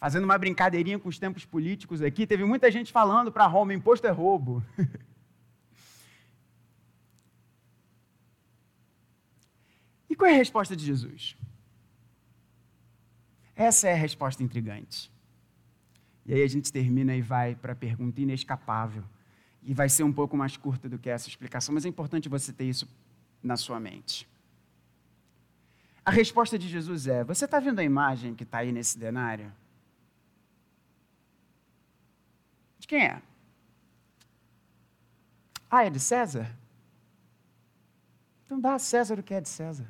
fazendo 0.02 0.24
uma 0.24 0.38
brincadeirinha 0.38 0.98
com 0.98 1.08
os 1.08 1.20
tempos 1.20 1.46
políticos 1.46 2.02
aqui, 2.02 2.26
teve 2.26 2.44
muita 2.44 2.72
gente 2.72 2.92
falando 2.92 3.32
para 3.32 3.46
Roma: 3.46 3.74
imposto 3.74 4.08
é 4.08 4.10
roubo. 4.10 4.64
e 10.10 10.16
qual 10.16 10.30
é 10.30 10.34
a 10.34 10.38
resposta 10.38 10.76
de 10.76 10.84
Jesus? 10.84 11.38
Essa 13.62 13.90
é 13.90 13.94
a 13.94 13.96
resposta 13.96 14.42
intrigante. 14.42 15.12
E 16.26 16.34
aí 16.34 16.42
a 16.42 16.48
gente 16.48 16.74
termina 16.74 17.16
e 17.16 17.22
vai 17.22 17.54
para 17.54 17.74
a 17.74 17.76
pergunta 17.76 18.20
inescapável. 18.20 19.04
E 19.62 19.72
vai 19.72 19.88
ser 19.88 20.02
um 20.02 20.12
pouco 20.12 20.36
mais 20.36 20.58
curta 20.58 20.90
do 20.90 20.98
que 20.98 21.08
essa 21.08 21.30
explicação, 21.30 21.76
mas 21.76 21.86
é 21.86 21.88
importante 21.88 22.28
você 22.28 22.52
ter 22.52 22.64
isso 22.66 22.88
na 23.44 23.56
sua 23.56 23.80
mente. 23.80 24.28
A 26.04 26.10
resposta 26.10 26.58
de 26.58 26.68
Jesus 26.68 27.06
é: 27.06 27.24
Você 27.24 27.46
está 27.46 27.60
vendo 27.60 27.78
a 27.78 27.84
imagem 27.84 28.34
que 28.34 28.42
está 28.42 28.58
aí 28.60 28.72
nesse 28.72 28.98
denário? 28.98 29.54
quem 32.88 33.06
é? 33.06 33.22
Ah, 35.70 35.86
é 35.86 35.90
de 35.90 36.00
César? 36.00 36.54
Então 38.44 38.60
dá 38.60 38.74
a 38.74 38.80
César 38.80 39.20
o 39.20 39.24
que 39.24 39.34
é 39.34 39.40
de 39.40 39.48
César. 39.48 39.88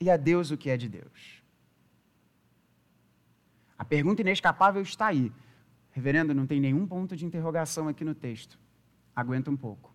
E 0.00 0.10
a 0.10 0.16
Deus 0.16 0.50
o 0.50 0.56
que 0.56 0.68
é 0.68 0.76
de 0.76 0.88
Deus. 0.88 1.39
A 3.80 3.84
pergunta 3.84 4.20
inescapável 4.20 4.82
está 4.82 5.06
aí. 5.06 5.32
Reverendo, 5.90 6.34
não 6.34 6.46
tem 6.46 6.60
nenhum 6.60 6.86
ponto 6.86 7.16
de 7.16 7.24
interrogação 7.24 7.88
aqui 7.88 8.04
no 8.04 8.14
texto. 8.14 8.58
Aguenta 9.16 9.50
um 9.50 9.56
pouco. 9.56 9.90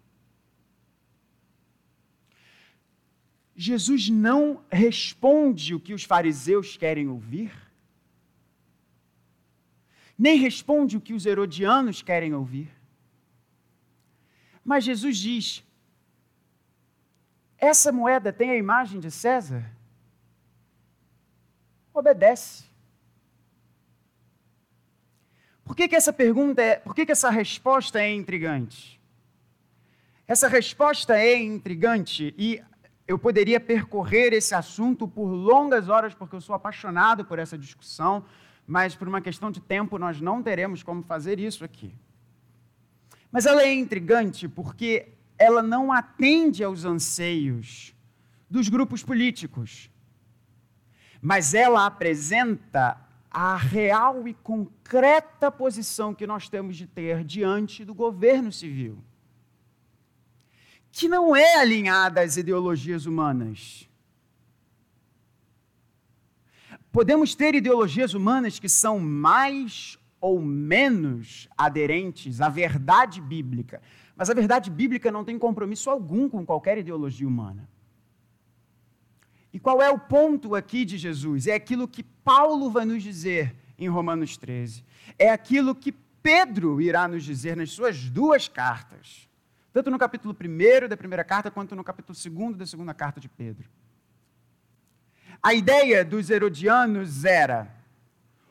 Jesus 3.55 4.09
não 4.09 4.61
responde 4.69 5.75
o 5.75 5.79
que 5.79 5.93
os 5.93 6.03
fariseus 6.03 6.75
querem 6.75 7.07
ouvir 7.07 7.51
nem 10.17 10.37
responde 10.37 10.95
o 10.95 11.01
que 11.01 11.13
os 11.13 11.25
herodianos 11.25 12.01
querem 12.01 12.33
ouvir. 12.33 12.73
Mas 14.63 14.83
Jesus 14.83 15.17
diz: 15.17 15.63
essa 17.57 17.91
moeda 17.91 18.31
tem 18.31 18.49
a 18.49 18.57
imagem 18.57 18.99
de 18.99 19.11
César? 19.11 19.69
Obedece. 21.93 22.65
Por 25.65 25.75
que, 25.75 25.87
que 25.87 25.95
essa 25.95 26.13
pergunta 26.13 26.61
é, 26.61 26.75
por 26.75 26.93
que, 26.93 27.07
que 27.07 27.11
essa 27.11 27.31
resposta 27.31 27.99
é 27.99 28.13
intrigante? 28.13 29.01
Essa 30.27 30.47
resposta 30.47 31.17
é 31.17 31.35
intrigante 31.35 32.33
e 32.37 32.61
eu 33.07 33.17
poderia 33.17 33.59
percorrer 33.59 34.31
esse 34.31 34.53
assunto 34.53 35.07
por 35.07 35.25
longas 35.25 35.89
horas, 35.89 36.13
porque 36.13 36.35
eu 36.35 36.41
sou 36.41 36.55
apaixonado 36.55 37.25
por 37.25 37.39
essa 37.39 37.57
discussão, 37.57 38.23
mas 38.65 38.95
por 38.95 39.07
uma 39.07 39.21
questão 39.21 39.49
de 39.49 39.59
tempo 39.59 39.97
nós 39.97 40.21
não 40.21 40.41
teremos 40.41 40.83
como 40.83 41.01
fazer 41.01 41.39
isso 41.39 41.65
aqui. 41.65 41.91
Mas 43.31 43.47
ela 43.47 43.63
é 43.63 43.73
intrigante 43.73 44.47
porque 44.47 45.09
ela 45.37 45.63
não 45.63 45.91
atende 45.91 46.63
aos 46.63 46.85
anseios 46.85 47.93
dos 48.47 48.69
grupos 48.69 49.03
políticos, 49.03 49.89
mas 51.19 51.55
ela 51.55 51.87
apresenta 51.87 53.04
a 53.37 53.57
real 53.57 54.29
e 54.29 54.33
concreta 54.33 55.51
posição 55.51 56.15
que 56.15 56.25
nós 56.25 56.47
temos 56.47 56.77
de 56.77 56.87
ter 56.87 57.21
diante 57.21 57.83
do 57.83 57.93
governo 57.93 58.49
civil, 58.49 59.03
que 60.89 61.09
não 61.09 61.35
é 61.35 61.55
alinhada 61.55 62.21
às 62.21 62.37
ideologias 62.37 63.05
humanas. 63.05 63.89
Podemos 66.93 67.35
ter 67.35 67.55
ideologias 67.55 68.13
humanas 68.13 68.57
que 68.57 68.69
são 68.69 68.99
mais 68.99 69.99
ou 70.21 70.39
menos 70.39 71.49
aderentes 71.57 72.39
à 72.39 72.47
verdade 72.47 73.19
bíblica, 73.19 73.81
mas 74.15 74.29
a 74.29 74.33
verdade 74.33 74.71
bíblica 74.71 75.11
não 75.11 75.25
tem 75.25 75.37
compromisso 75.37 75.89
algum 75.89 76.29
com 76.29 76.45
qualquer 76.45 76.77
ideologia 76.77 77.27
humana. 77.27 77.67
E 79.55 79.59
qual 79.59 79.81
é 79.81 79.89
o 79.89 79.97
ponto 79.97 80.53
aqui 80.53 80.83
de 80.83 80.97
Jesus? 80.97 81.47
É 81.47 81.53
aquilo 81.53 81.87
que 81.87 82.03
Paulo 82.03 82.69
vai 82.69 82.83
nos 82.83 83.01
dizer 83.01 83.55
em 83.79 83.87
Romanos 83.87 84.35
13. 84.35 84.83
É 85.17 85.29
aquilo 85.29 85.73
que 85.73 85.93
Pedro 86.21 86.81
irá 86.81 87.07
nos 87.07 87.23
dizer 87.23 87.55
nas 87.55 87.71
suas 87.71 88.09
duas 88.09 88.49
cartas, 88.49 89.29
tanto 89.71 89.89
no 89.89 89.97
capítulo 89.97 90.35
1 90.37 90.89
da 90.89 90.97
primeira 90.97 91.23
carta, 91.23 91.49
quanto 91.49 91.73
no 91.73 91.85
capítulo 91.85 92.17
2 92.21 92.57
da 92.57 92.65
segunda 92.65 92.93
carta 92.93 93.21
de 93.21 93.29
Pedro. 93.29 93.69
A 95.41 95.53
ideia 95.53 96.03
dos 96.03 96.29
herodianos 96.29 97.23
era: 97.23 97.73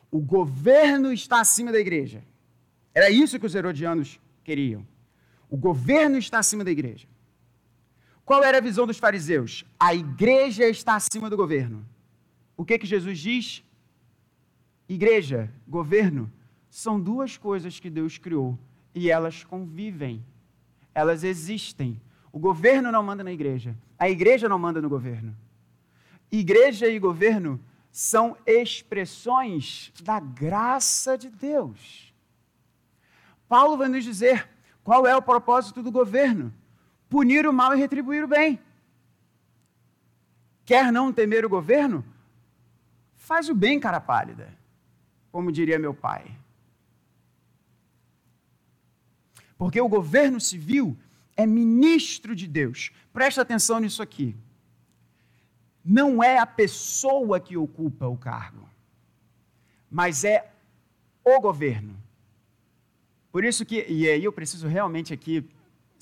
o 0.09 0.19
governo 0.19 1.13
está 1.13 1.39
acima 1.39 1.71
da 1.71 1.79
igreja. 1.79 2.23
Era 2.95 3.11
isso 3.11 3.39
que 3.39 3.45
os 3.45 3.53
herodianos 3.53 4.19
queriam. 4.43 4.83
O 5.51 5.55
governo 5.55 6.17
está 6.17 6.39
acima 6.39 6.63
da 6.63 6.71
igreja. 6.71 7.07
Qual 8.25 8.43
era 8.43 8.57
a 8.57 8.61
visão 8.61 8.87
dos 8.87 8.97
fariseus? 8.97 9.63
A 9.79 9.93
igreja 9.93 10.67
está 10.67 10.95
acima 10.95 11.29
do 11.29 11.37
governo. 11.37 11.85
O 12.57 12.65
que 12.65 12.79
que 12.79 12.87
Jesus 12.87 13.19
diz? 13.19 13.63
Igreja, 14.89 15.53
governo, 15.67 16.31
são 16.67 16.99
duas 16.99 17.37
coisas 17.37 17.79
que 17.79 17.89
Deus 17.89 18.17
criou 18.17 18.57
e 18.95 19.11
elas 19.11 19.43
convivem. 19.43 20.25
Elas 20.93 21.23
existem. 21.23 22.01
O 22.31 22.39
governo 22.39 22.91
não 22.91 23.03
manda 23.03 23.23
na 23.23 23.31
igreja. 23.31 23.77
A 23.97 24.09
igreja 24.09 24.49
não 24.49 24.57
manda 24.57 24.81
no 24.81 24.89
governo. 24.89 25.37
Igreja 26.31 26.87
e 26.87 26.97
governo 26.97 27.59
são 27.91 28.35
expressões 28.45 29.93
da 30.03 30.19
graça 30.19 31.15
de 31.15 31.29
Deus. 31.29 32.11
Paulo 33.47 33.77
vai 33.77 33.87
nos 33.87 34.03
dizer 34.03 34.49
qual 34.83 35.05
é 35.05 35.15
o 35.15 35.21
propósito 35.21 35.83
do 35.83 35.91
governo 35.91 36.51
punir 37.15 37.47
o 37.47 37.53
mal 37.53 37.73
e 37.73 37.79
retribuir 37.79 38.25
o 38.25 38.27
bem. 38.27 38.59
Quer 40.65 40.91
não 40.91 41.13
temer 41.13 41.45
o 41.45 41.49
governo? 41.49 42.03
Faz 43.15 43.47
o 43.47 43.55
bem, 43.55 43.79
cara 43.79 44.01
pálida, 44.01 44.53
como 45.31 45.49
diria 45.49 45.79
meu 45.79 45.93
pai. 45.93 46.37
Porque 49.57 49.79
o 49.79 49.87
governo 49.87 50.41
civil 50.41 50.97
é 51.37 51.45
ministro 51.45 52.35
de 52.35 52.47
Deus. 52.49 52.91
Presta 53.13 53.43
atenção 53.43 53.79
nisso 53.79 54.03
aqui. 54.03 54.35
Não 55.85 56.21
é 56.21 56.37
a 56.37 56.45
pessoa 56.45 57.39
que 57.39 57.55
ocupa 57.55 58.07
o 58.07 58.17
cargo, 58.17 58.69
mas 59.89 60.25
é 60.25 60.51
o 61.23 61.39
governo. 61.39 61.95
Por 63.31 63.45
isso 63.45 63.65
que, 63.65 63.85
e 63.87 64.05
aí 64.09 64.25
eu 64.25 64.33
preciso 64.33 64.67
realmente 64.67 65.13
aqui 65.13 65.49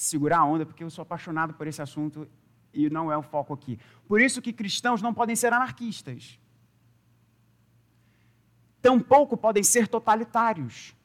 segurar 0.03 0.39
a 0.39 0.45
onda, 0.45 0.65
porque 0.65 0.83
eu 0.83 0.89
sou 0.89 1.01
apaixonado 1.01 1.53
por 1.53 1.67
esse 1.67 1.81
assunto 1.81 2.27
e 2.73 2.89
não 2.89 3.11
é 3.11 3.17
o 3.17 3.23
foco 3.23 3.53
aqui. 3.53 3.79
Por 4.07 4.19
isso 4.19 4.41
que 4.41 4.51
cristãos 4.51 5.01
não 5.01 5.13
podem 5.13 5.35
ser 5.35 5.53
anarquistas. 5.53 6.39
Tampouco 8.81 9.37
podem 9.37 9.63
ser 9.63 9.87
totalitários. 9.87 10.95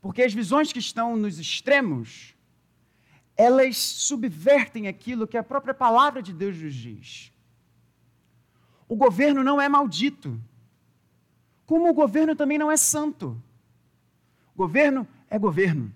Porque 0.00 0.22
as 0.22 0.32
visões 0.32 0.72
que 0.72 0.78
estão 0.78 1.16
nos 1.16 1.38
extremos, 1.38 2.34
elas 3.36 3.76
subvertem 3.76 4.88
aquilo 4.88 5.26
que 5.26 5.36
a 5.36 5.42
própria 5.42 5.74
palavra 5.74 6.22
de 6.22 6.32
Deus 6.32 6.56
nos 6.56 6.74
diz. 6.74 7.32
O 8.88 8.96
governo 8.96 9.44
não 9.44 9.60
é 9.60 9.68
maldito, 9.68 10.40
como 11.66 11.90
o 11.90 11.92
governo 11.92 12.34
também 12.34 12.56
não 12.56 12.72
é 12.72 12.76
santo. 12.76 13.40
Governo 14.56 15.06
é 15.28 15.38
governo. 15.38 15.92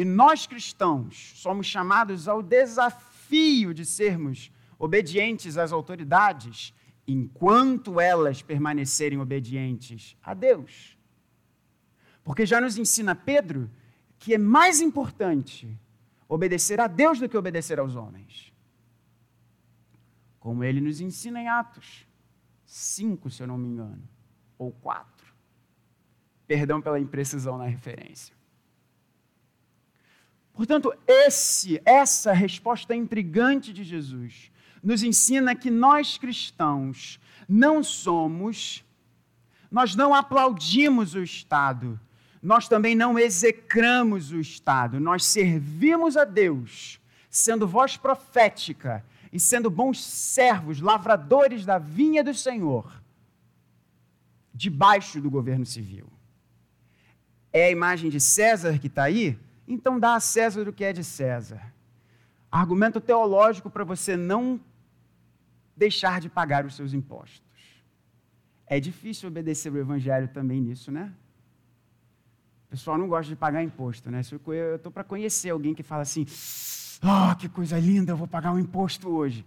E 0.00 0.04
nós 0.04 0.46
cristãos 0.46 1.34
somos 1.34 1.66
chamados 1.66 2.26
ao 2.26 2.42
desafio 2.42 3.74
de 3.74 3.84
sermos 3.84 4.50
obedientes 4.78 5.58
às 5.58 5.72
autoridades 5.72 6.72
enquanto 7.06 8.00
elas 8.00 8.40
permanecerem 8.40 9.20
obedientes 9.20 10.16
a 10.22 10.32
Deus. 10.32 10.96
Porque 12.24 12.46
já 12.46 12.62
nos 12.62 12.78
ensina 12.78 13.14
Pedro 13.14 13.70
que 14.18 14.32
é 14.32 14.38
mais 14.38 14.80
importante 14.80 15.78
obedecer 16.26 16.80
a 16.80 16.86
Deus 16.86 17.20
do 17.20 17.28
que 17.28 17.36
obedecer 17.36 17.78
aos 17.78 17.94
homens. 17.94 18.54
Como 20.38 20.64
ele 20.64 20.80
nos 20.80 21.02
ensina 21.02 21.42
em 21.42 21.48
Atos 21.48 22.08
5, 22.64 23.28
se 23.28 23.42
eu 23.42 23.46
não 23.46 23.58
me 23.58 23.68
engano, 23.68 24.08
ou 24.56 24.72
4. 24.72 25.26
Perdão 26.46 26.80
pela 26.80 26.98
imprecisão 26.98 27.58
na 27.58 27.66
referência. 27.66 28.39
Portanto, 30.60 30.92
esse, 31.06 31.80
essa 31.86 32.34
resposta 32.34 32.94
intrigante 32.94 33.72
de 33.72 33.82
Jesus 33.82 34.52
nos 34.82 35.02
ensina 35.02 35.54
que 35.54 35.70
nós 35.70 36.18
cristãos 36.18 37.18
não 37.48 37.82
somos, 37.82 38.84
nós 39.70 39.96
não 39.96 40.14
aplaudimos 40.14 41.14
o 41.14 41.22
Estado, 41.22 41.98
nós 42.42 42.68
também 42.68 42.94
não 42.94 43.18
execramos 43.18 44.32
o 44.32 44.38
Estado, 44.38 45.00
nós 45.00 45.24
servimos 45.24 46.14
a 46.14 46.26
Deus, 46.26 47.00
sendo 47.30 47.66
voz 47.66 47.96
profética 47.96 49.02
e 49.32 49.40
sendo 49.40 49.70
bons 49.70 50.04
servos, 50.04 50.78
lavradores 50.78 51.64
da 51.64 51.78
vinha 51.78 52.22
do 52.22 52.34
Senhor, 52.34 53.02
debaixo 54.52 55.22
do 55.22 55.30
governo 55.30 55.64
civil. 55.64 56.06
É 57.50 57.68
a 57.68 57.70
imagem 57.70 58.10
de 58.10 58.20
César 58.20 58.78
que 58.78 58.88
está 58.88 59.04
aí? 59.04 59.38
Então 59.72 60.00
dá 60.00 60.16
a 60.16 60.20
César 60.20 60.68
o 60.68 60.72
que 60.72 60.82
é 60.82 60.92
de 60.92 61.04
César. 61.04 61.72
Argumento 62.50 63.00
teológico 63.00 63.70
para 63.70 63.84
você 63.84 64.16
não 64.16 64.60
deixar 65.76 66.20
de 66.20 66.28
pagar 66.28 66.66
os 66.66 66.74
seus 66.74 66.92
impostos. 66.92 67.40
É 68.66 68.80
difícil 68.80 69.28
obedecer 69.28 69.72
o 69.72 69.78
evangelho 69.78 70.26
também 70.26 70.60
nisso, 70.60 70.90
né? 70.90 71.12
O 72.66 72.70
pessoal 72.70 72.98
não 72.98 73.06
gosta 73.06 73.28
de 73.28 73.36
pagar 73.36 73.62
imposto, 73.62 74.10
né? 74.10 74.22
Eu 74.48 74.74
estou 74.74 74.90
para 74.90 75.04
conhecer 75.04 75.50
alguém 75.50 75.72
que 75.72 75.84
fala 75.84 76.02
assim: 76.02 76.26
oh, 77.00 77.36
que 77.36 77.48
coisa 77.48 77.78
linda, 77.78 78.10
eu 78.10 78.16
vou 78.16 78.26
pagar 78.26 78.52
um 78.52 78.58
imposto 78.58 79.08
hoje. 79.08 79.46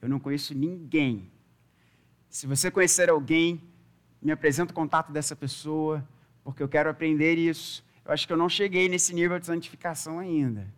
Eu 0.00 0.08
não 0.08 0.20
conheço 0.20 0.54
ninguém. 0.54 1.28
Se 2.28 2.46
você 2.46 2.70
conhecer 2.70 3.10
alguém, 3.10 3.60
me 4.22 4.30
apresenta 4.30 4.70
o 4.70 4.74
contato 4.74 5.10
dessa 5.10 5.34
pessoa, 5.34 6.06
porque 6.44 6.62
eu 6.62 6.68
quero 6.68 6.88
aprender 6.88 7.36
isso. 7.36 7.84
Eu 8.06 8.12
acho 8.12 8.24
que 8.24 8.32
eu 8.32 8.36
não 8.36 8.48
cheguei 8.48 8.88
nesse 8.88 9.12
nível 9.12 9.36
de 9.38 9.46
santificação 9.46 10.20
ainda. 10.20 10.72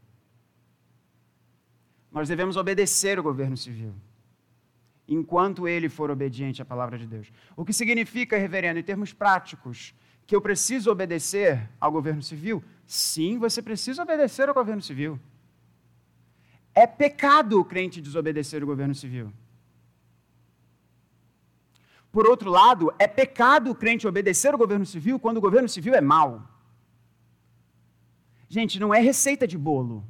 Nós 2.11 2.27
devemos 2.27 2.57
obedecer 2.57 3.19
o 3.19 3.23
governo 3.23 3.55
civil, 3.55 3.95
enquanto 5.07 5.69
ele 5.69 5.91
for 5.91 6.11
obediente 6.11 6.63
à 6.63 6.65
palavra 6.65 6.97
de 6.97 7.07
Deus. 7.07 7.31
O 7.55 7.67
que 7.67 7.73
significa, 7.75 8.39
reverendo, 8.39 8.81
em 8.81 8.83
termos 8.83 9.13
práticos, 9.13 9.95
que 10.27 10.35
eu 10.35 10.41
preciso 10.41 10.91
obedecer 10.91 11.69
ao 11.79 11.93
governo 11.93 12.23
civil? 12.23 12.65
Sim, 12.87 13.39
você 13.39 13.61
precisa 13.61 14.03
obedecer 14.03 14.49
ao 14.49 14.55
governo 14.55 14.81
civil. 14.81 15.21
É 16.75 16.87
pecado 16.87 17.61
o 17.61 17.65
crente 17.65 18.01
desobedecer 18.01 18.63
o 18.63 18.67
governo 18.67 18.95
civil. 18.95 19.31
Por 22.11 22.27
outro 22.27 22.51
lado, 22.51 22.91
é 22.99 23.07
pecado 23.07 23.71
o 23.71 23.75
crente 23.75 24.09
obedecer 24.09 24.55
o 24.55 24.59
governo 24.59 24.87
civil 24.87 25.19
quando 25.19 25.37
o 25.37 25.43
governo 25.43 25.69
civil 25.69 25.95
é 25.95 26.01
mau. 26.01 26.58
Gente, 28.49 28.81
não 28.81 28.95
é 28.95 29.01
receita 29.01 29.47
de 29.47 29.59
bolo. 29.59 30.05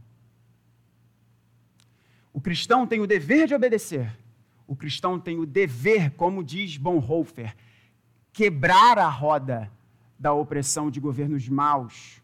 O 2.32 2.40
cristão 2.40 2.86
tem 2.86 3.00
o 3.00 3.06
dever 3.06 3.48
de 3.48 3.54
obedecer. 3.54 4.16
O 4.66 4.76
cristão 4.76 5.18
tem 5.18 5.38
o 5.38 5.46
dever, 5.46 6.12
como 6.12 6.44
diz 6.44 6.76
Bonhoeffer, 6.76 7.56
quebrar 8.32 8.98
a 8.98 9.08
roda 9.08 9.72
da 10.18 10.32
opressão 10.32 10.90
de 10.90 11.00
governos 11.00 11.48
maus, 11.48 12.22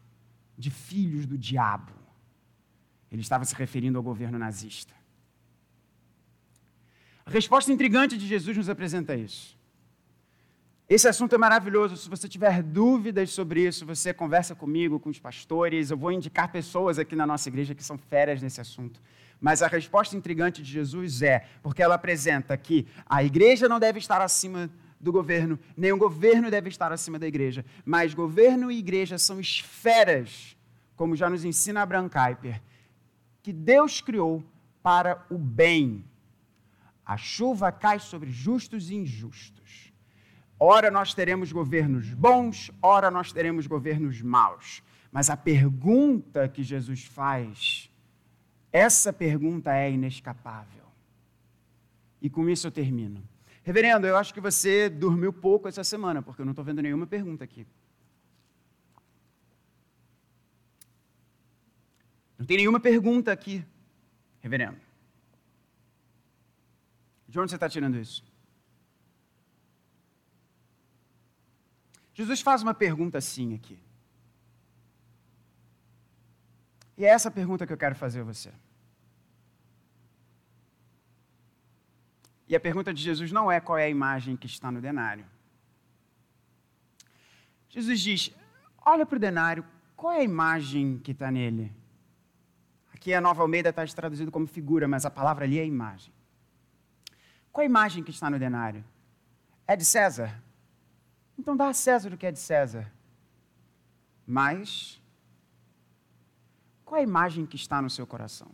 de 0.57 0.69
filhos 0.69 1.25
do 1.25 1.37
diabo. 1.37 1.91
Ele 3.11 3.21
estava 3.21 3.43
se 3.45 3.55
referindo 3.55 3.97
ao 3.97 4.03
governo 4.03 4.37
nazista. 4.37 4.93
A 7.25 7.31
resposta 7.31 7.71
intrigante 7.71 8.17
de 8.17 8.27
Jesus 8.27 8.55
nos 8.55 8.69
apresenta 8.69 9.15
isso. 9.15 9.54
Esse 10.87 11.07
assunto 11.07 11.33
é 11.33 11.37
maravilhoso. 11.37 11.97
Se 11.97 12.07
você 12.07 12.29
tiver 12.29 12.61
dúvidas 12.61 13.31
sobre 13.31 13.65
isso, 13.65 13.87
você 13.87 14.13
conversa 14.13 14.53
comigo, 14.53 14.99
com 14.99 15.09
os 15.09 15.19
pastores. 15.19 15.89
Eu 15.89 15.97
vou 15.97 16.11
indicar 16.11 16.51
pessoas 16.51 16.99
aqui 16.99 17.15
na 17.15 17.25
nossa 17.25 17.49
igreja 17.49 17.73
que 17.73 17.83
são 17.83 17.97
férias 17.97 18.39
nesse 18.39 18.61
assunto. 18.61 19.01
Mas 19.41 19.63
a 19.63 19.67
resposta 19.67 20.15
intrigante 20.15 20.61
de 20.61 20.71
Jesus 20.71 21.23
é 21.23 21.47
porque 21.63 21.81
ela 21.81 21.95
apresenta 21.95 22.55
que 22.55 22.85
a 23.07 23.23
igreja 23.23 23.67
não 23.67 23.79
deve 23.79 23.97
estar 23.97 24.21
acima 24.21 24.69
do 24.99 25.11
governo, 25.11 25.59
nem 25.75 25.91
o 25.91 25.97
governo 25.97 26.51
deve 26.51 26.69
estar 26.69 26.91
acima 26.91 27.17
da 27.17 27.27
igreja. 27.27 27.65
Mas 27.83 28.13
governo 28.13 28.71
e 28.71 28.77
igreja 28.77 29.17
são 29.17 29.39
esferas, 29.39 30.55
como 30.95 31.15
já 31.15 31.27
nos 31.31 31.43
ensina 31.43 31.81
Abraham 31.81 32.09
Kuyper, 32.09 32.61
que 33.41 33.51
Deus 33.51 34.01
criou 34.01 34.43
para 34.83 35.25
o 35.31 35.37
bem. 35.37 36.05
A 37.03 37.17
chuva 37.17 37.71
cai 37.71 37.99
sobre 37.99 38.29
justos 38.29 38.91
e 38.91 38.95
injustos. 38.95 39.84
Ora 40.59 40.89
nós 40.89 41.13
teremos 41.13 41.51
governos 41.51 42.13
bons, 42.13 42.71
ora 42.81 43.11
nós 43.11 43.31
teremos 43.31 43.67
governos 43.67 44.21
maus. 44.21 44.81
Mas 45.11 45.29
a 45.29 45.37
pergunta 45.37 46.47
que 46.47 46.63
Jesus 46.63 47.05
faz, 47.05 47.91
essa 48.71 49.11
pergunta 49.11 49.73
é 49.73 49.91
inescapável. 49.91 50.85
E 52.21 52.29
com 52.29 52.49
isso 52.49 52.67
eu 52.67 52.71
termino. 52.71 53.21
Reverendo, 53.63 54.07
eu 54.07 54.15
acho 54.15 54.33
que 54.33 54.39
você 54.39 54.89
dormiu 54.89 55.33
pouco 55.33 55.67
essa 55.67 55.83
semana, 55.83 56.21
porque 56.21 56.41
eu 56.41 56.45
não 56.45 56.51
estou 56.51 56.63
vendo 56.63 56.81
nenhuma 56.81 57.07
pergunta 57.07 57.43
aqui. 57.43 57.65
Não 62.37 62.45
tem 62.45 62.57
nenhuma 62.57 62.79
pergunta 62.79 63.31
aqui, 63.31 63.65
reverendo. 64.41 64.77
De 67.27 67.39
onde 67.39 67.49
você 67.49 67.55
está 67.55 67.67
tirando 67.67 67.97
isso? 67.97 68.23
Jesus 72.15 72.39
faz 72.39 72.63
uma 72.63 72.73
pergunta 72.73 73.17
assim 73.17 73.53
aqui. 73.53 73.77
E 76.97 77.03
é 77.03 77.09
essa 77.09 77.29
pergunta 77.29 77.67
que 77.67 77.73
eu 77.73 77.77
quero 77.77 77.93
fazer 77.93 78.21
a 78.21 78.23
você. 78.23 78.53
E 82.47 82.55
a 82.55 82.59
pergunta 82.59 82.93
de 82.93 83.03
Jesus 83.03 83.33
não 83.33 83.51
é 83.51 83.59
qual 83.59 83.77
é 83.77 83.83
a 83.83 83.89
imagem 83.89 84.37
que 84.37 84.47
está 84.47 84.71
no 84.71 84.79
denário. 84.79 85.25
Jesus 87.67 87.99
diz: 87.99 88.31
olha 88.85 89.05
para 89.05 89.17
o 89.17 89.19
denário, 89.19 89.65
qual 89.93 90.13
é 90.13 90.19
a 90.19 90.23
imagem 90.23 90.97
que 90.99 91.11
está 91.11 91.29
nele? 91.29 91.69
Aqui 92.93 93.13
a 93.13 93.19
Nova 93.19 93.41
Almeida 93.41 93.69
está 93.71 93.85
traduzido 93.87 94.31
como 94.31 94.47
figura, 94.47 94.87
mas 94.87 95.05
a 95.05 95.11
palavra 95.11 95.43
ali 95.43 95.59
é 95.59 95.65
imagem. 95.65 96.13
Qual 97.51 97.61
é 97.61 97.65
a 97.65 97.69
imagem 97.69 98.05
que 98.05 98.11
está 98.11 98.29
no 98.29 98.39
denário? 98.39 98.85
É 99.67 99.75
de 99.75 99.83
César? 99.83 100.44
Então 101.37 101.55
dá 101.55 101.69
a 101.69 101.73
César 101.73 102.13
o 102.13 102.17
que 102.17 102.25
é 102.25 102.31
de 102.31 102.39
César. 102.39 102.91
Mas, 104.25 105.01
qual 106.83 106.99
a 106.99 107.03
imagem 107.03 107.45
que 107.45 107.55
está 107.55 107.81
no 107.81 107.89
seu 107.89 108.07
coração? 108.07 108.49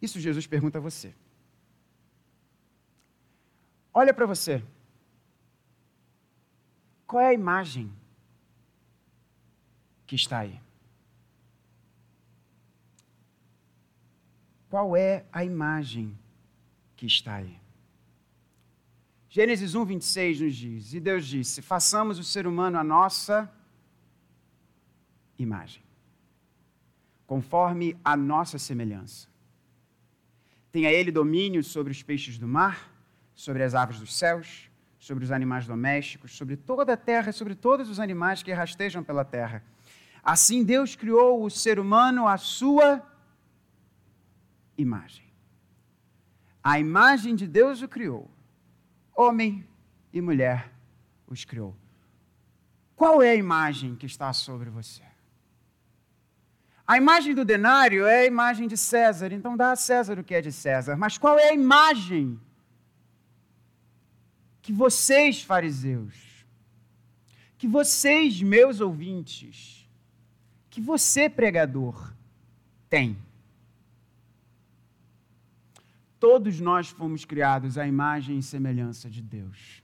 Isso 0.00 0.18
Jesus 0.18 0.46
pergunta 0.48 0.78
a 0.78 0.80
você. 0.80 1.14
Olha 3.94 4.12
para 4.12 4.26
você. 4.26 4.64
Qual 7.06 7.22
é 7.22 7.28
a 7.28 7.34
imagem 7.34 7.92
que 10.06 10.16
está 10.16 10.40
aí? 10.40 10.60
Qual 14.68 14.96
é 14.96 15.24
a 15.30 15.44
imagem 15.44 16.18
que 16.96 17.06
está 17.06 17.36
aí? 17.36 17.61
Gênesis 19.34 19.74
1, 19.74 19.86
26 19.86 20.40
nos 20.42 20.54
diz: 20.54 20.92
E 20.92 21.00
Deus 21.00 21.26
disse: 21.26 21.62
façamos 21.62 22.18
o 22.18 22.22
ser 22.22 22.46
humano 22.46 22.76
a 22.76 22.84
nossa 22.84 23.50
imagem, 25.38 25.82
conforme 27.26 27.96
a 28.04 28.14
nossa 28.14 28.58
semelhança 28.58 29.26
Tenha 30.70 30.90
ele 30.92 31.10
domínio 31.10 31.64
sobre 31.64 31.92
os 31.92 32.02
peixes 32.02 32.36
do 32.36 32.46
mar, 32.46 32.92
sobre 33.34 33.62
as 33.62 33.74
aves 33.74 33.98
dos 33.98 34.14
céus, 34.14 34.70
sobre 34.98 35.24
os 35.24 35.30
animais 35.30 35.66
domésticos, 35.66 36.36
sobre 36.36 36.54
toda 36.54 36.92
a 36.92 36.96
terra 36.96 37.30
e 37.30 37.32
sobre 37.32 37.54
todos 37.54 37.88
os 37.88 37.98
animais 37.98 38.42
que 38.42 38.52
rastejam 38.52 39.02
pela 39.02 39.24
terra. 39.24 39.64
Assim 40.22 40.62
Deus 40.62 40.94
criou 40.94 41.42
o 41.42 41.48
ser 41.48 41.78
humano 41.78 42.28
à 42.28 42.36
sua 42.36 43.02
imagem. 44.76 45.24
A 46.62 46.78
imagem 46.78 47.34
de 47.34 47.46
Deus 47.46 47.80
o 47.80 47.88
criou. 47.88 48.30
Homem 49.14 49.66
e 50.12 50.20
mulher 50.20 50.72
os 51.26 51.44
criou. 51.44 51.74
Qual 52.94 53.22
é 53.22 53.30
a 53.30 53.34
imagem 53.34 53.96
que 53.96 54.06
está 54.06 54.32
sobre 54.32 54.70
você? 54.70 55.02
A 56.86 56.96
imagem 56.96 57.34
do 57.34 57.44
denário 57.44 58.06
é 58.06 58.20
a 58.20 58.26
imagem 58.26 58.68
de 58.68 58.76
César, 58.76 59.32
então 59.32 59.56
dá 59.56 59.72
a 59.72 59.76
César 59.76 60.18
o 60.18 60.24
que 60.24 60.34
é 60.34 60.40
de 60.40 60.52
César. 60.52 60.96
Mas 60.96 61.16
qual 61.16 61.38
é 61.38 61.50
a 61.50 61.54
imagem 61.54 62.38
que 64.60 64.72
vocês, 64.72 65.42
fariseus, 65.42 66.44
que 67.56 67.66
vocês, 67.66 68.42
meus 68.42 68.80
ouvintes, 68.80 69.88
que 70.68 70.80
você, 70.80 71.28
pregador, 71.28 72.12
tem? 72.88 73.16
Todos 76.22 76.60
nós 76.60 76.88
fomos 76.88 77.24
criados 77.24 77.76
à 77.76 77.84
imagem 77.84 78.38
e 78.38 78.42
semelhança 78.44 79.10
de 79.10 79.20
Deus. 79.20 79.82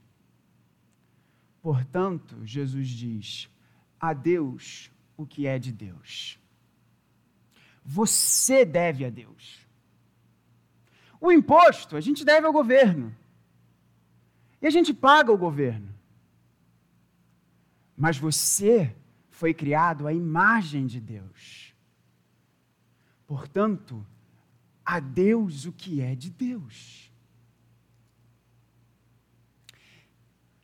Portanto, 1.60 2.46
Jesus 2.46 2.86
diz: 2.90 3.50
a 3.98 4.12
Deus 4.12 4.88
o 5.16 5.26
que 5.26 5.48
é 5.48 5.58
de 5.58 5.72
Deus. 5.72 6.38
Você 7.84 8.64
deve 8.64 9.04
a 9.04 9.10
Deus. 9.10 9.66
O 11.20 11.32
imposto 11.32 11.96
a 11.96 12.00
gente 12.00 12.24
deve 12.24 12.46
ao 12.46 12.52
governo. 12.52 13.12
E 14.62 14.66
a 14.68 14.70
gente 14.70 14.94
paga 14.94 15.32
o 15.32 15.36
governo. 15.36 15.92
Mas 17.96 18.16
você 18.16 18.94
foi 19.28 19.52
criado 19.52 20.06
à 20.06 20.12
imagem 20.12 20.86
de 20.86 21.00
Deus. 21.00 21.74
Portanto, 23.26 24.06
a 24.90 25.00
Deus 25.00 25.66
o 25.66 25.72
que 25.72 26.00
é 26.00 26.14
de 26.14 26.30
Deus. 26.30 27.12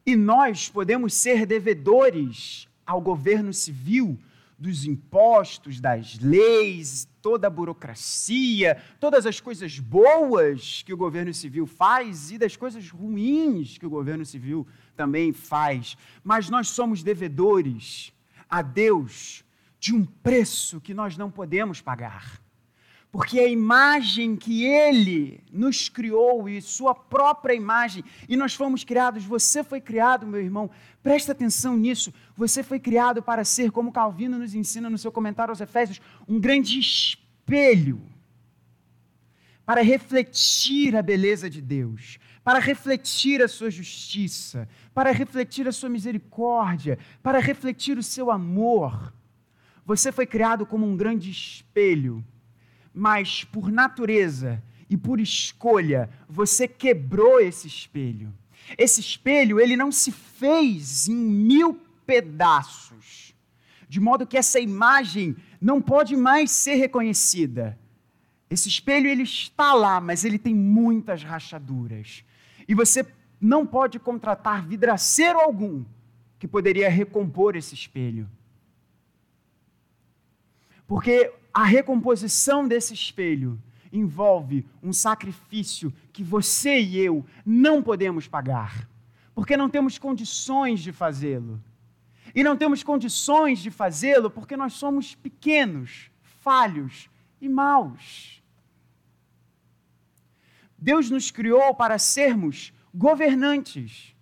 E 0.07 0.16
nós 0.16 0.70
podemos 0.70 1.12
ser 1.12 1.45
devedores 1.45 2.66
ao 2.87 3.03
governo 3.03 3.53
civil 3.53 4.18
dos 4.59 4.87
impostos, 4.87 5.79
das 5.79 6.18
leis, 6.20 7.07
toda 7.20 7.49
a 7.49 7.51
burocracia, 7.51 8.83
todas 8.99 9.27
as 9.27 9.41
coisas 9.41 9.79
boas 9.79 10.83
que 10.83 10.95
o 10.95 10.97
governo 10.97 11.35
civil 11.35 11.66
faz 11.66 12.31
e 12.31 12.39
das 12.39 12.57
coisas 12.57 12.89
ruins 12.89 13.77
que 13.77 13.85
o 13.85 13.91
governo 13.91 14.25
civil 14.25 14.66
também 14.97 15.35
faz. 15.35 15.99
Mas 16.22 16.49
nós 16.49 16.68
somos 16.68 17.03
devedores 17.03 18.11
a 18.49 18.62
Deus 18.62 19.45
de 19.79 19.95
um 19.95 20.03
preço 20.03 20.81
que 20.81 20.95
nós 20.95 21.14
não 21.14 21.31
podemos 21.31 21.83
pagar 21.83 22.43
porque 23.15 23.39
a 23.39 23.47
imagem 23.47 24.35
que 24.35 24.65
Ele 24.65 25.41
nos 25.53 25.89
criou 25.89 26.49
e 26.49 26.61
Sua 26.61 26.93
própria 26.93 27.55
imagem, 27.55 28.03
e 28.29 28.37
nós 28.37 28.55
fomos 28.55 28.83
criados, 28.83 29.25
você 29.25 29.62
foi 29.62 29.81
criado, 29.81 30.27
meu 30.27 30.41
irmão, 30.41 30.69
presta 31.01 31.31
atenção 31.31 31.77
nisso, 31.77 32.12
você 32.37 32.61
foi 32.61 32.81
criado 32.81 33.23
para 33.23 33.45
ser, 33.45 33.71
como 33.71 33.93
Calvino 33.93 34.37
nos 34.37 34.53
ensina 34.53 34.91
no 34.91 34.99
seu 34.99 35.12
comentário 35.12 35.53
aos 35.53 35.61
Efésios, 35.61 36.01
um 36.27 36.41
grande 36.41 36.77
espelho, 36.77 38.03
para 39.65 39.81
refletir 39.81 40.97
a 40.97 41.01
beleza 41.01 41.49
de 41.49 41.61
Deus, 41.61 42.19
para 42.43 42.59
refletir 42.59 43.41
a 43.41 43.47
Sua 43.47 43.71
justiça, 43.71 44.69
para 44.93 45.12
refletir 45.12 45.69
a 45.69 45.73
Sua 45.73 45.89
misericórdia, 45.89 46.99
para 47.23 47.39
refletir 47.39 47.97
o 47.97 48.03
Seu 48.03 48.29
amor. 48.29 49.15
Você 49.87 50.11
foi 50.11 50.27
criado 50.27 50.67
como 50.67 50.85
um 50.85 50.97
grande 50.97 51.31
espelho 51.31 52.25
mas 52.95 53.42
por 53.42 53.72
natureza 53.72 54.62
e 54.88 54.97
por 54.97 55.18
escolha, 55.18 56.09
você 56.28 56.68
quebrou 56.68 57.40
esse 57.40 57.66
espelho. 57.66 58.32
Esse 58.78 59.01
espelho, 59.01 59.59
ele 59.59 59.76
não 59.76 59.90
se 59.90 60.12
fez 60.12 61.09
em 61.09 61.16
mil 61.16 61.80
pedaços, 62.07 63.34
de 63.88 63.99
modo 64.01 64.26
que 64.26 64.36
essa 64.36 64.61
imagem 64.61 65.36
não 65.61 65.82
pode 65.82 66.16
mais 66.16 66.51
ser 66.51 66.74
reconhecida. 66.74 67.78
Esse 68.49 68.68
espelho, 68.68 69.09
ele 69.09 69.22
está 69.24 69.74
lá, 69.74 70.01
mas 70.01 70.24
ele 70.24 70.38
tem 70.38 70.55
muitas 70.55 71.22
rachaduras. 71.22 72.24
E 72.68 72.74
você 72.74 73.05
não 73.40 73.66
pode 73.66 73.99
contratar 73.99 74.66
vidraceiro 74.66 75.38
algum 75.40 75.84
que 76.38 76.47
poderia 76.47 76.88
recompor 76.88 77.57
esse 77.57 77.74
espelho. 77.74 78.28
Porque 80.86 81.32
a 81.55 81.63
recomposição 81.63 82.67
desse 82.67 82.93
espelho 82.93 83.63
envolve 83.93 84.67
um 84.83 84.93
sacrifício 84.93 85.95
que 86.13 86.25
você 86.25 86.81
e 86.81 86.99
eu 86.99 87.25
não 87.47 87.81
podemos 87.81 88.27
pagar, 88.27 88.89
porque 89.33 89.57
não 89.57 89.71
temos 89.71 89.97
condições 89.97 90.81
de 90.81 90.91
fazê-lo. 90.91 91.63
E 92.35 92.43
não 92.43 92.57
temos 92.57 92.83
condições 92.83 93.61
de 93.61 93.71
fazê-lo 93.71 94.29
porque 94.29 94.57
nós 94.57 94.73
somos 94.73 95.15
pequenos, 95.15 96.11
falhos 96.23 97.09
e 97.41 97.49
maus. 97.49 98.43
Deus 100.77 101.09
nos 101.09 101.31
criou 101.31 101.73
para 101.75 101.99
sermos 101.99 102.73
governantes. 102.93 104.14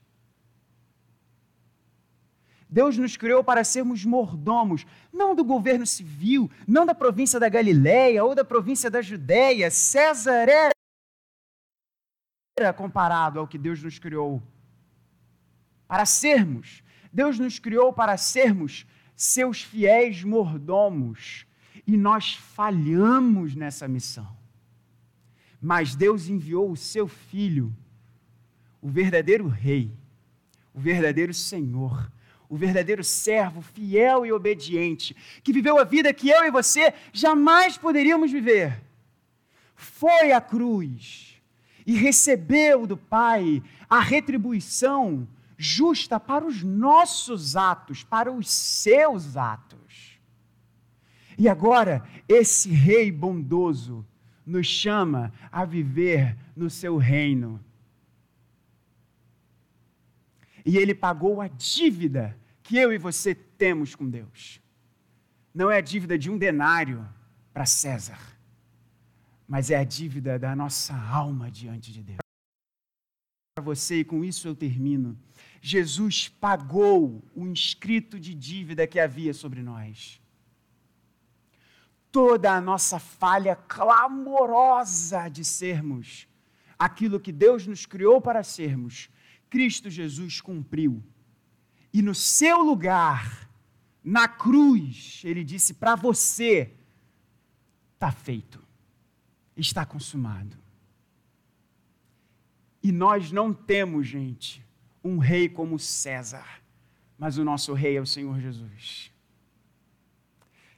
Deus 2.72 2.96
nos 2.96 3.18
criou 3.18 3.44
para 3.44 3.64
sermos 3.64 4.02
mordomos, 4.02 4.86
não 5.12 5.34
do 5.34 5.44
governo 5.44 5.86
civil, 5.86 6.50
não 6.66 6.86
da 6.86 6.94
província 6.94 7.38
da 7.38 7.46
Galileia 7.46 8.24
ou 8.24 8.34
da 8.34 8.46
província 8.46 8.90
da 8.90 9.02
Judéia. 9.02 9.70
César 9.70 10.48
era 12.56 12.72
comparado 12.72 13.38
ao 13.38 13.46
que 13.46 13.58
Deus 13.58 13.82
nos 13.82 13.98
criou. 13.98 14.42
Para 15.86 16.06
sermos, 16.06 16.82
Deus 17.12 17.38
nos 17.38 17.58
criou 17.58 17.92
para 17.92 18.16
sermos 18.16 18.86
seus 19.14 19.60
fiéis 19.60 20.24
mordomos. 20.24 21.46
E 21.86 21.94
nós 21.94 22.36
falhamos 22.36 23.54
nessa 23.54 23.86
missão. 23.86 24.34
Mas 25.60 25.94
Deus 25.94 26.26
enviou 26.26 26.70
o 26.70 26.76
seu 26.76 27.06
filho, 27.06 27.70
o 28.80 28.88
verdadeiro 28.88 29.46
rei, 29.46 29.94
o 30.72 30.80
verdadeiro 30.80 31.34
Senhor, 31.34 32.10
o 32.52 32.56
verdadeiro 32.58 33.02
servo 33.02 33.62
fiel 33.62 34.26
e 34.26 34.30
obediente, 34.30 35.16
que 35.42 35.54
viveu 35.54 35.78
a 35.78 35.84
vida 35.84 36.12
que 36.12 36.28
eu 36.28 36.44
e 36.44 36.50
você 36.50 36.92
jamais 37.10 37.78
poderíamos 37.78 38.30
viver. 38.30 38.78
Foi 39.74 40.32
à 40.32 40.40
cruz 40.40 41.40
e 41.86 41.94
recebeu 41.94 42.86
do 42.86 42.94
Pai 42.94 43.62
a 43.88 44.00
retribuição 44.00 45.26
justa 45.56 46.20
para 46.20 46.44
os 46.44 46.62
nossos 46.62 47.56
atos, 47.56 48.04
para 48.04 48.30
os 48.30 48.50
seus 48.50 49.34
atos. 49.34 50.20
E 51.38 51.48
agora, 51.48 52.06
esse 52.28 52.68
Rei 52.68 53.10
bondoso 53.10 54.06
nos 54.44 54.66
chama 54.66 55.32
a 55.50 55.64
viver 55.64 56.36
no 56.54 56.68
seu 56.68 56.98
reino. 56.98 57.58
E 60.66 60.76
ele 60.76 60.94
pagou 60.94 61.40
a 61.40 61.48
dívida 61.48 62.36
que 62.62 62.76
eu 62.76 62.92
e 62.92 62.98
você 62.98 63.34
temos 63.34 63.94
com 63.94 64.08
Deus. 64.08 64.60
Não 65.54 65.70
é 65.70 65.78
a 65.78 65.80
dívida 65.80 66.18
de 66.18 66.30
um 66.30 66.38
denário 66.38 67.06
para 67.52 67.66
César, 67.66 68.18
mas 69.46 69.70
é 69.70 69.76
a 69.76 69.84
dívida 69.84 70.38
da 70.38 70.56
nossa 70.56 70.94
alma 70.94 71.50
diante 71.50 71.92
de 71.92 72.02
Deus. 72.02 72.18
Para 73.54 73.64
você, 73.64 74.00
e 74.00 74.04
com 74.04 74.24
isso 74.24 74.48
eu 74.48 74.54
termino. 74.54 75.18
Jesus 75.60 76.28
pagou 76.28 77.22
o 77.34 77.46
inscrito 77.46 78.18
de 78.18 78.34
dívida 78.34 78.86
que 78.86 78.98
havia 78.98 79.34
sobre 79.34 79.62
nós. 79.62 80.20
Toda 82.10 82.52
a 82.52 82.60
nossa 82.60 82.98
falha 82.98 83.56
clamorosa 83.56 85.28
de 85.28 85.44
sermos 85.44 86.26
aquilo 86.84 87.20
que 87.20 87.30
Deus 87.30 87.64
nos 87.64 87.86
criou 87.86 88.20
para 88.20 88.42
sermos, 88.42 89.08
Cristo 89.48 89.88
Jesus 89.88 90.40
cumpriu 90.40 91.02
e 91.92 92.00
no 92.00 92.14
seu 92.14 92.62
lugar, 92.62 93.48
na 94.02 94.26
cruz, 94.26 95.20
ele 95.24 95.44
disse 95.44 95.74
para 95.74 95.94
você: 95.94 96.72
está 97.94 98.10
feito, 98.10 98.62
está 99.56 99.84
consumado. 99.84 100.56
E 102.82 102.90
nós 102.90 103.30
não 103.30 103.52
temos, 103.52 104.06
gente, 104.06 104.64
um 105.04 105.18
rei 105.18 105.48
como 105.48 105.78
César, 105.78 106.62
mas 107.18 107.38
o 107.38 107.44
nosso 107.44 107.74
rei 107.74 107.96
é 107.96 108.00
o 108.00 108.06
Senhor 108.06 108.40
Jesus. 108.40 109.12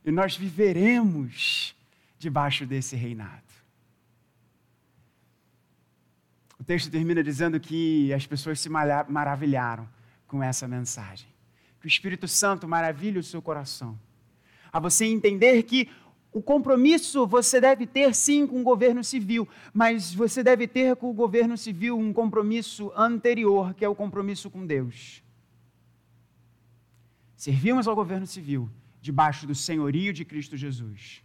E 0.05 0.11
nós 0.11 0.37
viveremos 0.37 1.75
debaixo 2.19 2.67
desse 2.67 2.95
reinado. 2.95 3.43
O 6.59 6.65
texto 6.65 6.91
termina 6.91 7.23
dizendo 7.23 7.59
que 7.59 8.13
as 8.13 8.27
pessoas 8.27 8.61
se 8.61 8.69
maravilharam 8.69 9.89
com 10.35 10.43
essa 10.43 10.67
mensagem. 10.67 11.29
Que 11.79 11.87
o 11.87 11.89
Espírito 11.95 12.27
Santo 12.27 12.67
maravilhe 12.67 13.21
o 13.21 13.23
seu 13.23 13.41
coração. 13.41 13.97
A 14.73 14.81
você 14.81 15.05
entender 15.05 15.63
que 15.63 15.89
o 16.33 16.43
compromisso 16.43 17.25
você 17.25 17.61
deve 17.61 17.87
ter 17.87 18.13
sim 18.13 18.45
com 18.45 18.61
o 18.61 18.65
governo 18.65 19.05
civil, 19.05 19.49
mas 19.73 20.13
você 20.13 20.43
deve 20.43 20.67
ter 20.67 20.97
com 20.97 21.09
o 21.09 21.15
governo 21.15 21.57
civil 21.57 21.97
um 21.97 22.13
compromisso 22.13 22.91
anterior, 22.97 23.75
que 23.75 23.85
é 23.85 23.89
o 23.89 23.95
compromisso 23.95 24.51
com 24.51 24.67
Deus. 24.67 25.23
Servimos 27.37 27.87
ao 27.87 27.95
governo 27.95 28.27
civil 28.27 28.69
debaixo 29.01 29.47
do 29.47 29.55
senhorio 29.55 30.13
de 30.13 30.25
Cristo 30.25 30.57
Jesus. 30.57 31.23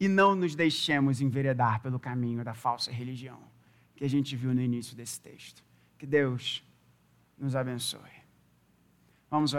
E 0.00 0.08
não 0.08 0.34
nos 0.34 0.54
deixemos 0.54 1.20
enveredar 1.20 1.82
pelo 1.82 2.00
caminho 2.00 2.42
da 2.42 2.54
falsa 2.54 2.90
religião 2.90 3.38
que 3.94 4.04
a 4.04 4.08
gente 4.08 4.34
viu 4.34 4.54
no 4.54 4.62
início 4.62 4.96
desse 4.96 5.20
texto. 5.20 5.62
Que 5.98 6.06
Deus 6.06 6.64
nos 7.40 7.56
abençoe. 7.56 8.20
Vamos 9.30 9.48